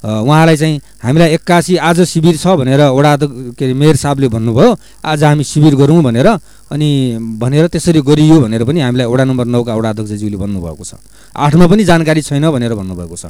उहाँलाई 0.00 0.56
चाहिँ 0.56 0.76
हामीलाई 1.04 1.28
एक्कासी 1.36 1.76
आज 1.76 2.00
शिविर 2.08 2.36
छ 2.40 2.56
भनेर 2.56 2.80
वडा 2.88 3.12
के 3.52 3.64
अरे 3.64 3.74
मेयर 3.76 3.96
साहबले 4.00 4.28
भन्नुभयो। 4.32 4.68
आज 5.04 5.24
हामी 5.24 5.44
शिविर 5.44 5.74
गरौँ 5.76 6.00
भनेर 6.02 6.28
अनि 6.72 6.88
भनेर 7.36 7.66
त्यसरी 7.68 8.00
गरियो 8.00 8.40
भनेर 8.40 8.64
पनि 8.64 8.80
हामीलाई 8.80 9.06
वडा 9.12 9.24
नम्बर 9.28 9.44
नौका 9.44 9.74
वडा 9.76 9.88
अध्यक्षज्यूले 9.92 10.36
भन्नुभएको 10.40 10.84
छ। 10.84 10.96
आठमा 11.36 11.66
पनि 11.68 11.84
जानकारी 11.84 12.22
छैन 12.24 12.48
भनेर 12.48 12.72
भन्नुभएको 12.80 13.16
छ। 13.16 13.28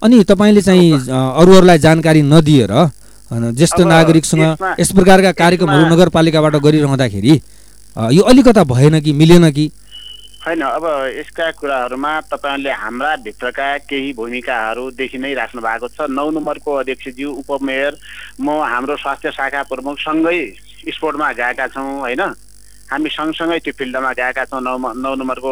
अनि 0.00 0.24
तपाईँले 0.24 0.62
चाहिँ 0.64 0.88
अरूहरूलाई 1.36 1.78
जानकारी 1.84 2.22
नदिएर 2.24 2.72
ज्येष्ठ 3.60 3.78
नागरिकसँग 3.84 4.44
यस 4.80 4.90
प्रकारका 4.96 5.32
कार्यक्रमहरू 5.36 5.84
नगरपालिकाबाट 5.92 6.54
गरिरहँदाखेरि 6.64 7.34
यो 8.16 8.22
अलिकता 8.24 8.64
भएन 8.64 9.00
कि 9.04 9.12
मिलेन 9.12 9.50
कि? 9.52 9.70
होइन 10.44 10.60
अब 10.60 10.84
यसका 11.16 11.50
कुराहरूमा 11.56 12.10
तपाईँहरूले 12.28 12.72
हाम्रा 12.76 13.14
भित्रका 13.24 13.68
केही 13.88 14.12
भूमिकाहरूदेखि 14.12 15.18
नै 15.18 15.32
राख्नु 15.34 15.60
भएको 15.62 15.88
छ। 15.88 16.04
नौ 16.12 16.28
नम्बरको 16.36 16.70
अध्यक्षज्यू 16.84 17.28
उपमेयर 17.40 17.96
म 18.40 18.60
हाम्रो 18.62 18.96
स्वास्थ्य 19.00 19.30
शाखा 19.32 19.62
प्रमुख 19.72 19.96
सँगै 20.04 20.36
स्पोर्टमा 20.92 21.32
गएका 21.40 21.66
छौँ 21.72 21.88
होइन? 22.04 22.22
हामी 22.88 23.08
सँगसँगै 23.08 23.58
त्यो 23.64 23.72
फिल्डमा 23.72 24.12
गएका 24.12 24.44
छौँ। 24.44 24.60
नौ 24.60 24.76
नौ 24.76 25.14
नम्बरको 25.16 25.50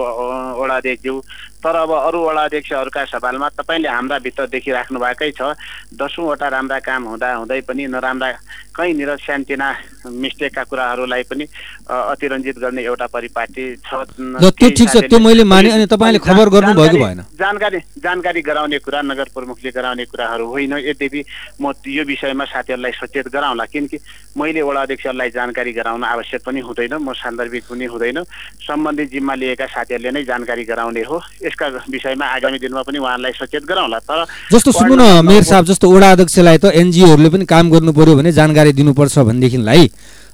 वडा 0.61 0.77
अध्यक्षज्यू 0.77 1.15
तर 1.63 1.77
अब 1.77 1.91
अरू 1.95 2.19
वडा 2.19 2.43
अध्यक्षहरूका 2.45 3.05
सवालमा 3.07 3.49
तपाईँले 3.55 3.89
हाम्रा 3.89 4.19
भित्र 4.19 4.47
देखिराख्नु 4.51 4.99
भएकै 4.99 5.31
छ। 5.31 5.55
दसौँवटा 5.95 6.49
राम्रा 6.49 6.79
काम 6.83 7.03
हुँदा 7.07 7.29
हुँदै 7.39 7.61
पनि 7.63 7.87
नराम्रा 7.87 8.29
कहीँनिर 8.75 9.11
सानतिना 9.23 9.69
मिस्टेकका 10.11 10.63
कुराहरूलाई 10.65 11.23
पनि 11.31 11.45
अतिरञ्जित 11.87 12.59
गर्ने 12.59 12.83
एउटा 12.83 13.07
परिपाटी 13.15 13.65
छ। 13.79 13.91
त्यो 14.11 14.51
ठिक 14.75 14.89
छ 14.91 14.97
त्यो 15.07 15.19
मैले 15.23 15.45
माने 15.45 15.71
अनि 15.71 15.87
तपाईँले 15.87 16.19
खबर 16.19 16.47
गर्नुभएको 16.51 16.99
भएन। 16.99 17.21
जानकारी 17.39 17.79
जानकारी 18.03 18.41
गराउने 18.43 18.79
कुरा 18.83 19.01
नगर 19.07 19.29
प्रमुखले 19.31 19.71
गराउने 19.71 20.05
कुराहरू 20.11 20.47
होइन। 20.51 20.73
यद्यपि 20.83 21.21
म 21.63 21.73
यो 21.87 22.03
विषयमा 22.03 22.45
साथीहरूलाई 22.51 22.93
सचेत 22.99 23.29
गराउँला 23.31 23.65
किनकि 23.71 23.99
मैले 24.35 24.63
वडा 24.67 24.83
अध्यक्षहरूलाई 24.83 25.31
जानकारी 25.31 25.73
गराउन 25.79 26.05
आवश्यक 26.05 26.43
पनि 26.43 26.61
हुँदैन 26.61 26.95
म 26.99 27.13
सान्दर्भिक 27.13 27.65
पनि 27.71 27.87
हुँदैन। 27.87 28.19
सम्बन्धित 28.67 29.09
जिम्मा 29.13 29.35
लिएका 29.37 29.67
साथीहरूले 29.69 30.11
नै 30.11 30.25
जानकारी 30.25 30.65
गराउने 30.65 31.03
हो। 31.05 31.21
यसका 31.53 31.67
विषयमा 31.93 32.27
आगामी 32.37 32.59
दिनमा 32.59 32.83
पनि 32.89 32.99
उहाँलाई 32.99 33.33
सचेत 33.37 33.65
गराउँला 33.69 33.99
तर 34.09 34.25
जस्तो 34.53 34.73
सुन्नु 34.73 34.97
न 34.97 35.05
मेयर 35.29 35.45
साहब 35.45 35.65
जस्तो 35.69 35.87
वडा 35.93 36.11
अध्यक्षलाई 36.17 36.59
त 36.59 36.73
एनजिओहरूले 36.81 37.29
पनि 37.29 37.45
काम 37.45 37.71
गर्नु 37.71 37.93
पर्यो 37.93 38.17
भने 38.17 38.33
जानकारी 38.33 38.73
दिनुपर्छ 38.73 39.19
भनेदेखिलाई। 39.29 39.85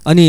अनि 0.07 0.27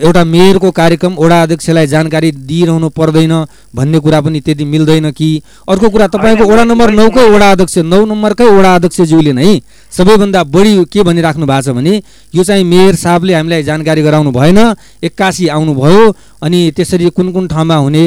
एउटा 0.00 0.22
मेयरको 0.24 0.70
कार्यक्रम 0.70 1.14
वडा 1.18 1.42
अध्यक्षलाई 1.42 1.86
जानकारी 1.86 2.30
दिइरहनु 2.46 2.88
पर्दैन 2.92 3.34
भन्ने 3.74 3.98
कुरा 3.98 4.20
पनि 4.20 4.40
त्यति 4.40 4.64
मिल्दैन 4.64 5.10
कि। 5.10 5.30
अर्को 5.68 5.88
कुरा 5.90 6.06
तपाईँको 6.14 6.44
वडा 6.46 6.64
नम्बर 6.64 6.90
नौकै 6.92 7.24
वडा 7.30 7.50
अध्यक्ष 7.50 7.78
नौ 7.84 8.04
नम्बरकै 8.06 8.48
वडा 8.48 8.74
अध्यक्षज्यूले 8.74 9.32
नै 9.32 9.60
सबैभन्दा 9.92 10.42
बढी 10.46 10.72
के 10.92 11.02
भनिराख्नु 11.02 11.46
भएको 11.46 11.62
छ 11.62 11.74
भने 11.74 11.94
यो 12.34 12.44
चाहिँ 12.44 12.64
मेयर 12.64 12.94
साहबले 12.94 13.34
हामीलाई 13.34 13.62
जानकारी 13.62 14.02
गराउनु 14.02 14.30
भएन 14.30 14.58
एक्कासी 15.02 15.48
आउनुभयो 15.48 16.02
अनि 16.44 16.60
त्यसरी 16.76 17.10
कुन 17.10 17.32
कुन 17.32 17.48
ठाउँमा 17.48 17.76
हुने 17.76 18.04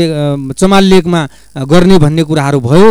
चमाल 0.56 0.84
लेकमा 0.86 1.28
गर्ने 1.68 1.98
भन्ने 2.00 2.24
कुराहरू 2.24 2.60
भयो 2.64 2.90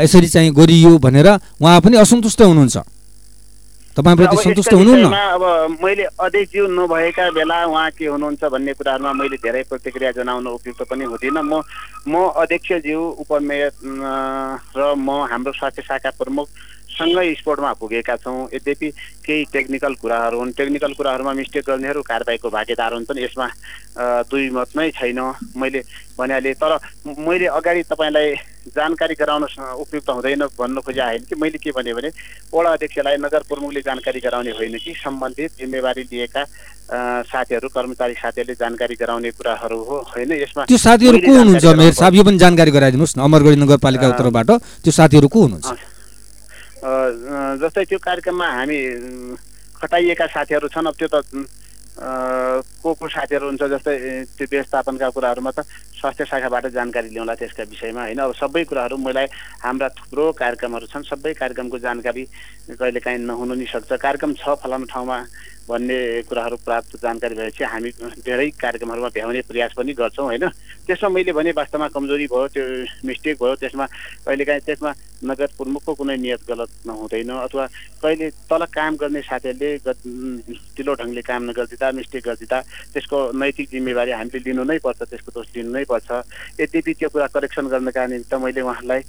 यसरी 0.00 0.28
चाहिँ 0.28 0.50
गरियो 0.54 0.98
भनेर 0.98 1.28
उहाँ 1.60 1.80
पनि 1.80 1.96
असन्तुष्ट 1.98 2.42
हुनुहुन्छ। 2.42 2.95
तपाईँप्रति 3.96 4.36
सन्तुष्ट 4.36 4.72
हुनुहुन्न? 4.72 5.08
अब 5.08 5.80
मैले 5.82 6.04
अध्यक्षज्यू 6.04 6.66
नभएका 6.68 7.30
बेला 7.32 7.64
उहाँ 7.64 7.90
के 7.96 8.06
हुनुहुन्छ 8.06 8.44
भन्ने 8.44 8.72
कुराहरूमा 8.76 9.12
मैले 9.12 9.36
धेरै 9.40 9.62
प्रतिक्रिया 9.72 10.10
जनाउन 10.20 10.46
उपयुक्त 10.46 10.82
पनि 10.84 11.04
हुँदिनँ। 11.04 11.42
म 11.42 11.64
म 12.04 12.14
अध्यक्षज्यू 12.36 13.00
उपमेयर 13.24 13.70
र 14.76 14.94
म 15.00 15.08
हाम्रो 15.32 15.52
स्वास्थ्य 15.52 15.82
शाखा 15.82 16.10
प्रमुख 16.20 16.48
सँगै 16.96 17.34
स्पोर्टमा 17.40 17.72
पुगेका 17.80 18.16
छौँ। 18.20 18.48
यद्यपि 18.54 18.88
केही 19.24 19.44
टेक्निकल 19.52 19.94
कुराहरू 20.00 20.38
हुन्। 20.38 20.52
टेक्निकल 20.56 20.92
कुराहरूमा 20.96 21.32
मिस्टेक 21.32 21.64
गर्नेहरू 21.64 22.02
कारबाहीको 22.02 22.48
भागीदार 22.52 22.92
हुन्छन् 22.92 23.20
यसमा 23.20 23.48
दुई 24.28 24.48
मत 24.52 24.76
नै 24.76 24.90
छैन। 24.92 25.20
मैले 25.56 25.80
भनिहालेँ 26.16 26.54
तर 26.56 26.72
मैले 27.20 27.46
अगाडि 27.48 27.82
तपाईँलाई 27.92 28.28
जानकारी 28.66 29.14
गराउन 29.14 29.42
उपयुक्त 29.78 30.08
हुँदैन 30.10 30.42
भन्नु 30.58 30.80
खोजे 30.82 31.02
होइन 31.02 31.22
कि। 31.28 31.34
मैले 31.38 31.58
के 31.58 31.70
भने 31.70 31.92
भने 31.94 32.10
वडा 32.54 32.70
अध्यक्षलाई 32.72 33.16
नगर 33.22 33.42
प्रमुखले 33.46 33.80
जानकारी 33.82 34.20
गराउने 34.20 34.50
होइन 34.58 34.74
कि। 34.78 34.92
सम्बन्धित 34.96 35.50
जिम्मेवारी 35.58 36.02
लिएका 36.10 36.42
साथीहरू 37.26 37.68
कर्मचारी 37.68 38.14
साथीहरूले 38.14 38.54
जानकारी 38.54 38.94
गराउने 38.94 39.30
कुराहरू 39.30 39.78
हो 39.78 39.96
होइन? 40.06 40.32
यसमा 40.42 40.64
त्यो 40.66 40.78
साथीहरू 40.78 41.18
को 41.18 41.32
हुनुहुन्छ 41.36 41.66
मेयर 41.78 41.94
साहब? 41.94 42.14
यो 42.14 42.22
पनि 42.24 42.38
जानकारी 42.38 42.70
गराइदिनुहोस् 42.70 43.16
न। 43.18 43.20
अमरगढी 43.22 43.56
नगरपालिका 43.62 44.06
उत्तरबाट 44.08 44.50
त्यो 44.82 44.92
साथीहरू 44.92 45.28
को 45.28 45.38
हुनुहुन्छ? 45.42 45.68
जस्तै 47.62 47.84
त्यो 47.90 47.98
कार्यक्रममा 47.98 48.46
हामी 48.46 48.78
खटाइएका 49.76 50.26
साथीहरू 50.26 50.68
छन्। 50.70 50.86
अब 50.86 50.94
त्यो 50.94 51.08
त 51.10 51.16
को 52.86 52.94
को 52.94 53.08
साथीहरू 53.10 53.46
हुन्छ 53.46 53.62
जस्तै 53.66 53.94
त्यो 54.38 54.46
व्यवस्थापनका 54.46 55.08
कुराहरूमा 55.10 55.50
त 55.50 55.66
स्वास्थ्य 55.98 56.24
शाखाबाट 56.30 56.66
जानकारी 56.70 57.08
ल्याउँला 57.10 57.34
त्यसका 57.34 57.62
विषयमा 57.66 58.02
होइन? 58.06 58.20
अब 58.22 58.32
सबै 58.38 58.62
कुराहरू 58.70 58.96
मलाई 59.02 59.26
हाम्रा 59.66 59.88
थुप्रो 59.98 60.24
कार्यक्रमहरू 60.38 60.86
छन् 60.86 61.10
सबै 61.10 61.32
कार्यक्रमको 61.34 61.78
जानकारी 61.82 62.22
कहिलेकाहीँ 62.78 63.26
नहुनु 63.26 63.54
नि 63.58 63.66
सक्छ। 63.66 63.90
कार्यक्रम 63.98 64.38
छ 64.38 64.54
फलानु 64.62 64.86
ठाउँमा 64.86 65.18
भन्ने 65.66 65.98
कुराहरू 66.30 66.56
प्राप्त 66.62 67.02
जानकारी 67.02 67.34
भएपछि 67.34 67.64
हामी 67.66 67.90
धेरै 68.22 68.48
कार्यक्रमहरूमा 68.54 69.10
भ्याउने 69.10 69.40
प्रयास 69.50 69.72
पनि 69.74 69.92
गर्छौँ 69.98 70.26
होइन? 70.30 70.46
त्यसमा 70.86 71.08
मैले 71.10 71.32
भने 71.34 71.50
वास्तवमा 71.58 71.88
कमजोरी 71.90 72.26
भयो 72.30 72.46
त्यो 72.54 72.64
मिस्टेक 73.02 73.34
भयो 73.42 73.54
त्यसमा 73.58 73.86
कहिलेकाहीँ 74.26 74.62
त्यसमा 74.62 74.90
नगर 75.26 75.48
प्रमुखको 75.58 75.92
कुनै 75.98 76.16
नियत 76.22 76.46
गलत 76.46 76.70
नहुँदैन 76.86 77.30
अथवा 77.42 77.66
कहिले 77.98 78.30
तल 78.46 78.62
काम 78.70 78.92
गर्ने 78.94 79.20
साथीहरूले 79.26 80.94
ढङ्गले 80.96 81.22
काम 81.26 81.42
नगरिदिँदा 81.50 81.90
मिस्टेक 81.98 82.22
गरिदिँदा 82.22 82.58
त्यसको 82.94 83.18
नैतिक 83.34 83.68
जिम्मेवारी 83.72 84.12
हामीले 84.12 84.44
लिनु 84.46 84.64
नै 84.64 84.78
पर्छ 84.84 85.00
त्यसको 85.02 85.30
दोष 85.34 85.46
लिनु 85.56 85.70
नै 85.72 85.84
पर्छ। 85.84 86.08
यद्यपि 86.60 86.92
त्यो 86.94 87.08
कुरा 87.08 87.26
करेक्सन 87.34 87.66
गर्नका 87.72 88.06
निमित्त 88.06 88.34
मैले 88.34 88.60
उहाँलाई 88.60 89.00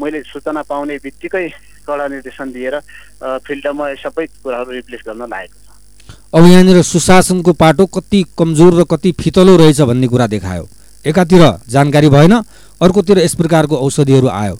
मैले 0.00 0.20
सूचना 0.32 0.62
पाउने 0.68 0.96
बित्तिकै 1.04 1.46
कडा 1.86 2.06
निर्देशन 2.08 2.46
दिएर 2.52 2.74
फिल्डमा 3.46 3.84
सबै 4.02 4.26
कुराहरू 4.42 4.70
रिप्लेस 4.70 5.02
गर्न 5.06 5.22
लागेको 5.30 5.58
छ। 5.58 5.68
अब 6.34 6.44
यहाँनिर 6.44 6.82
सुशासनको 6.82 7.52
पाटो 7.52 7.86
कति 7.86 8.24
कमजोर 8.38 8.72
र 8.80 8.84
कति 8.90 9.12
फितलो 9.20 9.56
रहेछ 9.56 9.80
भन्ने 9.88 10.06
कुरा 10.06 10.26
देखायो। 10.26 10.68
एकातिर 11.04 11.42
जानकारी 11.70 12.08
भएन 12.10 12.34
अर्कोतिर 12.80 13.18
यस 13.18 13.34
प्रकारको 13.34 13.76
औषधिहरू 13.76 14.28
आयो। 14.28 14.56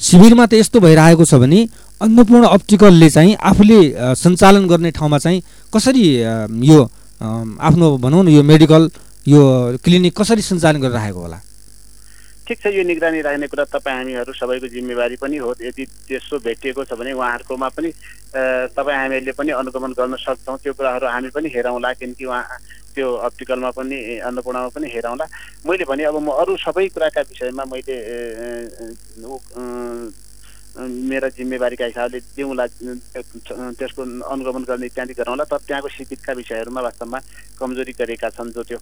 शिविरमा 0.00 0.46
त 0.46 0.52
यस्तो 0.56 0.80
भइरहेको 0.80 1.24
छ 1.24 1.34
भने 1.44 1.60
अन्नपूर्ण 2.00 2.46
अप्टिकलले 2.48 3.08
चाहिँ 3.10 3.36
आफूले 3.36 3.80
सञ्चालन 4.16 4.66
गर्ने 4.66 4.90
ठाउँमा 4.96 5.18
चाहिँ 5.20 5.42
कसरी 5.72 6.04
यो 6.66 6.78
आफ्नो 7.20 7.86
भनौँ 8.00 8.24
न 8.24 8.28
यो 8.28 8.42
मेडिकल 8.42 8.90
यो 9.28 9.40
क्लिनिक 9.84 10.16
कसरी 10.16 10.42
सञ्चालन 10.42 10.80
गरिरहेको 10.80 11.20
होला? 11.20 11.38
ठिक 12.48 12.58
छ 12.58 12.66
यो 12.74 12.82
निगरानी 12.82 13.20
राख्ने 13.22 13.46
कुरा 13.46 13.64
तपाईँ 13.70 13.96
हामीहरू 13.96 14.32
सबैको 14.32 14.66
जिम्मेवारी 14.74 15.16
पनि 15.22 15.36
हो। 15.38 15.54
यदि 15.60 15.84
त्यसो 16.08 16.38
भेटिएको 16.40 16.84
छ 16.88 16.96
भने 16.98 17.12
उहाँहरूकोमा 17.12 17.68
पनि 17.76 17.90
तपाईँ 18.74 18.98
हामीहरूले 18.98 19.32
पनि 19.38 19.50
अनुगमन 19.52 19.92
गर्न 19.94 20.16
सक्छौँ। 20.18 20.56
त्यो 20.64 20.72
कुराहरू 20.74 21.06
हामी 21.06 21.28
पनि 21.30 21.48
हेरौँला 21.54 21.92
किनकि 22.00 22.24
उहाँ 22.24 22.44
त्यो 22.90 23.06
अप्टिकलमा 23.06 23.70
पनि 23.70 23.96
अन्नपूर्णमा 24.26 24.68
पनि 24.74 24.86
हेरौँला। 24.88 25.24
मैले 25.68 25.84
भने 25.86 26.02
अब 26.10 26.16
म 26.18 26.34
अरू 26.42 26.56
सबै 26.58 26.88
कुराका 26.90 27.20
विषयमा 27.30 27.64
मैले 27.70 27.96
मेरा 30.78 31.28
जिम्मेवारीका 31.34 31.84
हिसाबले 31.84 32.18
दिउँला 32.36 32.66
त्यसको 33.74 34.02
अनुगमन 34.22 34.64
गर्ने 34.70 34.86
इत्यादि 34.86 35.14
गराउँला 35.18 35.44
तर 35.50 35.58
त्यहाँको 35.66 35.88
शिविरका 35.88 36.32
विषयहरूमा 36.32 36.80
वास्तवमा 36.80 37.18
कमजोरी 37.58 37.92
गरेका 37.98 38.28
छन् 38.30 38.54
जो 38.54 38.62
त्यो 38.62 38.78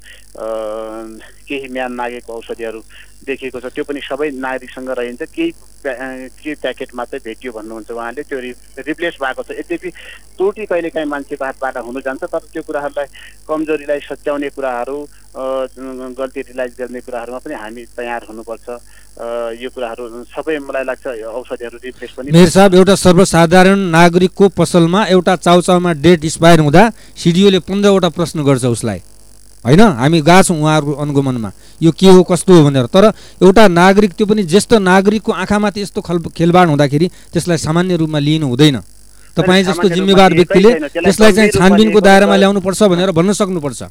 केही 1.49 1.69
म्यान 1.73 1.93
मागेको 1.97 2.33
औषधिहरू 2.33 2.81
देखिएको 3.27 3.61
छ। 3.61 3.67
त्यो 3.73 3.85
पनि 3.89 4.01
सबै 4.05 4.31
नागरिकसँग 4.37 4.91
रहन्छ। 4.91 5.23
केही 5.33 5.51
के 6.39 6.55
प्याकेटमा 6.55 7.05
चाहिँ 7.09 7.23
भेटियो 7.25 7.53
भन्नुहुन्छ 7.53 7.91
उहाँले। 7.91 8.23
त्यो 8.29 8.39
रि 8.39 8.53
रिप्लेस 8.85 9.17
भएको 9.21 9.43
छ। 9.43 9.51
यद्यपि 9.59 9.91
त्रुटि 10.37 10.65
कहिलेकाहीँ 10.69 11.09
मान्छेको 11.09 11.45
हातबाट 11.45 11.77
हुन 11.89 12.01
जान्छ 12.05 12.23
तर 12.29 12.43
त्यो 12.53 12.63
कुराहरूलाई 12.63 13.07
कमजोरीलाई 13.49 14.01
सच्याउने 14.13 14.49
कुराहरू 14.55 14.99
गल्ती 15.37 16.41
रिलाइज 16.41 16.73
गर्ने 16.79 17.01
कुराहरूमा 17.01 17.39
पनि 17.39 17.55
हामी 17.55 17.83
तयार 17.97 18.23
हुनुपर्छ। 18.29 18.67
यो 19.59 19.69
कुराहरू 19.75 20.25
सबै 20.31 20.59
मलाई 20.59 20.85
लाग्छ 20.85 21.07
औषधिहरू 21.07 21.79
रिप्लेस 21.85 22.11
पनि 22.17 22.33
मेयर 22.33 22.49
साहब 22.49 22.75
एउटा 22.75 22.95
सर्वसाधारण 22.95 23.79
नागरिकको 23.91 24.49
पसलमा 24.57 25.05
एउटा 25.11 25.35
चाउचाउमा 25.37 25.93
डेट 26.01 26.25
एक्सपायर 26.25 26.61
हुँदा 26.61 26.83
सिडिओले 27.19 27.59
पन्ध्रवटा 27.69 28.09
प्रश्न 28.09 28.43
गर्छ 28.43 28.65
उसलाई। 28.67 29.01
होइन? 29.65 29.81
हामी 30.01 30.21
गएको 30.23 30.43
छौँ 30.43 30.57
उहाँहरूको 30.57 30.93
अनुगमनमा। 31.03 31.51
यो 31.83 31.91
के 31.93 32.09
हो 32.09 32.23
कस्तो 32.23 32.53
हो 32.55 32.63
भनेर। 32.65 32.87
तर 32.89 33.05
एउटा 33.43 33.69
नागरिक 33.69 34.13
त्यो 34.15 34.27
पनि 34.27 34.43
ज्येष्ठ 34.47 34.73
नागरिकको 34.81 35.33
आँखामा 35.35 35.69
यस्तो 35.77 36.01
खल 36.01 36.19
खेलबाड 36.31 36.69
हुँदाखेरि 36.69 37.07
त्यसलाई 37.35 37.59
सामान्य 37.59 37.97
रूपमा 37.99 38.19
लिनु 38.19 38.47
हुँदैन। 38.49 38.79
तपाईँ 39.37 39.65
जस्तो 39.65 39.89
जिम्मेवार 39.89 40.35
व्यक्तिले 40.35 40.71
त्यसलाई 40.95 41.33
चाहिँ 41.33 41.51
छानबिनको 41.51 42.01
दायरामा 42.01 42.37
ल्याउनुपर्छ 42.37 42.83
भनेर 42.83 43.11
भन्न 43.13 43.33
सक्नुपर्छ। 43.35 43.83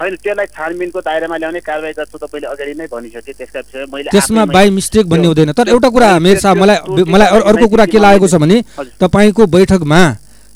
होइन 0.00 0.14
त्यसलाई 0.22 0.46
छानबिनको 0.56 1.00
दायरामा 1.00 1.36
ल्याउने 1.38 1.60
कारवाही 1.60 1.94
गर्छु 1.98 2.18
तपाईँले 2.18 2.46
अगाडि 2.50 2.74
नै 2.74 2.86
भनिसकेँ 2.90 3.34
त्यसका 3.38 3.60
विषय 3.60 3.86
मैले 3.92 4.10
त्यसमा 4.10 4.44
बाई 4.50 4.70
मिस्टेक 4.70 5.06
भन्ने 5.06 5.26
हुँदैन। 5.26 5.52
तर 5.54 5.68
एउटा 5.70 5.88
कुरा 5.94 6.08
मेयर 6.18 6.38
साहब 6.42 6.56
मलाई 6.58 6.78
मलाई 7.06 7.28
अर्को 7.50 7.66
कुरा 7.68 7.86
के 7.86 7.98
लागेको 7.98 8.26
छ 8.26 8.34
भने 8.42 8.56
तपाईँको 8.98 9.46
बैठकमा 9.46 10.00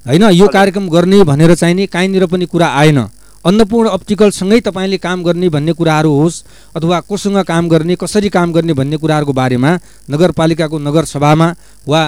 होइन 0.07 0.25
यो 0.35 0.47
कार्यक्रम 0.49 0.89
गर्ने 0.89 1.23
भनेर 1.31 1.55
चाहिँ 1.55 1.75
नि 1.75 1.87
कहीँनिर 1.87 2.27
पनि 2.27 2.47
कुरा 2.51 2.67
आएन। 2.67 2.99
अन्नपूर्ण 3.47 3.89
अप्टिकलसँगै 3.89 4.61
तपाईँले 4.67 4.99
काम 4.99 5.23
गर्ने 5.23 5.49
भन्ने 5.49 5.73
कुराहरू 5.79 6.11
होस् 6.11 6.43
अथवा 6.77 6.99
कोसँग 7.07 7.39
काम 7.47 7.69
गर्ने 7.69 7.95
कसरी 7.95 8.29
काम 8.35 8.53
गर्ने 8.53 8.73
भन्ने 8.75 8.97
कुराहरूको 8.99 9.33
बारेमा 9.33 9.71
नगरपालिकाको 10.11 10.79
नगरसभामा 10.79 11.49
वा 11.87 12.03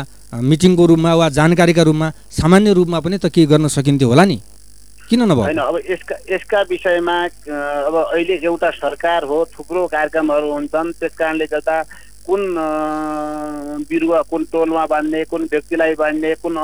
मिटिङको 0.50 0.86
रूपमा 0.86 1.14
वा 1.14 1.28
जानकारीका 1.30 1.82
रूपमा 1.82 2.12
सामान्य 2.34 2.72
रूपमा 2.74 2.98
पनि 3.00 3.18
त 3.18 3.30
केही 3.30 3.46
गर्न 3.46 3.68
सकिन्थ्यो 3.68 4.08
होला 4.08 4.24
नि? 4.24 4.36
किन 5.10 5.22
नभयो 5.22 5.42
होइन 5.42 5.58
अब 5.60 5.76
यसका 5.90 6.16
यसका 6.30 6.60
विषयमा 6.70 7.14
अब 7.82 7.94
अहिले 7.96 8.34
एउटा 8.44 8.70
सरकार 8.72 9.24
हो 9.26 9.38
थुप्रो 9.50 9.86
कार्यक्रमहरू 9.88 10.52
हुन्छन् 10.52 10.92
त्यस 11.00 11.14
कारणले 11.18 11.46
गर्दा 11.50 11.82
कुन 12.26 12.42
बिरुवा 13.90 14.20
कुन 14.30 14.44
टोलमा 14.52 14.84
बाँध्ने 14.86 15.24
कुन 15.24 15.42
व्यक्तिलाई 15.50 15.94
बाँध्ने 15.96 16.34
कुन 16.36 16.54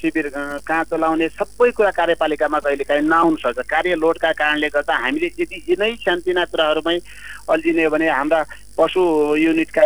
शिविर 0.00 0.28
कहाँ 0.32 0.84
चलाउने 0.86 1.28
सबै 1.30 1.70
कुरा 1.72 1.90
कार्यपालिकामा 1.90 2.58
कहिलेकाहीँ 2.58 3.04
नआउनु 3.04 3.36
सक्छ 3.36 3.68
कार्य 3.68 3.94
लोडका 4.00 4.32
कारणले 4.32 4.68
गर्दा 4.72 4.96
हामीले 4.96 5.30
यदि 5.36 5.62
यिनै 5.68 5.92
सानतिना 6.00 6.44
कुराहरूमै 6.46 6.96
अल्झिने 7.52 7.84
हो 7.84 7.90
भने 7.90 8.08
हाम्रा 8.10 8.40
पशु 8.80 9.00
युनिटका 9.36 9.82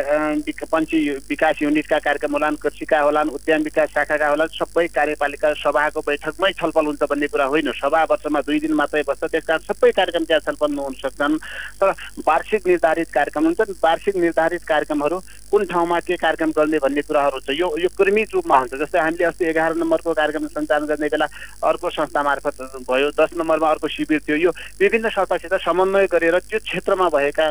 पन्छी 0.70 0.98
विकास 1.26 1.62
युनिटका 1.62 1.98
कार्यक्रम 1.98 2.32
होलान् 2.32 2.56
कृषिका 2.62 2.98
होलान् 3.00 3.28
उद्यान 3.28 3.62
विकास 3.62 3.88
शाखाका 3.90 4.28
होलान् 4.28 4.54
सबै 4.54 4.86
कार्यपालिका 4.94 5.52
सभाको 5.58 6.00
बैठकमै 6.06 6.50
छलफल 6.54 6.86
हुन्छ 6.86 7.02
भन्ने 7.02 7.26
कुरा 7.26 7.44
होइन। 7.44 7.70
सभा 7.74 8.02
वर्षमा 8.10 8.40
दुई 8.46 8.60
दिन 8.60 8.72
मात्रै 8.78 9.02
बस्छ 9.02 9.24
त्यस 9.24 9.44
कारण 9.50 9.66
सबै 9.66 9.90
कार्यक्रम 9.90 10.24
त्यहाँ 10.24 10.46
छलफल 10.46 10.70
नहुन 10.70 10.94
सक्छन्। 11.02 11.38
तर 11.82 11.90
वार्षिक 12.22 12.66
निर्धारित 12.66 13.10
कार्यक्रम 13.10 13.44
हुन्छन्। 13.44 13.74
वार्षिक 13.82 14.16
निर्धारित 14.16 14.62
कार्यक्रमहरू 14.62 15.18
कुन 15.54 15.64
ठाउँमा 15.70 15.98
के 16.02 16.16
कार्यक्रम 16.18 16.50
गर्ने 16.50 16.78
भन्ने 16.82 17.02
कुराहरू 17.06 17.38
छ 17.40 17.54
यो 17.54 17.66
यो 17.78 17.88
क्रमिक 17.94 18.28
रूपमा 18.34 18.56
हुन्छ। 18.58 18.74
जस्तै 18.74 18.98
हामीले 18.98 19.24
अस्ति 19.24 19.44
एघार 19.46 19.74
नम्बरको 19.78 20.12
कार्यक्रम 20.12 20.46
सञ्चालन 20.50 20.86
गर्ने 20.90 21.08
बेला 21.14 21.26
अर्को 21.62 21.90
संस्था 21.94 22.22
मार्फत 22.26 22.82
भयो 22.90 23.10
दस 23.14 23.38
नम्बरमा 23.38 23.70
अर्को 23.70 23.88
शिविर 23.88 24.20
थियो। 24.26 24.36
यो 24.36 24.50
विभिन्न 24.82 25.08
संस्थासित 25.14 25.54
समन्वय 25.62 26.06
गरेर 26.10 26.38
त्यो 26.50 26.58
क्षेत्रमा 26.58 27.06
भएका 27.14 27.46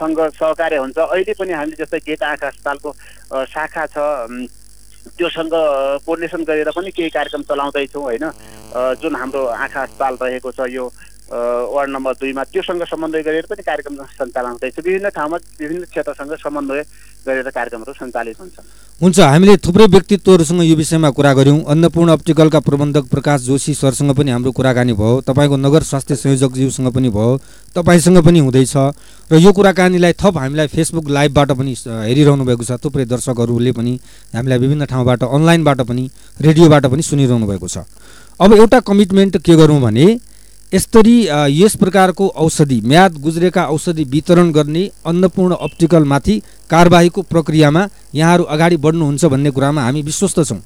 सँग 0.00 0.20
सहकार्य 0.32 0.76
हुन्छ। 0.80 0.98
अहिले 0.98 1.32
पनि 1.36 1.52
हामीले 1.52 1.76
जस्तै 1.76 2.00
गेट 2.08 2.22
आँखा 2.24 2.46
अस्पतालको 2.48 2.90
शाखा 3.52 3.84
छ 3.92 3.96
त्योसँग 5.12 5.52
कोर्डिनेसन 6.08 6.42
गरेर 6.48 6.70
पनि 6.72 6.90
केही 6.96 7.10
कार्यक्रम 7.12 7.42
चलाउँदैछौँ 7.44 8.02
होइन? 8.02 8.24
जुन 8.96 9.12
हाम्रो 9.12 9.44
आँखा 9.44 9.82
अस्पताल 9.82 10.16
रहेको 10.24 10.50
छ 10.56 10.72
यो 10.72 10.88
वार्ड 11.28 11.90
नम्बर 11.90 12.12
दुईमा 12.20 12.42
त्योसँग 12.48 12.82
समन्वय 12.88 13.22
गरेर 13.22 13.46
पनि 13.50 13.62
कार्यक्रम 13.62 13.94
सञ्चालन 14.16 14.50
हुँदैछ। 14.50 14.78
विभिन्न 14.80 15.08
ठाउँमा 15.12 15.36
विभिन्न 15.60 15.84
क्षेत्रसँग 15.84 16.34
समन्वय 16.40 16.82
गरेर 17.26 17.48
कार्यक्रमहरू 17.50 17.92
सञ्चालित 17.92 18.40
हुन्छ। 18.40 18.56
हुन्छ 19.00 19.18
हामीले 19.20 19.56
थुप्रै 19.60 19.86
व्यक्तित्वहरूसँग 19.86 20.62
यो 20.64 20.76
विषयमा 20.76 21.10
कुरा 21.12 21.32
गऱ्यौँ। 21.34 21.60
अन्नपूर्ण 21.68 22.10
अप्टिकलका 22.12 22.60
प्रबन्धक 22.60 23.04
प्रकाश 23.12 23.40
जोशी 23.44 23.74
सरसँग 23.74 24.10
पनि 24.16 24.30
हाम्रो 24.30 24.52
कुराकानी 24.52 24.92
भयो। 24.92 25.20
तपाईँको 25.28 25.56
नगर 25.56 25.82
स्वास्थ्य 25.84 26.16
संयोजकज्यूसँग 26.16 26.88
पनि 26.96 27.08
भयो। 27.12 27.36
तपाईँसँग 27.76 28.18
पनि 28.24 28.38
हुँदैछ। 28.38 28.74
र 29.30 29.36
यो 29.36 29.52
कुराकानीलाई 29.52 30.12
थप 30.16 30.38
हामीलाई 30.38 30.66
फेसबुक 30.66 31.08
लाइभबाट 31.08 31.50
पनि 31.52 31.74
हेरिरहनु 32.08 32.44
भएको 32.44 32.64
छ। 32.64 32.80
थुप्रै 32.80 33.04
दर्शकहरूले 33.04 33.72
पनि 33.76 33.92
हामीलाई 34.34 34.58
विभिन्न 34.58 34.84
ठाउँबाट 34.88 35.22
अनलाइनबाट 35.28 35.80
पनि 35.84 36.04
रेडियोबाट 36.40 36.86
पनि 36.88 37.02
सुनिरहनु 37.02 37.46
भएको 37.46 37.68
छ। 37.68 37.84
अब 38.40 38.52
एउटा 38.54 38.80
कमिटमेन्ट 38.80 39.36
के 39.44 39.54
गरौँ 39.56 39.80
भने 39.80 40.06
यसरी 40.74 41.16
यस 41.50 41.76
प्रकारको 41.76 42.26
औषधि 42.36 42.80
म्याद 42.84 43.12
गुज्रेका 43.22 43.64
औषधि 43.66 44.04
वितरण 44.04 44.50
गर्ने 44.52 44.84
अन्नपूर्ण 45.06 45.54
अप्टिकलमाथि 45.56 46.36
कारबाहीको 46.70 47.22
प्रक्रियामा 47.24 47.86
यहाँहरू 48.14 48.44
अगाडि 48.46 48.76
बढ्नुहुन्छ 48.76 49.24
भन्ने 49.24 49.50
कुरामा 49.50 49.82
हामी 49.82 50.02
विश्वस्त 50.02 50.40
छौँ। 50.44 50.60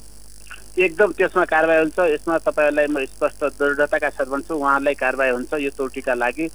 एकदम 0.78 1.12
त्यसमा 1.12 1.44
कारवाही 1.44 1.80
हुन्छ। 1.80 1.98
यसमा 2.12 2.38
तपाईँहरूलाई 2.38 2.86
म 2.90 3.04
स्पष्ट 3.06 3.44
दृढताका 3.62 4.08
साथ 4.10 4.26
भन्छु 4.26 4.54
उहाँहरूलाई 4.54 4.94
कारवाही 4.98 5.30
हुन्छ 5.30 5.52
यो 5.62 5.70
त्रुटिका 5.70 6.14
लागि। 6.14 6.46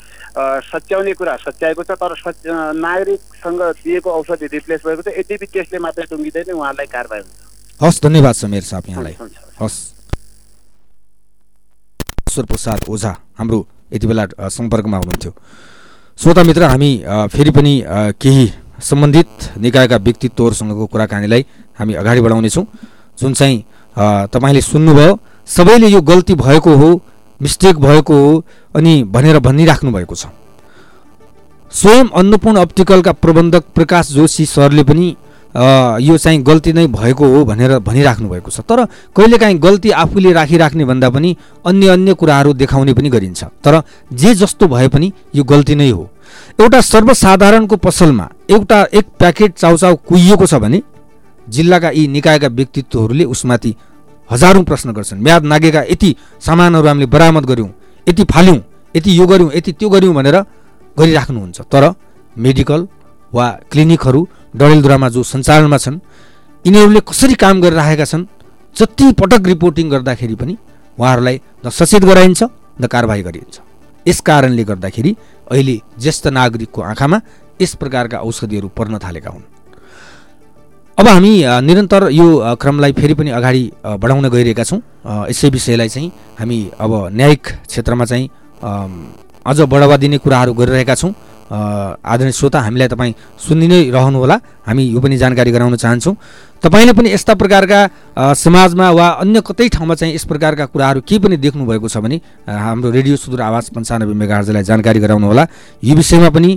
सच्याउने 0.67 1.13
कुरा 1.15 1.35
सच्याएको 1.47 1.83
छ 1.83 1.91
तर 1.95 2.15
सच 2.19 2.47
नागरिकसँग 2.83 3.61
दिएको 3.83 4.09
औषधि 4.11 4.47
रिप्लेस 4.53 4.81
भएको 4.85 5.01
छ 5.01 5.17
यद्यपि 5.23 5.45
त्यसले 5.55 5.79
मात्रै 5.79 6.05
टुङ्गिँदैन 6.11 6.51
उहाँहरूलाई 6.51 6.87
कारवाही 6.91 7.21
हुन्छ। 7.23 7.37
हस् 7.79 8.03
धन्यवाद 8.03 8.35
समीर 8.35 8.63
साहब 8.63 8.83
यहाँलाई। 8.89 9.15
हस्। 9.61 9.96
ईश्वर 12.37 12.45
प्रसाद 12.45 12.79
ओझा 12.89 13.09
हाम्रो 13.39 13.57
यति 13.93 14.07
बेला 14.07 14.25
सम्पर्कमा 14.47 14.97
हुनुहुन्थ्यो। 14.97 15.31
श्रोता 16.19 16.43
मित्र 16.43 16.63
हामी 16.63 16.89
फेरि 17.33 17.51
पनि 17.51 17.73
केही 18.21 18.45
सम्बन्धित 18.79 19.57
निकायका 19.57 19.97
व्यक्तित्वहरूसँगको 19.97 20.85
कुराकानीलाई 20.85 21.45
हामी 21.79 21.93
अगाडि 21.97 22.21
बढाउनेछौँ। 22.21 22.65
जुन 23.17 23.33
चाहिँ 23.33 23.57
तपाईँले 24.29 24.61
सुन्नुभयो 24.61 25.17
सबैले 25.47 25.87
यो 25.87 26.01
गल्ती 26.01 26.33
भएको 26.37 26.75
हो 26.77 26.89
मिस्टेक 27.41 27.75
भएको 27.81 28.13
हो 28.13 28.43
अनि 28.75 28.93
भनेर 29.09 29.39
भनिराख्नु 29.39 29.91
भएको 29.91 30.15
छ। 30.15 30.29
स्वयं 31.71 32.05
अन्नपूर्ण 32.13 32.57
अप्टिकलका 32.61 33.11
प्रबन्धक 33.17 33.63
प्रकाश 33.75 34.11
जोशी 34.13 34.45
सरले 34.45 34.83
पनि 34.85 35.07
यो 35.57 36.17
चाहिँ 36.17 36.41
गल्ती 36.43 36.73
नै 36.73 36.85
भएको 36.87 37.25
हो 37.25 37.43
भनेर 37.45 37.79
भनिराख्नु 37.79 38.29
भएको 38.29 38.49
छ। 38.51 38.61
तर 38.61 38.85
कहिलेकाहीँ 39.15 39.57
गल्ती 39.57 39.89
आफूले 39.91 40.31
राखिराख्ने 40.33 40.85
भन्दा 40.85 41.09
पनि 41.09 41.35
अन्य 41.65 41.87
अन्य 41.87 42.13
कुराहरू 42.13 42.53
देखाउने 42.53 42.93
पनि 42.93 43.09
गरिन्छ। 43.09 43.43
तर 43.65 43.81
जे 44.13 44.33
जस्तो 44.35 44.67
भए 44.67 44.87
पनि 44.87 45.11
यो 45.35 45.43
गल्ती 45.43 45.75
नै 45.75 45.89
हो। 45.89 46.03
एउटा 46.61 46.81
सर्वसाधारणको 46.83 47.75
पसलमा 47.77 48.27
एउटा 48.49 48.79
एक 48.93 49.05
प्याकेट 49.19 49.53
चाउचाउ 49.55 49.95
कुहिएको 50.05 50.45
छ 50.45 50.61
भने 50.61 50.81
जिल्लाका 51.47 51.89
यी 51.89 52.07
निकायका 52.07 52.47
व्यक्तित्वहरूले 52.47 53.25
उसमाथि 53.25 53.75
हजारौँ 54.29 54.63
प्रश्न 54.63 54.91
गर्छन्। 54.93 55.23
म्याद 55.23 55.43
नागेका 55.43 55.81
यति 55.89 56.15
सामानहरू 56.39 56.87
हामीले 56.87 57.05
बरामद 57.07 57.45
गऱ्यौँ 57.45 57.69
यति 58.07 58.23
फाल्यौँ 58.23 58.59
यति 58.95 59.19
यो 59.19 59.25
गऱ्यौँ 59.27 59.51
यति 59.55 59.71
त्यो 59.73 59.89
गऱ्यौँ 59.89 60.13
भनेर 60.13 60.37
गरिराख्नुहुन्छ। 60.97 61.61
तर 61.65 61.93
मेडिकल 62.35 62.87
वा 63.31 63.47
क्लिनिकहरू 63.71 64.27
डडेलधुरामा 64.53 65.09
जो 65.09 65.23
सञ्चालनमा 65.23 65.77
छन् 65.77 65.99
यिनीहरूले 66.65 67.01
कसरी 67.09 67.35
काम 67.43 67.61
गरिराखेका 67.61 68.05
छन् 68.05 68.25
जति 68.75 69.11
पटक 69.19 69.47
रिपोर्टिङ 69.47 69.89
गर्दाखेरि 69.89 70.35
पनि 70.35 70.57
उहाँहरूलाई 70.97 71.41
न 71.65 71.69
सचेत 71.69 72.03
गराइन्छ 72.05 72.43
न 72.81 72.87
कारवाही 72.87 73.23
गरिन्छ। 73.23 73.55
यस 74.05 74.19
कारणले 74.21 74.63
गर्दाखेरि 74.63 75.11
अहिले 75.51 75.75
ज्येष्ठ 75.99 76.27
नागरिकको 76.37 76.81
आँखामा 76.81 77.17
यस 77.61 77.73
प्रकारका 77.75 78.17
औषधिहरू 78.19 78.67
पर्न 78.77 78.97
थालेका 79.03 79.29
हुन्। 79.29 79.45
अब 80.97 81.07
हामी 81.07 81.31
निरन्तर 81.61 82.09
यो 82.11 82.25
क्रमलाई 82.61 82.91
फेरि 82.93 83.13
पनि 83.13 83.29
अगाडि 83.29 83.63
बढाउन 84.01 84.29
गइरहेका 84.29 84.63
छौँ। 84.63 84.79
यसै 85.29 85.49
विषयलाई 85.49 85.89
चाहिँ 85.89 86.11
हामी 86.39 86.57
अब 86.79 86.91
न्यायिक 87.13 87.43
क्षेत्रमा 87.67 88.05
चाहिँ 88.05 88.29
अझ 89.45 89.59
बढावा 89.61 89.97
दिने 89.97 90.17
कुराहरू 90.17 90.53
गरिरहेका 90.53 90.95
छौँ। 90.95 91.13
आदरणीय 91.47 92.31
श्रोता 92.31 92.59
हामीलाई 92.59 92.87
तपाईँ 92.87 93.13
सुनि 93.39 93.67
नै 93.67 93.79
रहनुहोला। 93.89 94.35
हामी 94.67 94.83
यो 94.83 94.99
पनि 94.99 95.17
जानकारी 95.17 95.51
गराउन 95.51 95.75
चाहन्छौँ। 95.75 96.15
तपाईँले 96.63 96.93
पनि 96.93 97.07
यस्ता 97.13 97.33
प्रकारका 97.39 97.79
समाजमा 98.35 98.89
वा 98.91 99.07
अन्य 99.23 99.41
कतै 99.47 99.67
ठाउँमा 99.69 99.95
चाहिँ 99.95 100.13
यस 100.15 100.25
प्रकारका 100.25 100.65
कुराहरू 100.73 101.01
केही 101.07 101.19
पनि 101.23 101.37
देख्नु 101.37 101.65
भएको 101.65 101.87
छ 101.87 101.97
भने 102.03 102.17
हाम्रो 102.45 102.89
रेडियो 102.91 103.15
सुदूर 103.15 103.41
आवाज 103.41 103.69
पन्चानब्बे 103.71 104.13
मेगाहरूलाई 104.13 104.63
जानकारी 104.63 104.99
गराउनुहोला। 104.99 105.43
यो 105.83 105.95
विषयमा 105.95 106.29
पनि 106.35 106.51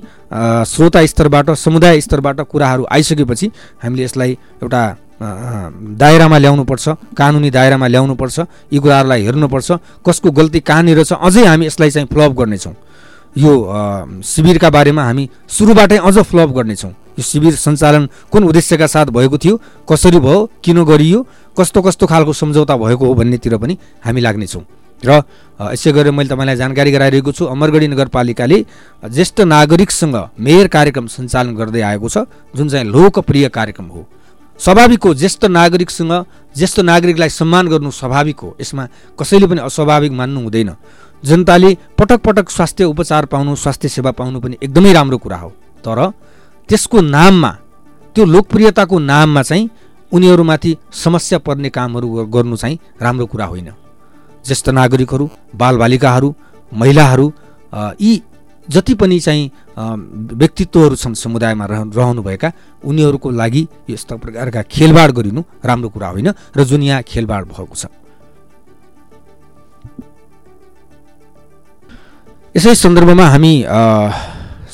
श्रोता 0.66 1.06
स्तरबाट 1.06 1.50
समुदाय 1.54 2.00
स्तरबाट 2.00 2.40
कुराहरू 2.50 2.86
आइसकेपछि 2.90 3.46
हामीले 3.82 4.04
यसलाई 4.04 4.30
एउटा 4.58 4.82
दायरामा 5.20 6.38
ल्याउनुपर्छ 6.38 6.88
कानुनी 7.12 7.50
दायरामा 7.52 7.86
ल्याउनुपर्छ 7.86 8.38
यी 8.72 8.78
कुराहरूलाई 8.80 9.20
हेर्नुपर्छ 9.22 9.68
कसको 10.00 10.30
गल्ती 10.32 10.60
कहाँनिर 10.64 11.04
छ 11.04 11.12
अझै 11.20 11.44
हामी 11.44 11.66
यसलाई 11.66 11.90
चाहिँ 11.90 12.08
फ्लप 12.08 12.32
गर्नेछौँ। 12.32 12.74
यो 13.36 13.52
शिविरका 14.24 14.70
बारेमा 14.70 15.02
हामी 15.04 15.28
सुरुबाटै 15.48 15.96
अझ 15.98 16.18
फ्लप 16.20 16.50
गर्नेछौँ। 16.50 16.90
यो 16.90 17.22
शिविर 17.22 17.54
सञ्चालन 17.56 18.08
कुन 18.32 18.44
उद्देश्यका 18.44 18.86
साथ 18.86 19.06
भएको 19.06 19.38
थियो 19.38 19.60
कसरी 19.86 20.18
भयो 20.18 20.50
किन 20.64 20.82
गरियो 20.84 21.18
कस्तो 21.56 21.82
कस्तो 21.82 22.06
खालको 22.06 22.32
सम्झौता 22.32 22.76
भएको 22.76 23.06
हो 23.06 23.14
भन्नेतिर 23.14 23.56
पनि 23.56 23.78
हामी 24.04 24.20
लाग्नेछौँ। 24.20 24.64
र 25.00 25.22
यसै 25.72 25.92
गरेर 25.92 26.12
मैले 26.12 26.28
तपाईँलाई 26.28 26.56
जानकारी 26.56 26.90
गराइरहेको 26.92 27.32
छु 27.32 27.44
अमरगढी 27.46 27.88
नगरपालिकाले 27.88 28.58
ज्येष्ठ 29.08 29.40
नागरिकसँग 29.46 30.16
मेयर 30.38 30.66
कार्यक्रम 30.68 31.06
सञ्चालन 31.06 31.54
गर्दै 31.56 31.80
आएको 31.80 32.08
छ 32.08 32.26
जुन 32.52 32.68
चाहिँ 32.68 32.86
लोकप्रिय 32.86 33.48
कार्यक्रम 33.48 33.86
हो। 33.88 34.06
स्वाभाविक 34.60 35.02
हो 35.04 35.14
ज्येष्ठ 35.14 35.44
नागरिकसँग 35.48 36.12
ज्येष्ठ 36.56 36.80
नागरिकलाई 36.82 37.28
सम्मान 37.30 37.68
गर्नु 37.68 37.90
स्वाभाविक 37.90 38.38
हो 38.40 38.56
यसमा 38.60 38.84
कसैले 39.16 39.46
पनि 39.46 39.60
अस्वाभाविक 39.64 40.12
मान्नु 40.12 40.40
हुँदैन। 40.40 40.70
जनताले 41.22 41.70
पटक 41.98 42.20
पटक 42.26 42.50
स्वास्थ्य 42.50 42.84
उपचार 42.84 43.24
पाउनु 43.26 43.54
स्वास्थ्य 43.56 43.88
सेवा 43.88 44.10
पाउनु 44.10 44.40
पनि 44.40 44.56
एकदमै 44.62 44.92
राम्रो 44.92 45.18
कुरा 45.18 45.36
हो। 45.36 45.50
तर 45.84 45.98
त्यसको 46.68 47.00
नाममा 47.00 47.50
त्यो 48.16 48.24
लोकप्रियताको 48.24 48.98
नाममा 49.00 49.42
चाहिँ 49.42 49.68
उनीहरूमाथि 50.12 50.76
समस्या 50.94 51.38
पर्ने 51.38 51.68
कामहरू 51.70 52.08
गर्नु 52.26 52.56
चाहिँ 52.56 52.78
राम्रो 53.02 53.26
कुरा 53.26 53.46
होइन। 53.46 53.68
ज्येष्ठ 54.44 54.68
नागरिकहरू 54.70 55.28
बालबालिकाहरू 55.54 56.34
महिलाहरू 56.72 57.26
यी 58.00 58.22
जति 58.68 58.94
पनि 58.94 59.18
चाहिँ 59.20 59.50
व्यक्तित्वहरू 60.40 60.96
छन् 60.96 61.14
समुदायमा 61.14 61.64
रह 61.66 61.82
रहनुभएका 61.96 62.52
उनीहरूको 62.84 63.30
लागि 63.30 63.66
यस्ता 63.90 64.16
प्रकारका 64.16 64.62
खेलबाड 64.70 65.10
गरिनु 65.10 65.42
राम्रो 65.64 65.88
कुरा 65.88 66.08
होइन 66.08 66.28
र 66.56 66.64
जुन 66.64 66.82
यहाँ 66.82 67.02
खेलबाड 67.02 67.44
भएको 67.46 67.74
छ। 67.74 67.86
यसै 72.56 72.72
सन्दर्भमा 72.74 73.24
हामी 73.30 73.52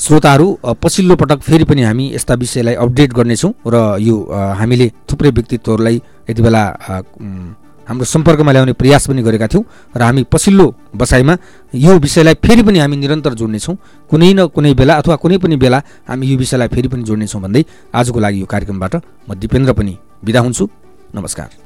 श्रोताहरू 0.04 0.46
पछिल्लो 0.82 1.14
पटक 1.20 1.40
फेरि 1.44 1.64
पनि 1.68 1.82
हामी 1.84 2.04
यस्ता 2.16 2.34
विषयलाई 2.40 2.74
अपडेट 2.80 3.10
गर्नेछौँ 3.12 3.52
र 3.68 3.76
यो 4.00 4.16
हामीले 4.60 4.86
थुप्रै 5.04 5.30
व्यक्तित्वहरूलाई 5.36 5.96
यति 6.30 6.42
बेला 6.46 6.62
हाम्रो 7.88 8.04
सम्पर्कमा 8.14 8.52
ल्याउने 8.52 8.72
प्रयास 8.80 9.06
पनि 9.12 9.22
गरेका 9.28 9.48
थियौँ 9.52 9.64
र 9.92 10.02
हामी 10.08 10.22
पछिल्लो 10.32 10.66
बसाइमा 10.96 11.36
यो 11.76 11.98
विषयलाई 12.00 12.34
फेरि 12.40 12.62
पनि 12.64 12.78
हामी 12.80 12.96
निरन्तर 12.96 13.34
जोड्नेछौँ। 13.36 13.76
कुनै 14.10 14.32
न 14.32 14.48
कुनै 14.56 14.72
बेला 14.72 14.94
अथवा 15.04 15.16
कुनै 15.20 15.36
पनि 15.44 15.56
बेला 15.60 15.82
हामी 16.08 16.24
यो 16.32 16.36
विषयलाई 16.40 16.68
फेरि 16.72 16.88
पनि 16.88 17.02
जोड्नेछौँ 17.04 17.42
भन्दै 17.44 17.64
आजको 17.92 18.18
लागि 18.24 18.40
यो 18.40 18.46
कार्यक्रमबाट 18.48 18.94
म 19.28 19.30
दिपेन्द्र 19.36 19.72
पनि 19.76 19.94
बिदा 20.24 20.40
हुन्छु। 20.40 20.64
नमस्कार। 21.12 21.65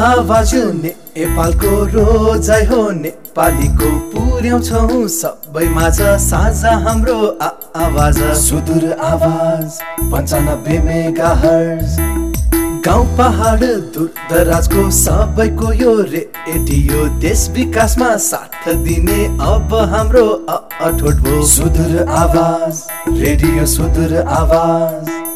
आवाज 0.00 0.50
नेपालको 0.54 1.70
रोजाइ 1.92 2.64
हो 2.66 2.80
नेपालीको 2.90 3.88
पुर्याउँछौ 4.12 5.06
सबै 5.14 5.64
माझ 5.70 5.98
साझा 6.24 6.72
हाम्रो 6.86 7.16
आवाज। 7.86 8.18
सुदूर 8.38 8.86
आवाज 9.08 9.78
पन्चानब्बे 10.12 10.78
मेगा 10.86 11.34
गाउँ 12.86 13.06
पहाड 13.16 13.64
दूर 13.94 14.08
दराजको 14.30 14.90
सबैको 14.98 15.72
यो 15.82 15.94
रेडियो 16.02 17.06
देश 17.20 17.48
विकासमा 17.56 18.14
साथ 18.26 18.68
दिने 18.84 19.24
अब 19.46 19.74
हाम्रो 19.92 20.26
अठोट 20.88 21.26
सुदूर 21.48 21.98
आवाज 22.18 22.86
रेडियो 23.18 23.66
सुदूर 23.74 24.16
आवाज। 24.40 25.29